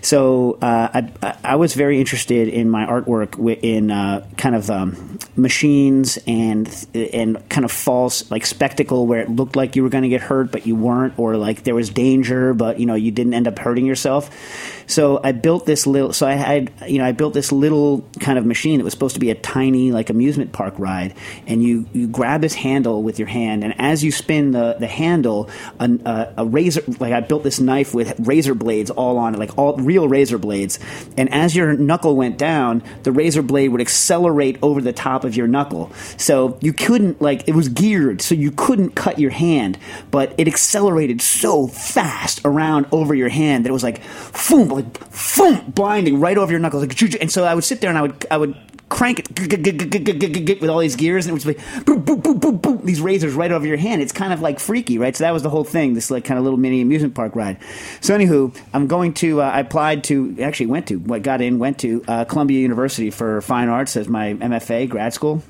So 0.00 0.58
uh, 0.60 0.88
I, 1.22 1.36
I- 1.44 1.56
was 1.56 1.74
very 1.74 2.00
interested 2.00 2.48
in 2.48 2.68
my 2.68 2.84
artwork 2.86 3.38
in 3.62 3.90
uh, 3.92 4.26
kind 4.36 4.56
of 4.56 4.68
um, 4.68 5.18
machines 5.36 6.18
and 6.26 6.68
and 6.92 7.48
kind 7.48 7.64
of 7.64 7.70
false 7.70 8.28
like 8.32 8.44
spectacle 8.46 9.06
where 9.06 9.20
it 9.20 9.30
looked 9.30 9.54
like 9.54 9.76
you 9.76 9.84
were 9.84 9.88
going 9.88 10.02
to 10.02 10.08
get 10.08 10.20
hurt 10.22 10.50
but 10.50 10.66
you 10.66 10.74
weren't, 10.74 11.16
or 11.18 11.36
like 11.36 11.62
there 11.62 11.74
was 11.76 11.88
danger 11.90 12.52
but 12.52 12.80
you 12.80 12.86
know 12.86 12.94
you 12.96 13.12
didn't 13.12 13.34
end 13.34 13.46
up 13.46 13.58
hurting 13.60 13.86
yourself. 13.86 14.28
So 14.86 15.20
I 15.22 15.32
built 15.32 15.66
this 15.66 15.86
little. 15.86 16.12
So 16.12 16.26
I 16.26 16.34
had 16.34 16.72
you 16.86 16.98
know 16.98 17.04
I 17.04 17.12
built 17.12 17.34
this 17.34 17.52
little 17.52 18.04
kind 18.20 18.38
of 18.38 18.46
machine 18.46 18.78
that 18.78 18.84
was 18.84 18.92
supposed 18.92 19.14
to 19.14 19.20
be 19.20 19.30
a 19.30 19.34
tiny 19.34 19.92
like 19.92 20.10
amusement 20.10 20.52
park 20.52 20.74
ride, 20.78 21.14
and 21.46 21.62
you 21.62 21.86
you 21.92 22.06
grab 22.08 22.40
this 22.40 22.54
handle 22.54 23.02
with 23.02 23.18
your 23.18 23.28
hand, 23.28 23.64
and 23.64 23.74
as 23.78 24.02
you 24.04 24.10
spin 24.10 24.52
the 24.52 24.76
the 24.78 24.86
handle, 24.86 25.48
a, 25.78 25.90
a, 26.04 26.34
a 26.38 26.46
razor 26.46 26.82
like 26.98 27.12
I 27.12 27.20
built 27.20 27.42
this 27.42 27.60
knife 27.60 27.94
with 27.94 28.14
razor 28.20 28.54
blades 28.54 28.90
all 28.90 29.18
on 29.18 29.34
it, 29.34 29.38
like 29.38 29.56
all 29.58 29.76
real 29.76 30.08
razor 30.08 30.38
blades, 30.38 30.78
and 31.16 31.32
as 31.32 31.54
your 31.54 31.74
knuckle 31.74 32.16
went 32.16 32.38
down, 32.38 32.82
the 33.02 33.12
razor 33.12 33.42
blade 33.42 33.68
would 33.68 33.80
accelerate 33.80 34.58
over 34.62 34.80
the 34.80 34.92
top 34.92 35.24
of 35.24 35.36
your 35.36 35.46
knuckle, 35.46 35.92
so 36.16 36.58
you 36.60 36.72
couldn't 36.72 37.20
like 37.20 37.48
it 37.48 37.54
was 37.54 37.68
geared, 37.68 38.20
so 38.22 38.34
you 38.34 38.50
couldn't 38.50 38.94
cut 38.94 39.18
your 39.18 39.30
hand, 39.30 39.78
but 40.10 40.34
it 40.38 40.48
accelerated 40.48 41.20
so 41.20 41.66
fast 41.66 42.40
around 42.44 42.86
over 42.92 43.14
your 43.14 43.28
hand 43.28 43.64
that 43.64 43.70
it 43.70 43.72
was 43.72 43.82
like, 43.82 44.02
boom, 44.48 44.71
like 44.76 45.36
boom, 45.36 45.70
blinding 45.70 46.20
right 46.20 46.36
over 46.36 46.50
your 46.50 46.60
knuckles, 46.60 46.82
like, 46.86 47.20
and 47.20 47.30
so 47.30 47.44
I 47.44 47.54
would 47.54 47.64
sit 47.64 47.80
there 47.80 47.90
and 47.90 47.98
I 47.98 48.02
would 48.02 48.26
I 48.30 48.36
would 48.36 48.56
crank 48.92 49.20
it 49.20 50.60
with 50.60 50.70
all 50.70 50.78
these 50.78 50.96
gears, 50.96 51.26
and 51.26 51.36
it 51.36 51.44
would 51.44 51.56
be 51.56 51.62
boom, 51.84 52.02
boom, 52.02 52.20
boom, 52.20 52.38
boom, 52.38 52.56
boom, 52.58 52.80
these 52.84 53.00
razors 53.00 53.32
right 53.32 53.50
over 53.50 53.66
your 53.66 53.78
hand. 53.78 54.02
It's 54.02 54.12
kind 54.12 54.32
of 54.32 54.40
like 54.40 54.60
freaky, 54.60 54.98
right? 54.98 55.16
So 55.16 55.24
that 55.24 55.32
was 55.32 55.42
the 55.42 55.50
whole 55.50 55.64
thing, 55.64 55.94
this 55.94 56.10
like 56.10 56.24
kind 56.24 56.38
of 56.38 56.44
little 56.44 56.58
mini 56.58 56.82
amusement 56.82 57.14
park 57.14 57.34
ride. 57.34 57.58
So 58.00 58.16
anywho, 58.16 58.54
I'm 58.74 58.86
going 58.86 59.14
to. 59.14 59.40
Uh, 59.40 59.46
I 59.46 59.60
applied 59.60 60.04
to, 60.04 60.36
actually 60.40 60.66
went 60.66 60.88
to, 60.88 60.98
what 60.98 61.22
got 61.22 61.40
in, 61.40 61.58
went 61.58 61.78
to 61.80 62.04
uh, 62.06 62.24
Columbia 62.24 62.60
University 62.60 63.10
for 63.10 63.40
fine 63.40 63.68
arts 63.68 63.96
as 63.96 64.08
my 64.08 64.34
MFA 64.34 64.88
grad 64.88 65.14
school. 65.14 65.42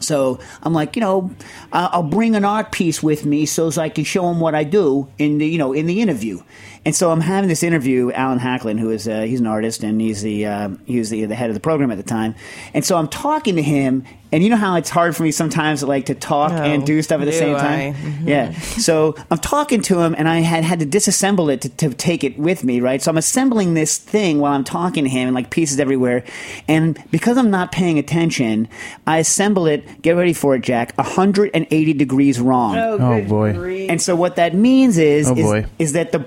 So 0.00 0.40
I'm 0.62 0.72
like, 0.72 0.96
you 0.96 1.00
know, 1.00 1.30
I'll 1.72 2.02
bring 2.02 2.34
an 2.34 2.44
art 2.44 2.72
piece 2.72 3.02
with 3.02 3.24
me 3.24 3.46
so 3.46 3.66
as 3.66 3.78
I 3.78 3.88
can 3.88 4.04
show 4.04 4.30
him 4.30 4.40
what 4.40 4.54
I 4.54 4.64
do 4.64 5.08
in 5.18 5.38
the, 5.38 5.46
you 5.46 5.58
know, 5.58 5.72
in 5.72 5.86
the 5.86 6.00
interview. 6.00 6.42
And 6.84 6.96
so 6.96 7.10
I'm 7.10 7.20
having 7.20 7.48
this 7.48 7.62
interview, 7.62 8.10
Allan 8.12 8.38
Hacklin, 8.38 8.78
who 8.80 8.90
is 8.90 9.06
uh, 9.06 9.22
he's 9.22 9.40
an 9.40 9.46
artist 9.46 9.82
and 9.82 10.00
he's 10.00 10.22
the 10.22 10.46
uh, 10.46 10.68
the, 10.86 11.26
the 11.26 11.34
head 11.34 11.50
of 11.50 11.54
the 11.54 11.60
program 11.60 11.90
at 11.90 11.98
the 11.98 12.02
time. 12.02 12.34
And 12.72 12.84
so 12.84 12.96
I'm 12.96 13.08
talking 13.08 13.56
to 13.56 13.62
him, 13.62 14.04
and 14.32 14.42
you 14.44 14.50
know 14.50 14.56
how 14.56 14.76
it's 14.76 14.90
hard 14.90 15.16
for 15.16 15.22
me 15.22 15.30
sometimes 15.30 15.82
like 15.82 16.06
to 16.06 16.14
talk 16.14 16.52
Oh, 16.52 16.56
and 16.56 16.84
do 16.86 17.00
stuff 17.02 17.20
at 17.20 17.24
the 17.24 17.32
same 17.32 17.56
I? 17.56 17.58
time. 17.58 17.94
Mhm. 17.94 18.26
Yeah. 18.28 18.52
So 18.60 19.14
I'm 19.30 19.38
talking 19.38 19.80
to 19.82 20.00
him, 20.00 20.14
and 20.16 20.28
I 20.28 20.40
had 20.40 20.64
had 20.64 20.80
to 20.80 20.86
disassemble 20.86 21.52
it 21.52 21.60
to, 21.62 21.68
to 21.68 21.90
take 21.94 22.22
it 22.24 22.38
with 22.38 22.64
me, 22.64 22.80
right? 22.80 23.02
So 23.02 23.10
I'm 23.10 23.16
assembling 23.18 23.74
this 23.74 23.98
thing 23.98 24.38
while 24.40 24.52
I'm 24.52 24.64
talking 24.64 25.04
to 25.04 25.10
him, 25.10 25.28
and 25.28 25.34
like 25.34 25.50
pieces 25.50 25.80
everywhere. 25.80 26.24
And 26.68 26.98
because 27.10 27.36
I'm 27.38 27.50
not 27.50 27.72
paying 27.72 27.98
attention, 27.98 28.68
I 29.06 29.18
assemble 29.18 29.66
it. 29.66 30.02
Get 30.02 30.12
ready 30.12 30.32
for 30.32 30.54
it, 30.54 30.62
Jack. 30.62 30.92
180 30.96 31.92
degrees 31.94 32.40
wrong. 32.40 32.76
Oh, 32.76 33.22
boy. 33.22 33.86
And 33.88 34.00
so 34.00 34.14
what 34.14 34.36
that 34.36 34.54
means 34.54 34.98
is 34.98 35.28
Oh, 35.28 35.34
is, 35.34 35.42
boy. 35.42 35.66
is 35.78 35.92
that 35.94 36.12
the 36.12 36.24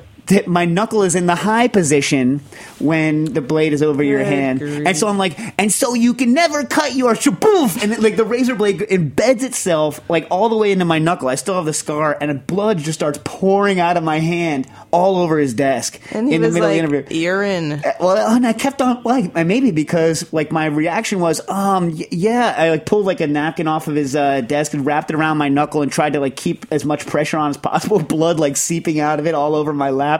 my 0.47 0.65
knuckle 0.65 1.03
is 1.03 1.15
in 1.15 1.25
the 1.25 1.35
high 1.35 1.67
position 1.67 2.41
when 2.79 3.25
the 3.25 3.41
blade 3.41 3.73
is 3.73 3.81
over 3.81 4.03
your 4.03 4.23
hand, 4.23 4.61
and 4.61 4.95
so 4.95 5.07
I'm 5.07 5.17
like, 5.17 5.37
and 5.59 5.71
so 5.71 5.93
you 5.93 6.13
can 6.13 6.33
never 6.33 6.63
cut 6.63 6.95
your 6.95 7.13
shaboof, 7.13 7.81
and 7.81 7.93
it, 7.93 7.99
like 7.99 8.15
the 8.15 8.25
razor 8.25 8.55
blade 8.55 8.79
embeds 8.79 9.43
itself 9.43 9.99
like 10.09 10.27
all 10.29 10.49
the 10.49 10.57
way 10.57 10.71
into 10.71 10.85
my 10.85 10.99
knuckle. 10.99 11.27
I 11.27 11.35
still 11.35 11.55
have 11.55 11.65
the 11.65 11.73
scar, 11.73 12.17
and 12.19 12.45
blood 12.47 12.77
just 12.79 12.99
starts 12.99 13.19
pouring 13.23 13.79
out 13.79 13.97
of 13.97 14.03
my 14.03 14.19
hand 14.19 14.67
all 14.91 15.17
over 15.17 15.37
his 15.37 15.53
desk 15.53 15.99
in 16.11 16.25
the 16.25 16.37
middle 16.37 16.53
like, 16.53 16.63
of 16.63 16.89
the 16.89 16.97
interview. 16.97 17.17
urine. 17.17 17.71
Uh, 17.73 17.93
Well, 17.99 18.35
and 18.35 18.45
I 18.45 18.53
kept 18.53 18.81
on 18.81 19.01
like 19.03 19.33
maybe 19.33 19.71
because 19.71 20.31
like 20.31 20.51
my 20.51 20.65
reaction 20.67 21.19
was, 21.19 21.41
um, 21.49 21.91
yeah, 22.11 22.53
I 22.57 22.69
like 22.69 22.85
pulled 22.85 23.05
like 23.05 23.21
a 23.21 23.27
napkin 23.27 23.67
off 23.67 23.87
of 23.87 23.95
his 23.95 24.15
uh, 24.15 24.41
desk 24.41 24.73
and 24.73 24.85
wrapped 24.85 25.09
it 25.09 25.15
around 25.15 25.37
my 25.37 25.49
knuckle 25.49 25.81
and 25.81 25.91
tried 25.91 26.13
to 26.13 26.19
like 26.19 26.35
keep 26.35 26.65
as 26.71 26.85
much 26.85 27.05
pressure 27.05 27.37
on 27.37 27.49
as 27.49 27.57
possible. 27.57 27.99
Blood 28.13 28.39
like 28.39 28.57
seeping 28.57 28.99
out 28.99 29.19
of 29.19 29.27
it 29.27 29.33
all 29.33 29.55
over 29.55 29.73
my 29.73 29.89
lap. 29.89 30.12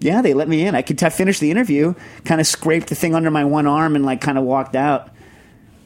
Yeah, 0.00 0.20
they 0.22 0.34
let 0.34 0.48
me 0.48 0.66
in. 0.66 0.74
I 0.74 0.82
could 0.82 0.98
t- 0.98 1.08
finish 1.10 1.38
the 1.38 1.50
interview, 1.50 1.94
kind 2.24 2.40
of 2.40 2.46
scraped 2.46 2.88
the 2.88 2.94
thing 2.94 3.14
under 3.14 3.30
my 3.30 3.44
one 3.44 3.66
arm 3.66 3.96
and 3.96 4.04
like 4.04 4.20
kind 4.20 4.36
of 4.36 4.44
walked 4.44 4.76
out. 4.76 5.08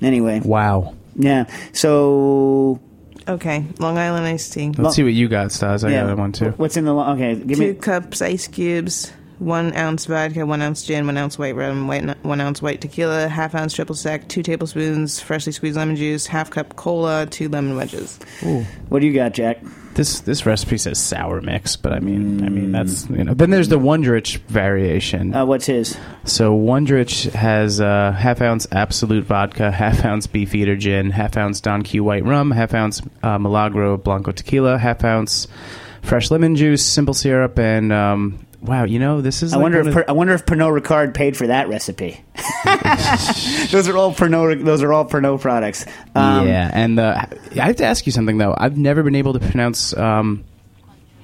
Anyway, 0.03 0.41
Wow. 0.41 0.95
yeah. 1.15 1.45
So 1.73 2.81
Okay, 3.29 3.65
Long 3.79 3.99
Island 3.99 4.27
iced 4.27 4.53
tea. 4.53 4.73
Let's 4.77 4.97
see 4.97 5.05
what 5.05 5.13
you 5.13 5.29
got, 5.29 5.53
Stas. 5.53 5.85
I 5.85 5.91
yeah, 5.91 6.07
got 6.07 6.19
one 6.19 6.33
too. 6.33 6.51
What's 6.57 6.77
in 6.77 6.85
the 6.85 6.93
lo- 6.95 7.13
okay? 7.13 7.37
Give 7.37 7.59
Two 7.59 7.69
me 7.69 7.75
cups 7.75 8.21
ice 8.23 8.49
cubes, 8.49 9.13
one 9.39 9.77
ounce 9.77 10.07
vodka, 10.07 10.45
one 10.47 10.61
ounce 10.63 10.85
gin, 10.85 11.07
one 11.07 11.17
ounce 11.17 11.39
white 11.39 11.55
rum, 11.55 11.87
white, 11.87 12.05
one 12.25 12.41
ounce 12.41 12.61
white 12.63 12.81
tequila, 12.81 13.29
half 13.29 13.55
ounce 13.55 13.75
triple 13.75 13.95
sec, 13.95 14.27
two 14.29 14.43
tablespoons 14.43 15.21
freshly 15.21 15.53
squeezed 15.53 15.77
lemon 15.77 15.95
juice, 15.97 16.27
half 16.27 16.51
cup 16.51 16.75
cola, 16.77 17.27
two 17.27 17.49
lemon 17.49 17.77
wedges. 17.77 18.19
what 18.89 19.01
do 19.01 19.07
you 19.07 19.13
got, 19.13 19.33
Jack? 19.35 19.59
This 20.01 20.21
this 20.21 20.47
recipe 20.47 20.79
says 20.79 20.99
sour 20.99 21.43
mix, 21.43 21.77
but 21.77 21.93
I 21.93 22.01
mean, 22.01 22.43
I 22.43 22.49
mean 22.49 22.73
that's 22.73 23.07
you 23.11 23.23
know. 23.23 23.35
Then 23.35 23.51
there's 23.51 23.69
the 23.69 23.79
Wondrich 23.79 24.39
variation. 24.49 25.35
Uh, 25.35 25.45
what's 25.45 25.67
his? 25.67 25.95
So 26.25 26.59
Wondrich 26.59 27.31
has 27.33 27.83
uh, 27.83 28.13
half 28.13 28.41
ounce 28.41 28.67
Absolut 28.73 29.25
vodka, 29.25 29.71
half 29.71 30.03
ounce 30.07 30.27
Beefeater 30.27 30.75
gin, 30.77 31.11
half 31.11 31.37
ounce 31.37 31.61
Don 31.61 31.83
Q 31.83 32.03
white 32.03 32.25
rum, 32.25 32.51
half 32.51 32.73
ounce 32.73 33.03
uh, 33.23 33.39
Milagro 33.39 33.99
Blanco 33.99 34.33
tequila, 34.33 34.79
half 34.79 35.05
ounce 35.05 35.47
fresh 36.01 36.31
lemon 36.31 36.57
juice, 36.57 36.83
simple 36.83 37.13
syrup, 37.13 37.59
and 37.59 37.93
um, 37.93 38.39
wow, 38.63 38.85
you 38.85 38.99
know 38.99 39.21
this 39.21 39.43
is. 39.43 39.53
I 39.53 39.57
like 39.57 39.63
wonder 39.65 39.81
if 39.81 39.87
of- 39.89 39.95
per, 39.95 40.05
I 40.09 40.13
wonder 40.13 40.35
if 40.35 40.45
Pernod 40.47 40.81
Ricard 40.81 41.15
paid 41.15 41.37
for 41.37 41.47
that 41.49 41.69
recipe. 41.69 42.21
those 43.71 43.89
are 43.89 43.97
all 43.97 44.13
Pernod. 44.15 44.65
Those 44.65 44.83
are 44.83 44.93
all 44.93 45.05
Pernod 45.07 45.41
products. 45.41 45.87
Um, 46.15 46.47
yeah, 46.47 46.71
and 46.73 46.99
uh, 46.99 47.27
I 47.53 47.67
have 47.67 47.77
to 47.77 47.85
ask 47.85 48.07
you 48.07 48.13
something 48.13 48.39
though. 48.39 48.55
I've 48.57 48.77
never 48.77 49.03
been 49.03 49.15
able 49.17 49.33
to 49.33 49.41
pronounce 49.41 49.97
um, 49.97 50.45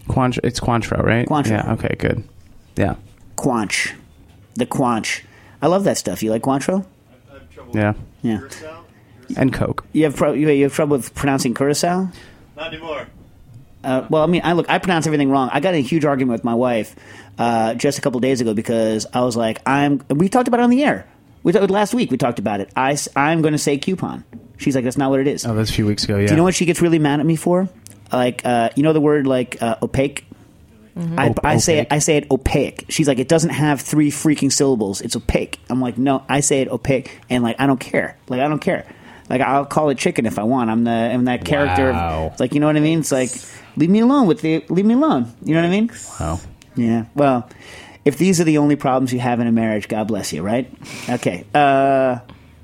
Cointreau. 0.08 0.40
It's 0.44 0.60
Cointreau, 0.60 1.02
right? 1.02 1.26
Cointreau. 1.26 1.50
Yeah. 1.50 1.72
Okay. 1.74 1.94
Good. 1.98 2.24
Yeah. 2.76 2.96
Quanch, 3.36 3.92
the 4.54 4.66
Quanch. 4.66 5.22
I 5.60 5.66
love 5.68 5.84
that 5.84 5.98
stuff. 5.98 6.22
You 6.22 6.30
like 6.30 6.42
Cointreau? 6.42 6.84
Yeah. 7.72 7.94
Yeah. 8.22 8.40
And 9.36 9.52
Coke. 9.52 9.84
You 9.92 10.04
have 10.04 10.16
pro- 10.16 10.32
you 10.32 10.62
have 10.62 10.72
trouble 10.74 10.96
with 10.96 11.14
pronouncing 11.14 11.52
curacao? 11.54 12.08
Not 12.56 12.72
anymore. 12.72 13.08
Uh, 13.86 14.06
well, 14.10 14.22
I 14.22 14.26
mean, 14.26 14.42
I 14.44 14.52
look, 14.52 14.68
I 14.68 14.78
pronounce 14.78 15.06
everything 15.06 15.30
wrong. 15.30 15.48
I 15.52 15.60
got 15.60 15.74
in 15.74 15.80
a 15.80 15.82
huge 15.82 16.04
argument 16.04 16.32
with 16.32 16.44
my 16.44 16.54
wife 16.54 16.96
uh, 17.38 17.74
just 17.74 17.98
a 17.98 18.00
couple 18.00 18.18
days 18.20 18.40
ago 18.40 18.52
because 18.52 19.06
I 19.12 19.20
was 19.20 19.36
like, 19.36 19.60
I'm. 19.64 20.02
We 20.08 20.28
talked 20.28 20.48
about 20.48 20.60
it 20.60 20.64
on 20.64 20.70
the 20.70 20.84
air. 20.84 21.06
We 21.42 21.52
talked 21.52 21.70
last 21.70 21.94
week. 21.94 22.10
We 22.10 22.16
talked 22.16 22.40
about 22.40 22.60
it. 22.60 22.70
I, 22.74 22.96
am 23.14 23.40
going 23.40 23.52
to 23.52 23.58
say 23.58 23.78
coupon. 23.78 24.24
She's 24.56 24.74
like, 24.74 24.82
that's 24.82 24.96
not 24.96 25.10
what 25.10 25.20
it 25.20 25.28
is. 25.28 25.46
Oh, 25.46 25.54
that's 25.54 25.70
a 25.70 25.72
few 25.72 25.86
weeks 25.86 26.02
ago. 26.02 26.16
Yeah. 26.18 26.26
Do 26.26 26.32
you 26.32 26.36
know 26.36 26.42
what 26.42 26.56
she 26.56 26.64
gets 26.64 26.82
really 26.82 26.98
mad 26.98 27.20
at 27.20 27.26
me 27.26 27.36
for? 27.36 27.68
Like, 28.12 28.44
uh, 28.44 28.70
you 28.74 28.82
know 28.82 28.92
the 28.92 29.00
word 29.00 29.28
like 29.28 29.62
uh, 29.62 29.76
opaque. 29.80 30.26
I, 30.96 31.28
Op- 31.28 31.44
I 31.44 31.58
say 31.58 31.80
it. 31.80 31.88
I 31.90 31.98
say 31.98 32.16
it 32.16 32.30
opaque. 32.30 32.86
She's 32.88 33.06
like, 33.06 33.18
it 33.18 33.28
doesn't 33.28 33.50
have 33.50 33.82
three 33.82 34.10
freaking 34.10 34.50
syllables. 34.50 35.02
It's 35.02 35.14
opaque. 35.14 35.60
I'm 35.68 35.80
like, 35.80 35.98
no, 35.98 36.24
I 36.28 36.40
say 36.40 36.62
it 36.62 36.68
opaque, 36.68 37.20
and 37.28 37.44
like, 37.44 37.60
I 37.60 37.66
don't 37.66 37.78
care. 37.78 38.16
Like, 38.28 38.40
I 38.40 38.48
don't 38.48 38.60
care. 38.60 38.86
Like, 39.28 39.40
I'll 39.40 39.66
call 39.66 39.90
it 39.90 39.98
chicken 39.98 40.26
if 40.26 40.38
I 40.38 40.44
want. 40.44 40.70
I'm 40.70 40.84
the 40.84 40.90
I'm 40.90 41.24
that 41.24 41.44
character. 41.44 41.92
Wow. 41.92 42.28
It's 42.30 42.40
like, 42.40 42.54
you 42.54 42.60
know 42.60 42.66
what 42.66 42.76
I 42.76 42.80
mean? 42.80 43.00
It's 43.00 43.12
like, 43.12 43.30
leave 43.76 43.90
me 43.90 44.00
alone 44.00 44.26
with 44.26 44.40
the 44.40 44.64
leave 44.68 44.86
me 44.86 44.94
alone. 44.94 45.32
You 45.42 45.54
know 45.54 45.62
what 45.62 45.66
I 45.66 45.70
mean? 45.70 45.90
Wow. 46.20 46.40
Yeah. 46.76 47.06
Well, 47.14 47.48
if 48.04 48.18
these 48.18 48.40
are 48.40 48.44
the 48.44 48.58
only 48.58 48.76
problems 48.76 49.12
you 49.12 49.18
have 49.18 49.40
in 49.40 49.46
a 49.46 49.52
marriage, 49.52 49.88
God 49.88 50.06
bless 50.06 50.32
you, 50.32 50.42
right? 50.42 50.72
Okay. 51.08 51.44
Uh, 51.52 52.20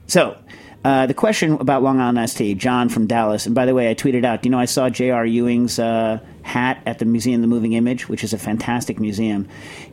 so, 0.06 0.38
uh, 0.84 1.06
the 1.06 1.14
question 1.14 1.54
about 1.54 1.82
Long 1.82 1.98
Island 1.98 2.30
ST, 2.30 2.58
John 2.58 2.88
from 2.88 3.06
Dallas. 3.06 3.46
And 3.46 3.54
by 3.54 3.66
the 3.66 3.74
way, 3.74 3.90
I 3.90 3.94
tweeted 3.94 4.24
out, 4.24 4.44
you 4.44 4.50
know 4.50 4.58
I 4.58 4.66
saw 4.66 4.88
J.R. 4.88 5.26
Ewing's 5.26 5.78
uh, 5.78 6.20
hat 6.42 6.82
at 6.86 6.98
the 6.98 7.04
Museum 7.06 7.36
of 7.36 7.42
the 7.42 7.48
Moving 7.48 7.72
Image, 7.72 8.08
which 8.08 8.22
is 8.22 8.32
a 8.32 8.38
fantastic 8.38 9.00
museum. 9.00 9.48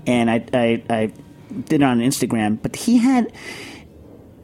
And 0.05 0.29
I, 0.29 0.45
I, 0.53 0.83
I 0.89 1.05
did 1.65 1.81
it 1.81 1.83
on 1.83 1.99
Instagram. 1.99 2.61
But 2.61 2.75
he 2.75 2.97
had. 2.97 3.31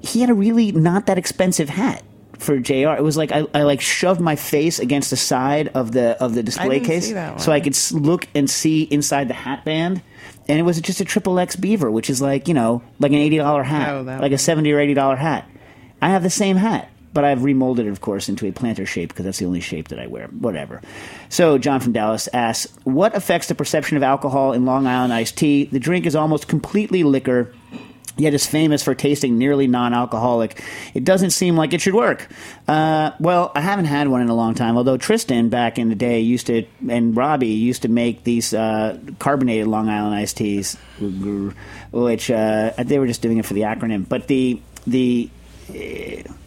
he 0.02 0.22
had 0.22 0.30
a 0.30 0.36
really 0.36 0.72
not 0.72 1.08
that 1.08 1.18
expensive 1.18 1.68
hat 1.70 2.04
for 2.40 2.58
JR. 2.60 2.90
It 2.96 3.04
was 3.04 3.18
like 3.18 3.32
I, 3.32 3.46
I 3.54 3.64
like 3.64 3.82
shoved 3.82 4.20
my 4.22 4.36
face 4.36 4.80
against 4.80 5.10
the 5.10 5.18
side 5.18 5.70
of 5.70 5.92
the 5.92 6.22
of 6.22 6.36
the 6.36 6.44
display 6.44 6.80
case 6.80 7.10
so 7.44 7.52
I 7.52 7.60
could 7.60 7.78
look 7.92 8.28
and 8.36 8.50
see 8.50 8.84
inside 8.84 9.28
the 9.28 9.34
hat 9.34 9.66
band. 9.66 10.02
And 10.48 10.60
it 10.60 10.64
was 10.64 10.80
just 10.82 11.00
a 11.02 11.06
triple 11.06 11.40
X 11.40 11.56
beaver, 11.56 11.90
which 11.90 12.10
is 12.10 12.22
like 12.22 12.48
you 12.48 12.54
know 12.54 12.84
like 13.00 13.12
an 13.12 13.18
eighty 13.18 13.38
dollar 13.38 13.64
hat, 13.64 13.90
Oh, 13.94 14.02
like 14.02 14.20
a 14.32 14.36
one. 14.36 14.38
seventy 14.38 14.72
or 14.72 14.80
eighty 14.80 14.94
dollar 14.94 15.16
hat. 15.16 15.50
I 16.02 16.10
have 16.10 16.22
the 16.24 16.30
same 16.30 16.56
hat, 16.58 16.90
but 17.14 17.24
I've 17.24 17.44
remolded 17.44 17.88
it, 17.88 17.90
of 17.90 18.02
course, 18.02 18.30
into 18.30 18.46
a 18.46 18.52
planter 18.52 18.86
shape 18.86 19.10
because 19.10 19.26
that's 19.26 19.40
the 19.40 19.46
only 19.46 19.62
shape 19.62 19.88
that 19.88 20.00
I 20.00 20.06
wear. 20.08 20.28
Whatever. 20.28 20.82
So 21.30 21.58
John 21.58 21.80
from 21.80 21.94
Dallas 21.94 22.28
asks, 22.32 22.72
"What 22.84 23.16
affects 23.16 23.48
the 23.48 23.56
perception 23.56 23.98
of 23.98 24.04
alcohol 24.04 24.54
in 24.54 24.66
Long 24.66 24.86
Island 24.86 25.14
iced 25.14 25.36
tea? 25.38 25.66
The 25.66 25.80
drink 25.80 26.06
is 26.06 26.16
almost 26.16 26.48
completely 26.48 27.04
liquor." 27.04 27.52
Yet 28.18 28.34
is 28.34 28.45
famous 28.47 28.82
for 28.82 28.95
tasting 28.95 29.38
nearly 29.38 29.68
non-alcoholic. 29.68 30.63
It 30.93 31.03
doesn't 31.03 31.32
seem 31.32 31.57
like 31.57 31.74
it 31.74 31.82
should 31.82 31.93
work. 31.93 32.30
Uh, 32.66 33.11
well, 33.20 33.51
I 33.53 33.59
haven't 33.59 33.86
had 33.86 34.07
one 34.07 34.22
in 34.22 34.30
a 34.30 34.36
long 34.36 34.55
time. 34.55 34.78
Although 34.78 34.95
Tristan 34.97 35.49
back 35.49 35.78
in 35.78 35.89
the 35.89 35.95
day 35.95 36.22
used 36.22 36.47
to, 36.47 36.66
and 36.88 37.16
Robbie 37.16 37.47
used 37.47 37.82
to 37.82 37.89
make 37.89 38.24
these 38.24 38.53
uh, 38.53 38.97
carbonated 39.20 39.68
Long 39.68 39.89
Island 39.89 40.16
iced 40.16 40.38
teas, 40.38 40.78
which 41.91 42.32
uh, 42.32 42.72
they 42.78 42.99
were 42.99 43.07
just 43.07 43.22
doing 43.22 43.38
it 43.38 43.45
for 43.45 43.53
the 43.53 43.61
acronym. 43.61 44.07
But 44.07 44.28
the 44.28 44.61
the 44.88 45.30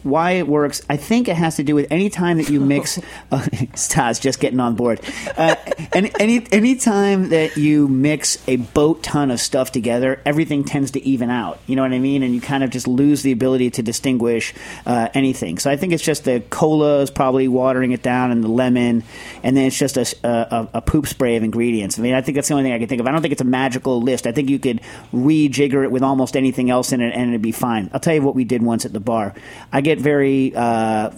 why 0.03 0.31
it 0.31 0.47
works. 0.47 0.81
I 0.89 0.97
think 0.97 1.27
it 1.27 1.35
has 1.35 1.57
to 1.57 1.63
do 1.63 1.75
with 1.75 1.87
any 1.91 2.09
time 2.09 2.37
that 2.37 2.49
you 2.49 2.59
mix. 2.59 2.99
Uh, 3.31 3.45
Stas 3.75 4.19
just 4.19 4.39
getting 4.39 4.59
on 4.59 4.75
board. 4.75 5.01
Uh, 5.37 5.55
any 5.93 6.11
any 6.19 6.45
any 6.51 6.75
time 6.75 7.29
that 7.29 7.57
you 7.57 7.87
mix 7.87 8.37
a 8.47 8.57
boat 8.57 9.03
ton 9.03 9.31
of 9.31 9.39
stuff 9.39 9.71
together, 9.71 10.21
everything 10.25 10.63
tends 10.63 10.91
to 10.91 11.05
even 11.05 11.29
out. 11.29 11.59
You 11.67 11.75
know 11.75 11.81
what 11.81 11.93
I 11.93 11.99
mean? 11.99 12.23
And 12.23 12.33
you 12.33 12.41
kind 12.41 12.63
of 12.63 12.69
just 12.69 12.87
lose 12.87 13.21
the 13.21 13.31
ability 13.31 13.71
to 13.71 13.83
distinguish 13.83 14.53
uh, 14.85 15.09
anything. 15.13 15.59
So 15.59 15.69
I 15.69 15.75
think 15.75 15.93
it's 15.93 16.03
just 16.03 16.23
the 16.23 16.41
cola 16.49 16.99
is 16.99 17.11
probably 17.11 17.47
watering 17.47 17.91
it 17.91 18.01
down, 18.01 18.31
and 18.31 18.43
the 18.43 18.47
lemon, 18.47 19.03
and 19.43 19.55
then 19.55 19.65
it's 19.65 19.77
just 19.77 19.97
a, 19.97 20.05
a, 20.23 20.69
a 20.75 20.81
poop 20.81 21.07
spray 21.07 21.35
of 21.35 21.43
ingredients. 21.43 21.99
I 21.99 22.01
mean, 22.01 22.13
I 22.13 22.21
think 22.21 22.35
that's 22.35 22.47
the 22.47 22.53
only 22.53 22.63
thing 22.63 22.73
I 22.73 22.79
can 22.79 22.87
think 22.87 23.01
of. 23.01 23.07
I 23.07 23.11
don't 23.11 23.21
think 23.21 23.31
it's 23.31 23.41
a 23.41 23.45
magical 23.45 24.01
list. 24.01 24.27
I 24.27 24.31
think 24.31 24.49
you 24.49 24.59
could 24.59 24.81
rejigger 25.13 25.83
it 25.83 25.91
with 25.91 26.03
almost 26.03 26.35
anything 26.35 26.69
else 26.69 26.91
in 26.91 27.01
it, 27.01 27.13
and 27.13 27.29
it'd 27.29 27.41
be 27.41 27.51
fine. 27.51 27.89
I'll 27.93 27.99
tell 27.99 28.13
you 28.13 28.21
what 28.21 28.35
we 28.35 28.43
did 28.43 28.61
once 28.61 28.85
at 28.85 28.93
the 28.93 28.99
bar. 29.09 29.33
I 29.73 29.81
get 29.81 29.99
very, 29.99 30.53
uh, 30.55 31.09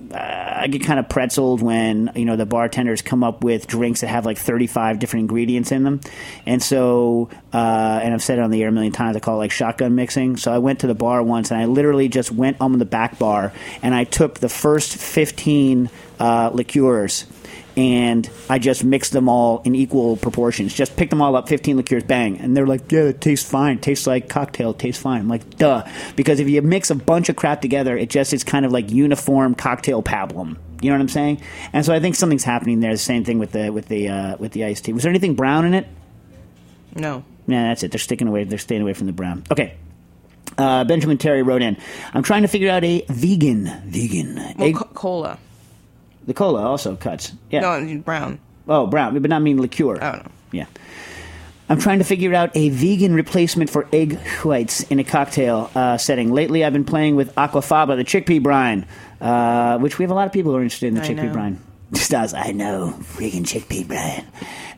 I 0.64 0.68
get 0.72 0.84
kind 0.84 1.00
of 1.00 1.08
pretzeled 1.08 1.62
when 1.62 2.12
you 2.16 2.26
know 2.26 2.38
the 2.38 2.46
bartenders 2.46 3.02
come 3.02 3.24
up 3.24 3.44
with 3.44 3.68
drinks 3.68 4.02
that 4.02 4.08
have 4.08 4.26
like 4.26 4.38
thirty-five 4.38 5.00
different 5.00 5.24
ingredients 5.26 5.72
in 5.72 5.84
them, 5.84 6.00
and 6.46 6.64
so, 6.64 7.30
uh, 7.54 8.00
and 8.04 8.14
I've 8.14 8.24
said 8.24 8.39
it 8.39 8.42
on 8.42 8.52
the 8.52 8.62
air 8.64 8.70
a 8.70 8.72
million 8.72 8.94
times. 8.94 9.18
I 9.18 9.20
call 9.20 9.36
it 9.36 9.44
like 9.46 9.52
shotgun 9.52 9.96
mixing. 9.96 10.38
So 10.38 10.54
I 10.54 10.60
went 10.60 10.80
to 10.82 10.88
the 10.88 10.96
bar 10.96 11.22
once, 11.22 11.52
and 11.52 11.60
I 11.60 11.66
literally 11.66 12.08
just 12.08 12.32
went 12.32 12.58
on 12.62 12.80
the 12.80 12.86
back 12.86 13.20
bar, 13.20 13.52
and 13.84 13.94
I 13.94 14.06
took 14.06 14.39
the 14.39 14.50
first 14.50 14.96
fifteen 14.96 15.89
uh, 16.20 16.52
liqueurs 16.54 17.26
and 17.82 18.30
I 18.48 18.60
just 18.60 18.84
mixed 18.84 19.12
them 19.12 19.28
all 19.28 19.64
in 19.66 19.74
equal 19.74 20.16
proportions. 20.16 20.72
Just 20.72 20.96
picked 20.96 21.10
them 21.10 21.20
all 21.20 21.36
up, 21.36 21.50
15 21.50 21.78
liqueurs, 21.78 22.04
bang. 22.04 22.38
And 22.38 22.56
they're 22.56 22.68
like, 22.68 22.92
yeah, 22.92 23.06
it 23.06 23.22
tastes 23.22 23.50
fine. 23.50 23.78
It 23.78 23.82
tastes 23.82 24.06
like 24.06 24.30
cocktail. 24.30 24.70
It 24.70 24.78
tastes 24.80 25.02
fine. 25.02 25.22
I'm 25.22 25.28
like, 25.28 25.58
duh. 25.58 25.84
Because 26.16 26.40
if 26.40 26.48
you 26.48 26.62
mix 26.62 26.92
a 26.92 26.96
bunch 26.96 27.28
of 27.30 27.36
crap 27.36 27.60
together, 27.60 27.98
it 27.98 28.12
just 28.12 28.34
is 28.34 28.44
kind 28.44 28.66
of 28.68 28.72
like 28.72 28.92
uniform 28.92 29.56
cocktail 29.56 30.04
pablum. 30.04 30.58
You 30.80 30.90
know 30.92 30.96
what 30.98 31.02
I'm 31.02 31.10
saying? 31.10 31.42
And 31.74 31.84
so 31.84 31.92
I 31.92 32.00
think 32.00 32.14
something's 32.16 32.44
happening 32.44 32.82
there. 32.82 32.92
The 32.92 32.98
same 33.00 33.24
thing 33.24 33.40
with 33.40 33.52
the 33.52 33.72
with 33.72 33.88
the 33.88 34.10
uh, 34.10 34.38
with 34.38 34.52
the 34.52 34.64
iced 34.66 34.86
tea. 34.86 34.94
Was 34.94 35.02
there 35.04 35.10
anything 35.10 35.34
brown 35.34 35.66
in 35.66 35.74
it? 35.74 35.88
No. 36.96 37.24
Yeah, 37.48 37.70
that's 37.70 37.82
it. 37.84 37.92
They're 37.92 38.00
sticking 38.00 38.28
away. 38.28 38.44
They're 38.44 38.60
staying 38.60 38.82
away 38.84 38.94
from 38.94 39.08
the 39.08 39.14
brown. 39.14 39.44
Okay. 39.52 39.74
Uh, 40.58 40.84
Benjamin 40.84 41.18
Terry 41.18 41.42
wrote 41.42 41.62
in. 41.62 41.78
I'm 42.14 42.24
trying 42.24 42.42
to 42.44 42.48
figure 42.48 42.70
out 42.70 42.84
a 42.84 43.06
vegan 43.10 43.66
vegan 43.86 44.36
Well, 44.36 44.68
egg. 44.68 44.76
co- 44.76 44.86
cola. 44.94 45.38
The 46.26 46.34
cola 46.34 46.62
also 46.62 46.96
cuts. 46.96 47.34
Yeah. 47.50 47.62
No, 47.62 47.98
brown. 48.00 48.40
Oh, 48.68 48.88
brown, 48.88 49.20
but 49.20 49.30
not 49.30 49.42
mean 49.42 49.60
liqueur. 49.62 49.98
Oh, 50.02 50.12
no. 50.12 50.24
Yeah. 50.52 50.66
I'm 51.70 51.80
trying 51.80 52.00
to 52.00 52.06
figure 52.06 52.34
out 52.34 52.52
a 52.56 52.70
vegan 52.70 53.14
replacement 53.16 53.70
for 53.70 53.88
egg 53.94 54.20
whites 54.44 54.84
in 54.84 55.00
a 55.00 55.06
cocktail 55.06 55.72
uh, 55.74 55.98
setting. 55.98 56.32
Lately, 56.34 56.66
I've 56.66 56.74
been 56.74 56.84
playing 56.86 57.16
with 57.16 57.34
aquafaba, 57.36 57.96
the 57.96 58.04
chickpea 58.04 58.44
brine, 58.44 58.86
uh, 59.22 59.78
which 59.80 59.98
we 59.98 60.04
have 60.04 60.12
a 60.12 60.14
lot 60.14 60.28
of 60.28 60.34
people 60.34 60.52
who 60.52 60.58
are 60.58 60.64
interested 60.64 60.88
in 60.88 60.96
the 60.96 61.02
I 61.02 61.08
chickpea 61.08 61.28
know. 61.28 61.34
brine. 61.34 61.62
Stas, 61.94 62.34
I 62.34 62.52
know, 62.52 62.94
freaking 63.00 63.44
chickpea 63.44 63.86
brine. 63.88 64.26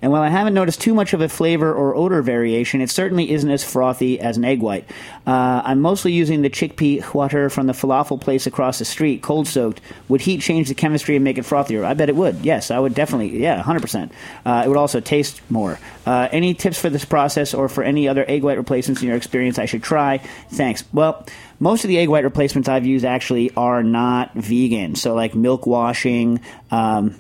And 0.02 0.12
while 0.12 0.22
I 0.22 0.30
haven't 0.30 0.54
noticed 0.54 0.82
too 0.82 0.94
much 0.94 1.14
of 1.14 1.22
a 1.22 1.30
flavor 1.30 1.72
or 1.74 1.96
odor 1.96 2.22
variation, 2.22 2.82
it 2.82 2.90
certainly 2.90 3.32
isn't 3.32 3.50
as 3.50 3.64
frothy 3.64 4.20
as 4.20 4.36
an 4.36 4.44
egg 4.44 4.62
white. 4.62 4.90
Uh, 5.26 5.62
I'm 5.64 5.80
mostly 5.80 6.12
using 6.12 6.42
the 6.42 6.50
chickpea 6.50 7.14
water 7.14 7.50
from 7.50 7.68
the 7.68 7.74
falafel 7.74 8.20
place 8.20 8.46
across 8.46 8.80
the 8.80 8.86
street, 8.86 9.22
cold 9.22 9.48
soaked. 9.48 9.80
Would 10.10 10.22
heat 10.22 10.42
change 10.42 10.68
the 10.68 10.74
chemistry 10.74 11.16
and 11.16 11.24
make 11.24 11.38
it 11.38 11.46
frothier? 11.46 11.86
I 11.86 11.94
bet 11.94 12.10
it 12.10 12.16
would. 12.16 12.44
Yes, 12.44 12.70
I 12.70 12.80
would 12.80 12.96
definitely. 12.96 13.42
Yeah, 13.42 13.62
100%. 13.64 14.12
Uh, 14.46 14.64
it 14.66 14.68
would 14.68 14.78
also 14.78 15.00
taste 15.00 15.40
more. 15.50 15.80
Uh, 16.06 16.28
any 16.32 16.54
tips 16.54 16.82
for 16.82 16.90
this 16.90 17.06
process 17.06 17.54
or 17.54 17.70
for 17.70 17.84
any 17.84 18.08
other 18.10 18.26
egg 18.28 18.44
white 18.44 18.58
replacements 18.58 19.02
in 19.02 19.08
your 19.08 19.16
experience 19.16 19.58
I 19.58 19.66
should 19.66 19.84
try? 19.84 20.18
Thanks. 20.50 20.84
Well, 20.92 21.26
most 21.64 21.86
of 21.86 21.88
the 21.88 21.98
egg 21.98 22.10
white 22.10 22.26
replacements 22.26 22.68
I've 22.68 22.86
used 22.86 23.06
actually 23.06 23.50
are 23.56 23.82
not 23.84 24.34
vegan. 24.36 24.96
So, 24.96 25.16
like 25.16 25.34
milk 25.34 25.66
washing, 25.66 26.42
um, 26.70 27.16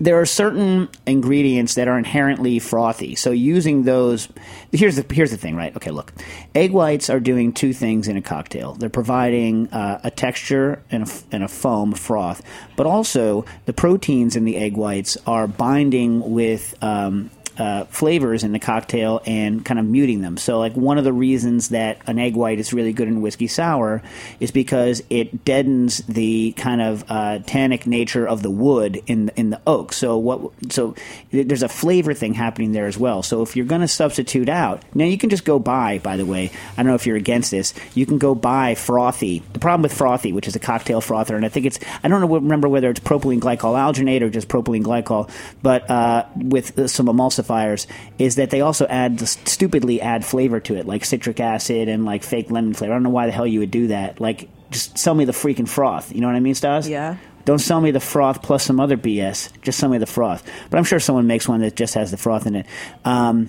there 0.00 0.20
are 0.20 0.26
certain 0.26 0.88
ingredients 1.06 1.74
that 1.74 1.88
are 1.88 1.98
inherently 1.98 2.58
frothy. 2.58 3.14
So 3.14 3.30
using 3.30 3.82
those, 3.82 4.28
here's 4.70 4.96
the 4.96 5.14
here's 5.14 5.30
the 5.30 5.38
thing, 5.38 5.56
right? 5.56 5.74
Okay, 5.74 5.90
look, 5.90 6.12
egg 6.54 6.72
whites 6.72 7.10
are 7.10 7.20
doing 7.20 7.52
two 7.52 7.72
things 7.72 8.06
in 8.06 8.16
a 8.18 8.22
cocktail. 8.22 8.74
They're 8.74 8.90
providing 8.90 9.68
uh, 9.68 10.00
a 10.04 10.10
texture 10.10 10.82
and 10.90 11.08
a, 11.08 11.12
and 11.32 11.42
a 11.42 11.48
foam 11.48 11.94
froth, 11.94 12.42
but 12.76 12.86
also 12.86 13.44
the 13.64 13.72
proteins 13.72 14.36
in 14.36 14.44
the 14.44 14.56
egg 14.56 14.76
whites 14.76 15.16
are 15.26 15.48
binding 15.48 16.32
with. 16.32 16.74
Um, 16.82 17.30
uh, 17.58 17.84
flavors 17.86 18.44
in 18.44 18.52
the 18.52 18.58
cocktail 18.58 19.20
and 19.26 19.64
kind 19.64 19.80
of 19.80 19.86
muting 19.86 20.20
them. 20.20 20.36
So, 20.36 20.58
like 20.58 20.74
one 20.74 20.98
of 20.98 21.04
the 21.04 21.12
reasons 21.12 21.70
that 21.70 22.00
an 22.06 22.18
egg 22.18 22.36
white 22.36 22.60
is 22.60 22.72
really 22.72 22.92
good 22.92 23.08
in 23.08 23.20
whiskey 23.20 23.48
sour 23.48 24.02
is 24.38 24.50
because 24.50 25.02
it 25.10 25.44
deadens 25.44 25.98
the 26.08 26.52
kind 26.52 26.80
of 26.80 27.04
uh, 27.08 27.40
tannic 27.40 27.86
nature 27.86 28.26
of 28.26 28.42
the 28.42 28.50
wood 28.50 29.02
in 29.06 29.30
in 29.30 29.50
the 29.50 29.60
oak. 29.66 29.92
So 29.92 30.18
what? 30.18 30.52
So 30.70 30.94
there's 31.32 31.64
a 31.64 31.68
flavor 31.68 32.14
thing 32.14 32.34
happening 32.34 32.72
there 32.72 32.86
as 32.86 32.96
well. 32.96 33.22
So 33.22 33.42
if 33.42 33.56
you're 33.56 33.66
going 33.66 33.80
to 33.80 33.88
substitute 33.88 34.48
out, 34.48 34.82
now 34.94 35.04
you 35.04 35.18
can 35.18 35.30
just 35.30 35.44
go 35.44 35.58
buy. 35.58 35.98
By 35.98 36.16
the 36.16 36.26
way, 36.26 36.52
I 36.72 36.76
don't 36.76 36.86
know 36.86 36.94
if 36.94 37.06
you're 37.06 37.16
against 37.16 37.50
this. 37.50 37.74
You 37.94 38.06
can 38.06 38.18
go 38.18 38.34
buy 38.34 38.74
Frothee. 38.74 39.42
The 39.52 39.58
problem 39.58 39.82
with 39.82 39.92
Frothee, 39.92 40.32
which 40.32 40.46
is 40.46 40.54
a 40.54 40.60
cocktail 40.60 41.00
frother, 41.00 41.34
and 41.34 41.44
I 41.44 41.48
think 41.48 41.66
it's 41.66 41.80
I 42.04 42.08
don't 42.08 42.20
know 42.20 42.28
remember 42.28 42.68
whether 42.68 42.90
it's 42.90 43.00
propylene 43.00 43.40
glycol 43.40 43.74
alginate 43.74 44.22
or 44.22 44.30
just 44.30 44.48
propylene 44.48 44.84
glycol, 44.84 45.28
but 45.62 45.90
uh, 45.90 46.26
with 46.36 46.88
some 46.88 47.08
some 47.08 47.47
emulsifiers, 47.48 47.86
is 48.18 48.36
that 48.36 48.50
they 48.50 48.60
also 48.60 48.86
add 48.86 49.20
stupidly 49.20 50.00
add 50.00 50.24
flavor 50.24 50.60
to 50.60 50.74
it, 50.74 50.86
like 50.86 51.04
citric 51.04 51.40
acid 51.40 51.88
and 51.88 52.04
like 52.04 52.22
fake 52.22 52.50
lemon 52.50 52.74
flavor. 52.74 52.92
I 52.92 52.96
don't 52.96 53.02
know 53.02 53.10
why 53.10 53.26
the 53.26 53.32
hell 53.32 53.46
you 53.46 53.60
would 53.60 53.70
do 53.70 53.88
that. 53.88 54.20
Like, 54.20 54.48
just 54.70 54.98
sell 54.98 55.14
me 55.14 55.24
the 55.24 55.32
freaking 55.32 55.68
froth. 55.68 56.14
You 56.14 56.20
know 56.20 56.26
what 56.26 56.36
I 56.36 56.40
mean, 56.40 56.54
Stas? 56.54 56.88
Yeah. 56.88 57.16
Don't 57.44 57.58
sell 57.58 57.80
me 57.80 57.90
the 57.90 58.00
froth 58.00 58.42
plus 58.42 58.62
some 58.62 58.78
other 58.78 58.98
BS. 58.98 59.50
Just 59.62 59.78
sell 59.78 59.88
me 59.88 59.96
the 59.96 60.06
froth. 60.06 60.46
But 60.68 60.76
I'm 60.76 60.84
sure 60.84 61.00
someone 61.00 61.26
makes 61.26 61.48
one 61.48 61.60
that 61.60 61.76
just 61.76 61.94
has 61.94 62.10
the 62.10 62.18
froth 62.18 62.46
in 62.46 62.56
it. 62.56 62.66
Um, 63.06 63.48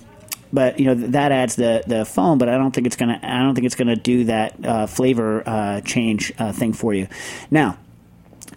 but 0.52 0.80
you 0.80 0.86
know 0.86 0.96
that 0.96 1.32
adds 1.32 1.56
the, 1.56 1.84
the 1.86 2.06
foam, 2.06 2.38
but 2.38 2.50
I 2.50 2.58
don't 2.58 2.72
think 2.72 2.88
it's 2.88 2.96
gonna 2.96 3.20
I 3.22 3.44
don't 3.44 3.54
think 3.54 3.66
it's 3.66 3.76
gonna 3.76 3.96
do 3.96 4.24
that 4.24 4.66
uh, 4.66 4.88
flavor 4.88 5.44
uh, 5.48 5.82
change 5.82 6.34
uh, 6.40 6.52
thing 6.52 6.74
for 6.74 6.94
you. 6.94 7.08
Now, 7.52 7.78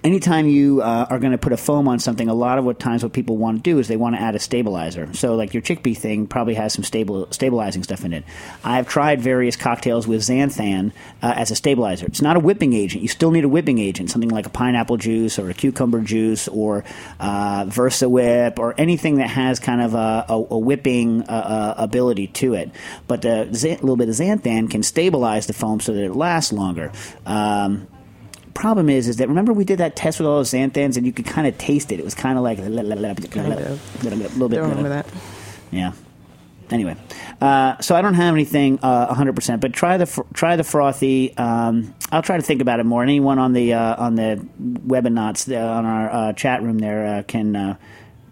anytime 0.05 0.49
you 0.49 0.83
uh, 0.83 1.07
are 1.09 1.19
going 1.19 1.33
to 1.33 1.39
put 1.39 1.53
a 1.53 1.57
foam 1.57 1.89
on 1.89 1.99
something, 1.99 2.29
a 2.29 2.35
lot 2.35 2.59
of 2.59 2.65
what 2.65 2.79
times 2.79 3.03
what 3.03 3.13
people 3.13 3.37
want 3.37 3.59
to 3.59 3.63
do 3.63 3.79
is 3.79 3.89
they 3.89 3.97
want 3.97 4.17
to 4.17 4.21
add 4.21 4.35
a 4.35 4.39
stabilizer. 4.39 5.13
So, 5.15 5.35
like 5.35 5.55
your 5.55 5.63
chickpea 5.63 5.97
thing 5.97 6.27
probably 6.27 6.55
has 6.55 6.73
some 6.73 6.85
stable 6.85 7.29
stabilizing 7.31 7.83
stuff 7.83 8.05
in 8.05 8.13
it. 8.13 8.25
I've 8.65 8.89
tried 8.89 9.21
various 9.21 9.57
cocktails 9.57 10.07
with 10.07 10.21
xanthan 10.23 10.93
uh, 11.23 11.35
as 11.37 11.51
a 11.51 11.57
stabilizer. 11.57 12.07
It's 12.07 12.23
not 12.23 12.37
a 12.37 12.41
whipping 12.41 12.73
agent. 12.73 13.03
You 13.03 13.09
still 13.09 13.31
need 13.31 13.45
a 13.45 13.49
whipping 13.49 13.79
agent, 13.79 14.11
something 14.11 14.31
like 14.31 14.47
a 14.47 14.51
pineapple 14.51 14.97
juice 14.97 15.39
or 15.39 15.51
a 15.51 15.55
cucumber 15.55 16.01
juice 16.01 16.49
or 16.49 16.85
uh, 17.21 17.65
Versawhip 17.65 18.59
or 18.59 18.75
anything 18.79 19.17
that 19.17 19.29
has 19.29 19.61
kind 19.61 19.81
of 19.81 19.95
a, 19.95 20.27
a, 20.29 20.35
a 20.35 20.59
whipping 20.59 21.23
uh, 21.23 21.33
uh, 21.33 21.75
ability 21.83 22.29
to 22.29 22.55
it. 22.55 22.71
But 23.07 23.25
a 23.25 23.45
little 23.45 23.97
bit 23.97 24.09
of 24.09 24.15
xanthan 24.15 24.71
can 24.71 24.83
stabilize 24.83 25.47
the 25.47 25.53
foam 25.53 25.81
so 25.81 25.93
that 25.93 26.03
it 26.03 26.15
lasts 26.15 26.53
longer. 26.53 26.93
Um, 27.27 27.87
problem 28.55 28.89
is, 28.89 29.09
is 29.09 29.17
that 29.17 29.29
remember 29.29 29.53
we 29.53 29.65
did 29.65 29.79
that 29.79 29.97
test 29.97 30.19
with 30.21 30.27
all 30.27 30.37
those 30.37 30.51
xanthans 30.51 30.97
and 30.97 31.07
you 31.07 31.13
could 31.13 31.27
kind 31.27 31.47
of 31.47 31.57
taste 31.59 31.93
it. 31.93 31.99
It 31.99 32.05
was 32.05 32.15
kind 32.15 32.37
of 32.39 32.45
like 32.45 32.59
a 32.59 32.63
little, 32.63 32.85
little, 32.85 33.05
of. 33.05 33.19
little, 33.35 34.19
little 34.19 34.49
bit. 34.49 34.57
Don't 34.57 34.69
remember 34.69 34.89
that. 34.91 35.07
Yeah. 35.71 35.93
Anyway, 36.71 36.97
uh, 37.43 37.79
so 37.81 37.95
I 37.95 38.01
don't 38.01 38.15
have 38.15 38.33
anything 38.33 38.79
uh, 38.83 39.15
100%, 39.15 39.61
but 39.61 39.75
try 39.75 39.99
the 39.99 40.07
fr- 40.07 40.23
try 40.33 40.57
the 40.57 40.63
Frothee. 40.63 41.39
Um, 41.39 41.95
I'll 42.11 42.23
try 42.23 42.39
to 42.39 42.43
think 42.43 42.63
about 42.63 42.81
it 42.81 42.85
more. 42.85 43.03
Anyone 43.03 43.39
on 43.39 43.53
the 43.53 43.75
uh, 43.75 44.03
on 44.03 44.15
the 44.15 44.47
webinars 44.63 45.55
uh, 45.55 45.59
on 45.61 45.85
our 45.85 46.11
uh, 46.11 46.33
chat 46.33 46.63
room 46.63 46.79
there 46.79 47.19
uh, 47.19 47.23
can. 47.25 47.57
Uh, 47.57 47.77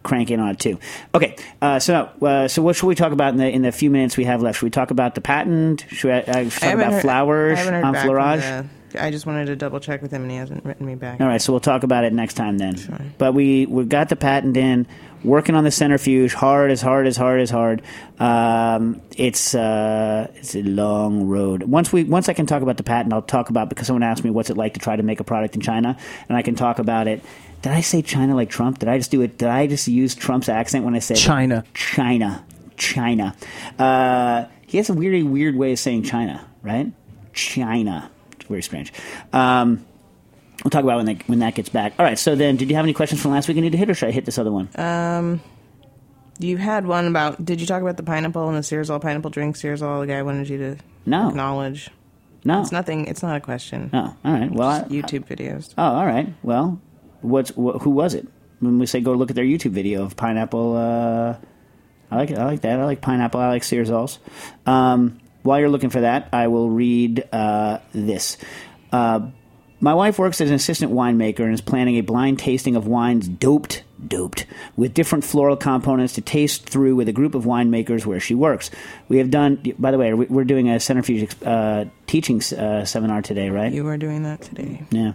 Crank 0.02 0.30
in 0.30 0.40
on 0.40 0.48
it 0.48 0.58
too. 0.58 0.78
Okay, 1.14 1.36
uh, 1.60 1.78
so 1.78 2.08
uh, 2.22 2.48
so 2.48 2.62
what 2.62 2.74
should 2.74 2.86
we 2.86 2.94
talk 2.94 3.12
about 3.12 3.34
in 3.34 3.36
the 3.36 3.46
in 3.50 3.60
the 3.60 3.70
few 3.70 3.90
minutes 3.90 4.16
we 4.16 4.24
have 4.24 4.40
left? 4.40 4.56
Should 4.60 4.64
we 4.64 4.70
talk 4.70 4.90
about 4.90 5.14
the 5.14 5.20
patent? 5.20 5.84
Should, 5.90 6.10
I, 6.10 6.20
uh, 6.20 6.24
should 6.24 6.44
we 6.44 6.50
talk 6.50 6.74
about 6.74 6.92
heard- 6.94 7.02
flowers 7.02 7.58
on 7.66 7.94
Florage? 7.94 8.64
I 8.98 9.10
just 9.10 9.26
wanted 9.26 9.46
to 9.46 9.56
double 9.56 9.80
check 9.80 10.02
with 10.02 10.10
him, 10.10 10.22
and 10.22 10.30
he 10.30 10.36
hasn't 10.36 10.64
written 10.64 10.86
me 10.86 10.94
back. 10.94 11.20
All 11.20 11.26
right, 11.26 11.40
so 11.40 11.52
we'll 11.52 11.60
talk 11.60 11.82
about 11.82 12.04
it 12.04 12.12
next 12.12 12.34
time 12.34 12.58
then. 12.58 13.14
But 13.18 13.34
we 13.34 13.66
we 13.66 13.84
got 13.84 14.08
the 14.08 14.16
patent 14.16 14.56
in, 14.56 14.86
working 15.24 15.54
on 15.54 15.64
the 15.64 15.70
centrifuge, 15.70 16.34
hard 16.34 16.70
as 16.70 16.80
hard 16.80 17.06
as 17.06 17.16
hard 17.16 17.40
as 17.40 17.50
hard. 17.50 17.82
Um, 18.18 19.00
it's 19.16 19.54
uh, 19.54 20.30
it's 20.34 20.54
a 20.54 20.62
long 20.62 21.28
road. 21.28 21.64
Once 21.64 21.92
we 21.92 22.04
once 22.04 22.28
I 22.28 22.32
can 22.32 22.46
talk 22.46 22.62
about 22.62 22.76
the 22.76 22.82
patent, 22.82 23.12
I'll 23.12 23.22
talk 23.22 23.50
about 23.50 23.68
because 23.68 23.86
someone 23.86 24.02
asked 24.02 24.24
me 24.24 24.30
what's 24.30 24.50
it 24.50 24.56
like 24.56 24.74
to 24.74 24.80
try 24.80 24.96
to 24.96 25.02
make 25.02 25.20
a 25.20 25.24
product 25.24 25.54
in 25.54 25.60
China, 25.60 25.96
and 26.28 26.36
I 26.36 26.42
can 26.42 26.54
talk 26.54 26.78
about 26.78 27.08
it. 27.08 27.22
Did 27.62 27.72
I 27.72 27.82
say 27.82 28.00
China 28.02 28.34
like 28.34 28.48
Trump? 28.48 28.78
Did 28.78 28.88
I 28.88 28.96
just 28.96 29.10
do 29.10 29.20
it? 29.20 29.36
Did 29.36 29.48
I 29.48 29.66
just 29.66 29.86
use 29.86 30.14
Trump's 30.14 30.48
accent 30.48 30.84
when 30.84 30.94
I 30.94 31.00
said 31.00 31.16
China. 31.18 31.64
China, 31.74 32.44
China. 32.76 33.36
Uh, 33.78 34.46
he 34.66 34.78
has 34.78 34.88
a 34.88 34.94
really 34.94 35.22
weird 35.22 35.56
way 35.56 35.72
of 35.72 35.78
saying 35.78 36.04
China, 36.04 36.46
right? 36.62 36.90
China. 37.32 38.10
Very 38.50 38.62
strange. 38.62 38.92
Um, 39.32 39.86
we'll 40.62 40.70
talk 40.70 40.84
about 40.84 40.98
when 40.98 41.06
that, 41.06 41.26
when 41.28 41.38
that 41.38 41.54
gets 41.54 41.70
back. 41.70 41.94
All 41.98 42.04
right. 42.04 42.18
So 42.18 42.34
then, 42.34 42.56
did 42.56 42.68
you 42.68 42.76
have 42.76 42.84
any 42.84 42.92
questions 42.92 43.22
from 43.22 43.30
last 43.30 43.48
week? 43.48 43.56
I 43.56 43.60
need 43.60 43.72
to 43.72 43.78
hit, 43.78 43.88
or 43.88 43.94
should 43.94 44.08
I 44.08 44.12
hit 44.12 44.26
this 44.26 44.36
other 44.38 44.52
one? 44.52 44.68
You 46.38 46.56
had 46.56 46.86
one 46.86 47.06
about. 47.06 47.42
Did 47.44 47.60
you 47.60 47.66
talk 47.66 47.82
about 47.82 47.96
the 47.96 48.02
pineapple 48.02 48.48
and 48.48 48.56
the 48.56 48.62
Searsall 48.62 49.00
pineapple 49.00 49.30
drink? 49.30 49.56
Searsall, 49.56 50.00
the 50.00 50.06
guy 50.06 50.22
wanted 50.22 50.48
you 50.48 50.58
to 50.58 50.76
No. 51.06 51.28
acknowledge. 51.28 51.90
no. 52.44 52.62
It's 52.62 52.72
nothing. 52.72 53.06
It's 53.06 53.22
not 53.22 53.36
a 53.36 53.40
question. 53.40 53.90
Oh, 53.92 54.14
all 54.24 54.32
right. 54.32 54.50
Well, 54.50 54.68
I, 54.68 54.80
YouTube 54.84 55.26
videos. 55.26 55.74
oh, 55.76 55.82
all 55.82 56.06
right. 56.06 56.32
Well, 56.42 56.80
what's 57.20 57.50
wh- 57.50 57.78
who 57.82 57.90
was 57.90 58.14
it? 58.14 58.26
When 58.60 58.78
we 58.78 58.86
say 58.86 59.00
go 59.00 59.12
look 59.12 59.30
at 59.30 59.36
their 59.36 59.44
YouTube 59.44 59.72
video 59.72 60.02
of 60.02 60.16
pineapple, 60.16 60.76
uh, 60.76 61.36
I 62.10 62.16
like 62.16 62.30
it. 62.30 62.38
I 62.38 62.44
like 62.46 62.62
that. 62.62 62.80
I 62.80 62.84
like 62.84 63.00
pineapple. 63.02 63.38
I 63.40 63.48
like 63.48 63.62
Searsalls. 63.62 64.18
Um, 64.66 65.18
while 65.42 65.58
you're 65.60 65.68
looking 65.70 65.90
for 65.90 66.00
that, 66.02 66.28
I 66.32 66.48
will 66.48 66.70
read 66.70 67.26
uh, 67.32 67.78
this. 67.92 68.36
Uh, 68.92 69.28
my 69.82 69.94
wife 69.94 70.18
works 70.18 70.42
as 70.42 70.50
an 70.50 70.54
assistant 70.56 70.92
winemaker 70.92 71.40
and 71.40 71.54
is 71.54 71.62
planning 71.62 71.96
a 71.96 72.02
blind 72.02 72.38
tasting 72.38 72.76
of 72.76 72.86
wines 72.86 73.26
doped, 73.26 73.82
doped 74.06 74.44
with 74.76 74.92
different 74.92 75.24
floral 75.24 75.56
components 75.56 76.12
to 76.14 76.20
taste 76.20 76.68
through 76.68 76.96
with 76.96 77.08
a 77.08 77.12
group 77.12 77.34
of 77.34 77.44
winemakers 77.44 78.04
where 78.04 78.20
she 78.20 78.34
works. 78.34 78.70
We 79.08 79.16
have 79.18 79.30
done. 79.30 79.58
By 79.78 79.90
the 79.90 79.96
way, 79.96 80.12
we- 80.12 80.26
we're 80.26 80.44
doing 80.44 80.68
a 80.68 80.80
centrifuge 80.80 81.34
uh, 81.42 81.86
teaching 82.06 82.42
uh, 82.58 82.84
seminar 82.84 83.22
today, 83.22 83.48
right? 83.48 83.72
You 83.72 83.84
were 83.84 83.96
doing 83.96 84.22
that 84.24 84.42
today. 84.42 84.82
Yeah. 84.90 85.12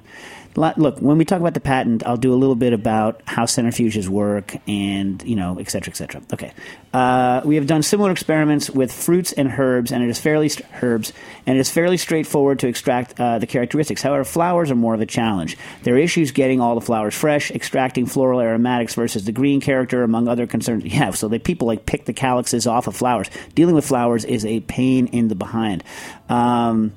Lo- 0.56 0.74
Look, 0.78 0.99
when 0.99 1.18
we 1.18 1.26
talk 1.26 1.39
about 1.39 1.53
the 1.53 1.60
patent, 1.60 2.06
I'll 2.06 2.18
do 2.18 2.34
a 2.34 2.36
little 2.36 2.56
bit 2.56 2.74
about 2.74 3.22
how 3.26 3.45
centrifuges 3.45 4.08
work 4.08 4.56
and, 4.68 5.22
you 5.24 5.36
know, 5.36 5.58
et 5.60 5.70
cetera, 5.70 5.91
et 5.91 5.97
cetera. 5.97 6.22
Okay. 6.34 6.51
Uh, 6.93 7.41
we 7.43 7.56
have 7.56 7.68
done 7.68 7.84
similar 7.84 8.12
experiments 8.12 8.70
with 8.70 8.91
fruits 8.91 9.34
and 9.34 9.49
herbs, 9.49 9.91
and 9.91 10.01
it 10.03 10.10
is 10.10 10.20
fairly 10.20 10.47
st- 10.47 10.68
herbs, 10.82 11.12
and 11.45 11.58
it 11.58 11.60
is 11.60 11.70
fairly 11.70 11.97
straightforward 11.97 12.60
to 12.60 12.68
extract 12.68 13.20
uh, 13.20 13.38
the 13.38 13.47
characteristics. 13.47 14.01
However, 14.01 14.24
flowers 14.24 14.72
are 14.72 14.76
more 14.76 14.93
of 14.93 15.01
a 15.01 15.06
challenge. 15.06 15.58
There 15.84 15.95
are 15.95 15.97
issues 15.97 16.32
getting 16.32 16.62
all 16.62 16.76
the 16.76 16.82
flowers 16.82 17.14
fresh, 17.14 17.51
extracting 17.51 18.06
floral 18.06 18.39
aromatics 18.39 18.95
versus 18.95 19.26
the 19.26 19.34
green 19.34 19.60
character, 19.60 20.03
among 20.03 20.28
other 20.28 20.47
concerns. 20.47 20.86
Yeah, 20.86 21.12
so 21.12 21.28
they 21.28 21.39
people 21.39 21.68
like 21.68 21.86
pick 21.86 22.06
the 22.06 22.14
calyxes 22.14 22.66
off 22.66 22.88
of 22.88 22.95
flowers. 22.95 23.30
Dealing 23.56 23.76
with 23.76 23.86
flowers 23.86 24.24
is 24.24 24.45
a 24.45 24.62
pain 24.62 25.08
in 25.08 25.28
the 25.28 25.36
behind. 25.36 25.84
Um, 26.30 26.93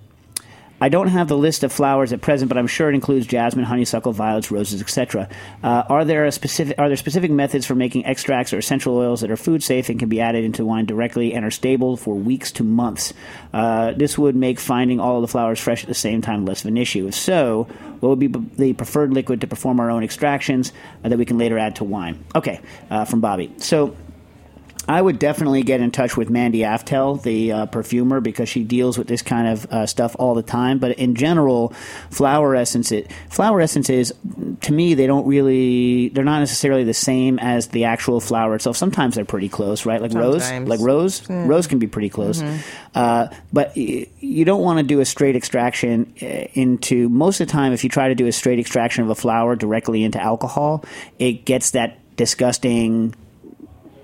I 0.80 0.88
don't 0.88 1.08
have 1.08 1.28
the 1.28 1.36
list 1.36 1.64
of 1.64 1.72
flowers 1.72 2.12
at 2.12 2.20
present, 2.20 2.48
but 2.48 2.56
I'm 2.56 2.66
sure 2.66 2.88
it 2.88 2.94
includes 2.94 3.26
jasmine, 3.26 3.64
honeysuckle, 3.64 4.12
violets, 4.12 4.50
roses, 4.50 4.80
etc. 4.80 5.28
Uh, 5.62 5.84
are 5.88 6.04
there 6.04 6.30
specific 6.30 6.78
are 6.78 6.88
there 6.88 6.96
specific 6.96 7.30
methods 7.30 7.66
for 7.66 7.74
making 7.74 8.06
extracts 8.06 8.52
or 8.52 8.58
essential 8.58 8.96
oils 8.96 9.20
that 9.22 9.30
are 9.30 9.36
food 9.36 9.62
safe 9.62 9.88
and 9.88 9.98
can 9.98 10.08
be 10.08 10.20
added 10.20 10.44
into 10.44 10.64
wine 10.64 10.86
directly 10.86 11.34
and 11.34 11.44
are 11.44 11.50
stable 11.50 11.96
for 11.96 12.14
weeks 12.14 12.52
to 12.52 12.64
months? 12.64 13.12
Uh, 13.52 13.92
this 13.92 14.16
would 14.16 14.36
make 14.36 14.60
finding 14.60 15.00
all 15.00 15.16
of 15.16 15.22
the 15.22 15.28
flowers 15.28 15.58
fresh 15.58 15.82
at 15.82 15.88
the 15.88 15.94
same 15.94 16.22
time 16.22 16.44
less 16.44 16.62
of 16.62 16.68
an 16.68 16.76
issue. 16.76 17.08
If 17.08 17.14
so, 17.14 17.64
what 18.00 18.10
would 18.10 18.18
be 18.20 18.28
the 18.28 18.72
preferred 18.74 19.12
liquid 19.12 19.40
to 19.40 19.46
perform 19.46 19.80
our 19.80 19.90
own 19.90 20.04
extractions 20.04 20.72
uh, 21.02 21.08
that 21.08 21.18
we 21.18 21.24
can 21.24 21.38
later 21.38 21.58
add 21.58 21.76
to 21.76 21.84
wine? 21.84 22.24
Okay, 22.34 22.60
uh, 22.90 23.04
from 23.04 23.20
Bobby. 23.20 23.52
So. 23.58 23.96
I 24.88 25.02
would 25.02 25.18
definitely 25.18 25.62
get 25.62 25.80
in 25.82 25.90
touch 25.90 26.16
with 26.16 26.30
Mandy 26.30 26.60
Aftel, 26.60 27.22
the 27.22 27.52
uh, 27.52 27.66
perfumer, 27.66 28.20
because 28.20 28.48
she 28.48 28.64
deals 28.64 28.96
with 28.96 29.06
this 29.06 29.20
kind 29.20 29.46
of 29.46 29.66
uh, 29.70 29.86
stuff 29.86 30.16
all 30.18 30.34
the 30.34 30.42
time. 30.42 30.78
But 30.78 30.98
in 30.98 31.14
general, 31.14 31.68
flower 32.10 32.54
essence, 32.56 32.90
it, 32.90 33.12
flower 33.30 33.60
essences, 33.60 34.12
to 34.62 34.72
me, 34.72 34.94
they 34.94 35.06
don't 35.06 35.26
really, 35.26 36.08
they're 36.08 36.24
not 36.24 36.38
necessarily 36.38 36.84
the 36.84 36.94
same 36.94 37.38
as 37.38 37.68
the 37.68 37.84
actual 37.84 38.18
flower 38.20 38.54
itself. 38.54 38.78
Sometimes 38.78 39.14
they're 39.16 39.26
pretty 39.26 39.50
close, 39.50 39.84
right? 39.84 40.00
Like 40.00 40.14
rose, 40.14 40.42
like 40.68 40.80
rose, 40.80 41.28
rose 41.28 41.66
can 41.66 41.78
be 41.78 41.86
pretty 41.86 42.08
close. 42.08 42.40
Uh, 42.94 43.28
but 43.52 43.72
y- 43.76 44.06
you 44.20 44.44
don't 44.46 44.62
want 44.62 44.78
to 44.78 44.82
do 44.82 45.00
a 45.00 45.04
straight 45.04 45.36
extraction 45.36 46.12
uh, 46.22 46.24
into. 46.54 47.08
Most 47.10 47.40
of 47.40 47.46
the 47.46 47.52
time, 47.52 47.72
if 47.74 47.84
you 47.84 47.90
try 47.90 48.08
to 48.08 48.14
do 48.14 48.26
a 48.26 48.32
straight 48.32 48.58
extraction 48.58 49.04
of 49.04 49.10
a 49.10 49.14
flower 49.14 49.54
directly 49.54 50.02
into 50.02 50.18
alcohol, 50.20 50.82
it 51.18 51.44
gets 51.44 51.72
that 51.72 51.98
disgusting 52.16 53.14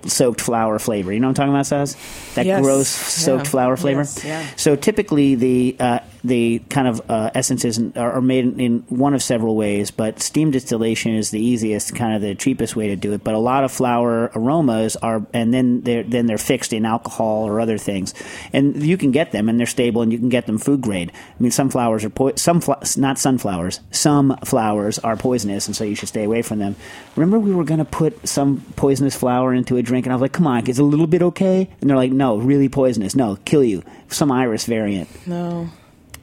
soaked 0.07 0.41
flower 0.41 0.79
flavor. 0.79 1.13
You 1.13 1.21
know 1.21 1.29
what 1.29 1.39
I'm 1.39 1.49
talking 1.49 1.53
about, 1.55 1.67
Stas? 1.67 1.97
That 2.35 2.47
Yes. 2.47 2.63
gross 2.63 2.89
soaked 2.89 3.45
Yeah. 3.47 3.51
flower 3.51 3.77
flavor. 3.77 4.01
Yes, 4.01 4.25
yeah. 4.25 4.47
So 4.57 4.77
typically 4.77 5.35
the 5.35 5.77
uh, 5.81 5.99
the 6.25 6.61
kind 6.71 6.89
of 6.89 7.03
uh, 7.11 7.31
essences 7.35 7.79
are, 7.97 8.21
made 8.23 8.45
in, 8.45 8.61
in 8.61 8.79
one 8.89 9.13
of 9.13 9.23
several 9.23 9.57
ways, 9.57 9.91
but 9.91 10.21
steam 10.21 10.51
distillation 10.51 11.15
is 11.15 11.31
the 11.31 11.41
easiest, 11.41 11.95
kind 11.95 12.15
of 12.15 12.23
the 12.23 12.35
cheapest 12.35 12.75
way 12.75 12.89
to 12.89 12.97
do 12.97 13.13
it. 13.13 13.23
But 13.23 13.35
a 13.35 13.39
lot 13.39 13.63
of 13.63 13.71
flower 13.71 14.31
aromas 14.35 14.97
are, 14.97 15.27
and 15.35 15.53
then 15.53 15.83
they're 15.83 16.03
then 16.03 16.27
they're 16.27 16.39
fixed 16.39 16.73
in 16.73 16.87
alcohol 16.87 17.47
or 17.47 17.61
other 17.61 17.77
things, 17.77 18.15
and 18.53 18.83
you 18.83 18.97
can 18.97 19.11
get 19.11 19.33
them 19.33 19.49
and 19.49 19.59
they're 19.59 19.67
stable 19.67 20.01
and 20.01 20.13
you 20.13 20.19
can 20.19 20.31
get 20.31 20.47
them 20.47 20.59
food 20.59 20.81
grade. 20.81 21.13
I 21.15 21.43
mean, 21.43 21.53
some 21.53 21.69
flowers 21.69 22.05
are 22.05 22.11
po- 22.11 22.37
some 22.37 22.61
fl- 22.61 22.73
not 22.97 23.19
sunflowers, 23.19 23.81
some 23.91 24.37
flowers 24.45 24.99
are 25.01 25.17
poisonous, 25.17 25.67
and 25.67 25.77
so 25.77 25.85
you 25.85 25.95
should 25.95 26.09
stay 26.09 26.25
away 26.25 26.41
from 26.41 26.59
them. 26.59 26.75
Remember, 27.17 27.39
we 27.39 27.55
were 27.55 27.65
going 27.65 27.79
to 27.79 27.85
put 27.85 28.27
some 28.27 28.65
poisonous 28.77 29.15
flower 29.15 29.53
into 29.53 29.77
a 29.77 29.83
drink, 29.83 30.07
and 30.07 30.13
I 30.13 30.17
was 30.17 30.23
like, 30.23 30.33
"Come 30.33 30.47
on, 30.47 30.67
is 30.67 30.79
a 30.79 30.85
little 30.85 31.07
bit 31.07 31.23
okay?" 31.23 31.69
And 31.81 31.91
they're 31.91 31.97
like, 31.97 32.13
"No, 32.13 32.39
really 32.39 32.71
poisonous. 32.71 33.15
No, 33.15 33.37
kill 33.45 33.63
you." 33.63 33.83
Some 34.09 34.33
iris 34.33 34.65
variant. 34.65 35.09
No. 35.27 35.69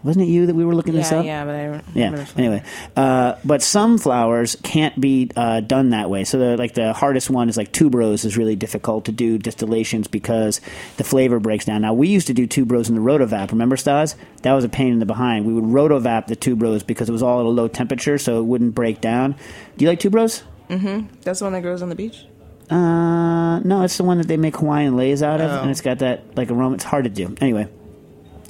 Wasn't 0.03 0.25
it 0.25 0.29
you 0.29 0.47
that 0.47 0.55
we 0.55 0.65
were 0.65 0.73
looking 0.75 0.93
this 0.93 1.11
Yeah, 1.11 1.19
up? 1.19 1.25
yeah, 1.25 1.45
but 1.45 1.55
I 1.55 1.65
don't 1.67 1.83
Yeah. 1.93 2.05
remember. 2.09 2.31
Anyway, 2.37 2.63
uh, 2.97 3.35
but 3.45 3.61
some 3.61 3.97
flowers 3.97 4.57
can't 4.63 4.99
be 4.99 5.29
uh, 5.35 5.59
done 5.59 5.91
that 5.91 6.09
way. 6.09 6.23
So, 6.23 6.39
the, 6.39 6.57
like 6.57 6.73
the 6.73 6.93
hardest 6.93 7.29
one 7.29 7.49
is 7.49 7.57
like 7.57 7.71
tuberose 7.71 8.25
is 8.25 8.37
really 8.37 8.55
difficult 8.55 9.05
to 9.05 9.11
do 9.11 9.37
distillations 9.37 10.07
because 10.07 10.59
the 10.97 11.03
flavor 11.03 11.39
breaks 11.39 11.65
down. 11.65 11.81
Now, 11.81 11.93
we 11.93 12.07
used 12.07 12.27
to 12.27 12.33
do 12.33 12.47
tuberose 12.47 12.89
in 12.89 12.95
the 12.95 13.01
rotovap. 13.01 13.51
Remember, 13.51 13.77
Stas? 13.77 14.15
That 14.41 14.53
was 14.53 14.63
a 14.63 14.69
pain 14.69 14.91
in 14.93 14.99
the 14.99 15.05
behind. 15.05 15.45
We 15.45 15.53
would 15.53 15.65
rotovap 15.65 16.27
the 16.27 16.35
tuberose 16.35 16.85
because 16.85 17.07
it 17.07 17.11
was 17.11 17.21
all 17.21 17.39
at 17.39 17.45
a 17.45 17.49
low 17.49 17.67
temperature, 17.67 18.17
so 18.17 18.39
it 18.39 18.45
wouldn't 18.45 18.73
break 18.73 19.01
down. 19.01 19.35
Do 19.77 19.85
you 19.85 19.89
like 19.89 19.99
tuberose? 19.99 20.41
Mm-hmm. 20.69 21.07
That's 21.21 21.39
the 21.39 21.45
one 21.45 21.53
that 21.53 21.61
grows 21.61 21.81
on 21.81 21.89
the 21.89 21.95
beach. 21.95 22.25
Uh, 22.69 23.59
no, 23.59 23.81
it's 23.83 23.97
the 23.97 24.03
one 24.03 24.17
that 24.17 24.27
they 24.27 24.37
make 24.37 24.55
Hawaiian 24.55 24.95
leis 24.95 25.21
out 25.21 25.41
of, 25.41 25.51
Oh. 25.51 25.61
and 25.61 25.69
it's 25.69 25.81
got 25.81 25.99
that 25.99 26.37
like 26.37 26.49
aroma. 26.49 26.75
It's 26.75 26.85
hard 26.85 27.03
to 27.03 27.09
do. 27.09 27.35
Anyway, 27.41 27.67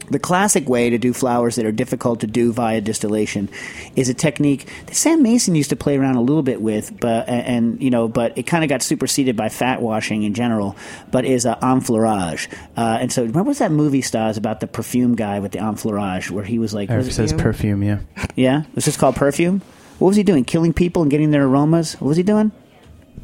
the 0.09 0.19
classic 0.19 0.67
way 0.67 0.89
to 0.89 0.97
do 0.97 1.13
flowers 1.13 1.55
that 1.55 1.65
are 1.65 1.71
difficult 1.71 2.19
to 2.21 2.27
do 2.27 2.51
via 2.51 2.81
distillation 2.81 3.49
is 3.95 4.09
a 4.09 4.13
technique 4.13 4.67
that 4.87 4.95
Sam 4.95 5.21
Mason 5.23 5.55
used 5.55 5.69
to 5.69 5.75
play 5.75 5.97
around 5.97 6.15
a 6.15 6.21
little 6.21 6.43
bit 6.43 6.61
with, 6.61 6.99
but 6.99 7.29
and, 7.29 7.81
you 7.81 7.89
know, 7.89 8.07
but 8.07 8.37
it 8.37 8.43
kind 8.43 8.63
of 8.63 8.69
got 8.69 8.81
superseded 8.81 9.35
by 9.37 9.49
fat 9.49 9.81
washing 9.81 10.23
in 10.23 10.33
general. 10.33 10.75
But 11.11 11.25
is 11.25 11.45
uh, 11.45 11.57
enfleurage, 11.61 12.49
uh, 12.75 12.97
and 13.01 13.11
so 13.11 13.21
remember 13.23 13.43
was 13.43 13.59
that 13.59 13.71
movie 13.71 14.01
stars 14.01 14.37
about 14.37 14.59
the 14.59 14.67
perfume 14.67 15.15
guy 15.15 15.39
with 15.39 15.51
the 15.51 15.59
enfleurage 15.59 16.31
where 16.31 16.43
he 16.43 16.59
was 16.59 16.73
like, 16.73 16.89
was 16.89 17.07
it 17.07 17.11
it- 17.11 17.13
says 17.13 17.33
perfume, 17.33 17.83
yeah. 17.83 17.99
yeah, 18.35 18.63
was 18.75 18.85
this 18.85 18.97
called 18.97 19.15
perfume? 19.15 19.61
What 19.99 20.07
was 20.09 20.17
he 20.17 20.23
doing? 20.23 20.43
Killing 20.45 20.73
people 20.73 21.03
and 21.03 21.11
getting 21.11 21.31
their 21.31 21.43
aromas? 21.43 21.93
What 22.01 22.07
was 22.07 22.17
he 22.17 22.23
doing? 22.23 22.51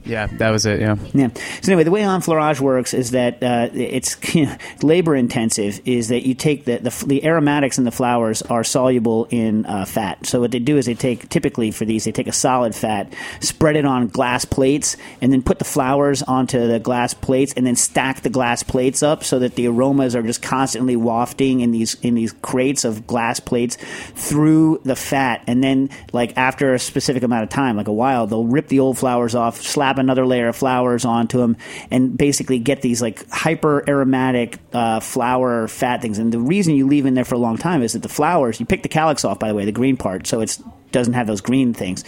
Yeah, 0.08 0.28
that 0.34 0.52
was 0.52 0.66
it, 0.66 0.80
yeah. 0.80 0.96
Yeah. 1.14 1.30
So 1.62 1.72
anyway, 1.72 1.84
the 1.84 1.92
way 1.92 2.04
enfleurage 2.04 2.62
works 2.62 2.94
is 2.94 3.12
that 3.12 3.44
uh, 3.44 3.70
it's 3.74 4.18
labor 4.84 5.16
intensive. 5.16 5.82
Is 5.86 6.08
that 6.08 6.26
you 6.26 6.34
take 6.34 6.66
the, 6.66 6.78
the 6.78 7.06
the 7.06 7.26
aromatics 7.26 7.78
in 7.78 7.84
the 7.84 7.92
flowers 7.92 8.42
are 8.44 8.64
soluble 8.64 9.28
in 9.30 9.66
uh, 9.66 9.86
fat. 9.86 10.26
So 10.26 10.40
what 10.40 10.52
they 10.52 10.60
do 10.60 10.78
is 10.78 10.86
they 10.86 10.94
take 10.94 11.28
typically 11.30 11.72
for 11.72 11.86
these 11.86 12.06
they 12.06 12.12
take 12.12 12.28
a 12.28 12.34
solid 12.34 12.74
fat, 12.74 13.14
spread 13.42 13.76
it 13.76 13.86
on 13.86 14.08
glass 14.08 14.46
plates, 14.46 14.96
and 15.22 15.32
then 15.34 15.42
put 15.42 15.60
the 15.60 15.66
flowers 15.66 16.24
onto 16.24 16.68
the 16.68 16.80
glass 16.80 17.14
plates, 17.14 17.54
and 17.58 17.66
then 17.66 17.76
stack 17.76 18.22
the 18.22 18.30
glass 18.30 18.64
plates 18.64 19.04
up 19.04 19.24
so 19.24 19.40
that 19.40 19.56
the 19.56 19.68
aromas 19.68 20.16
are 20.16 20.24
just 20.24 20.42
constantly 20.42 20.96
wafting 20.96 21.60
in 21.60 21.72
these 21.72 21.96
in 21.96 22.16
these 22.16 22.34
crates 22.42 22.86
of 22.86 23.06
glass 23.06 23.40
plates 23.40 23.78
through 24.16 24.82
the 24.86 24.96
fat, 24.96 25.44
and 25.48 25.64
then 25.64 25.90
like 26.14 26.38
after 26.38 26.74
a 26.74 26.80
specific 26.80 27.24
amount 27.24 27.44
of 27.44 27.50
time, 27.50 27.76
like 27.76 27.88
a 27.88 27.94
while, 27.94 28.26
they'll 28.26 28.46
rip 28.46 28.68
the 28.68 28.80
old 28.80 28.98
flowers 28.98 29.36
off, 29.36 29.62
slap 29.62 29.97
another 29.98 30.26
layer 30.26 30.48
of 30.48 30.56
flowers 30.56 31.06
onto 31.06 31.38
them, 31.38 31.58
and 31.92 32.18
basically 32.18 32.60
get 32.60 32.82
these 32.82 33.02
like 33.02 33.30
hyper 33.30 33.84
aromatic 33.88 34.60
uh, 34.74 35.00
flower 35.00 35.68
fat 35.68 36.02
things. 36.02 36.20
And 36.20 36.32
the 36.32 36.40
reason 36.40 36.76
you 36.76 36.88
leave 36.88 37.06
in 37.06 37.14
there 37.14 37.26
for 37.26 37.36
a 37.36 37.40
long 37.40 37.58
time 37.58 37.82
is 37.84 37.94
that 37.94 38.02
the 38.02 38.10
flowers, 38.10 38.60
you 38.60 38.66
pick 38.66 38.84
the 38.84 38.90
calyx 38.90 39.26
off, 39.26 39.40
by 39.40 39.48
the 39.50 39.56
way, 39.56 39.66
the 39.66 39.72
green 39.72 39.98
part, 39.98 40.28
so 40.28 40.42
it's 40.42 40.62
doesn't 40.92 41.14
have 41.14 41.28
those 41.28 41.42
green 41.42 41.74
things 41.74 42.04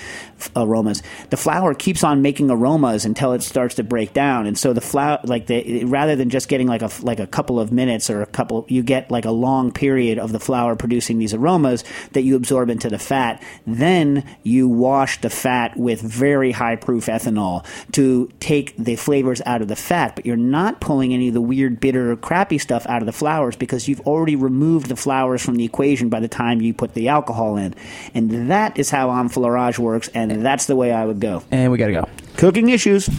aromas. 0.56 1.04
The 1.30 1.38
flower 1.38 1.74
keeps 1.74 2.04
on 2.04 2.22
making 2.22 2.50
aromas 2.50 3.06
until 3.06 3.34
it 3.34 3.44
starts 3.44 3.76
to 3.76 3.84
break 3.84 4.14
down, 4.14 4.48
and 4.48 4.58
so 4.58 4.74
the 4.74 4.82
flower 4.82 5.20
like 5.24 5.48
the 5.48 5.86
rather 5.86 6.16
than 6.16 6.30
just 6.30 6.48
getting 6.48 6.68
like 6.68 6.82
a 6.82 6.90
like 7.02 7.20
a 7.20 7.28
couple 7.28 7.60
of 7.60 7.72
minutes 7.72 8.10
or 8.10 8.22
a 8.22 8.26
couple, 8.26 8.66
you 8.68 8.84
get 8.84 9.12
like 9.12 9.26
a 9.26 9.32
long 9.32 9.72
period 9.72 10.20
of 10.20 10.32
the 10.32 10.40
flower 10.40 10.76
producing 10.76 11.18
these 11.20 11.34
aromas 11.34 11.84
that 12.14 12.22
you 12.22 12.36
absorb 12.36 12.70
into 12.70 12.90
the 12.90 13.00
fat. 13.00 13.44
Then 13.66 14.24
you 14.44 14.68
wash 14.68 15.22
the 15.22 15.30
fat 15.30 15.78
with 15.78 16.02
very 16.02 16.52
high 16.52 16.76
proof 16.76 17.06
ethanol 17.08 17.66
to 17.92 18.32
take 18.40 18.76
the 18.78 18.96
flavors 18.96 19.42
out 19.46 19.62
of 19.62 19.68
the 19.68 19.76
fat, 19.76 20.16
but 20.16 20.26
you're 20.26 20.38
not 20.38 20.82
pulling 20.82 21.14
any 21.14 21.30
of 21.30 21.34
the 21.34 21.42
weird, 21.42 21.80
bitter, 21.80 22.16
crappy 22.16 22.58
stuff 22.58 22.86
out 22.88 23.02
of 23.02 23.06
the 23.06 23.12
flowers 23.12 23.56
because 23.56 23.88
you've 23.88 24.02
already 24.02 24.36
removed 24.36 24.88
the 24.88 24.96
flowers 24.96 25.44
from 25.44 25.56
the 25.56 25.66
equation 25.66 26.10
by 26.10 26.20
the 26.20 26.28
time 26.28 26.62
you 26.62 26.74
put 26.74 26.94
the 26.94 27.08
alcohol 27.08 27.58
in. 27.58 27.74
And 28.14 28.50
that 28.50 28.69
is 28.78 28.90
how 28.90 29.12
enfleurage 29.12 29.80
works, 29.80 30.10
and 30.10 30.46
that's 30.46 30.66
the 30.66 30.76
way 30.76 30.92
I 30.92 31.06
would 31.06 31.20
go. 31.20 31.44
And 31.52 31.72
we 31.72 31.78
gotta 31.78 31.94
go. 31.94 32.10
Cooking 32.38 32.70
issues. 32.70 33.10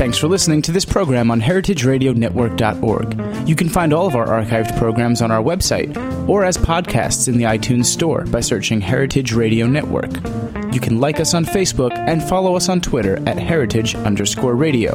Thanks 0.00 0.16
for 0.16 0.28
listening 0.28 0.62
to 0.62 0.72
this 0.72 0.86
program 0.86 1.30
on 1.30 1.40
heritageradionetwork.org. 1.40 3.48
You 3.48 3.54
can 3.54 3.68
find 3.68 3.92
all 3.92 4.06
of 4.06 4.16
our 4.16 4.26
archived 4.26 4.76
programs 4.78 5.20
on 5.20 5.30
our 5.30 5.42
website 5.42 5.94
or 6.28 6.44
as 6.44 6.56
podcasts 6.56 7.28
in 7.28 7.36
the 7.36 7.44
iTunes 7.44 7.84
Store 7.84 8.24
by 8.24 8.40
searching 8.40 8.80
Heritage 8.80 9.32
Radio 9.32 9.66
Network. 9.66 10.12
You 10.72 10.80
can 10.80 11.00
like 11.00 11.20
us 11.20 11.34
on 11.34 11.44
Facebook 11.44 11.92
and 11.92 12.22
follow 12.22 12.56
us 12.56 12.68
on 12.68 12.80
Twitter 12.80 13.16
at 13.28 13.38
heritage 13.38 13.94
underscore 13.94 14.54
radio. 14.54 14.94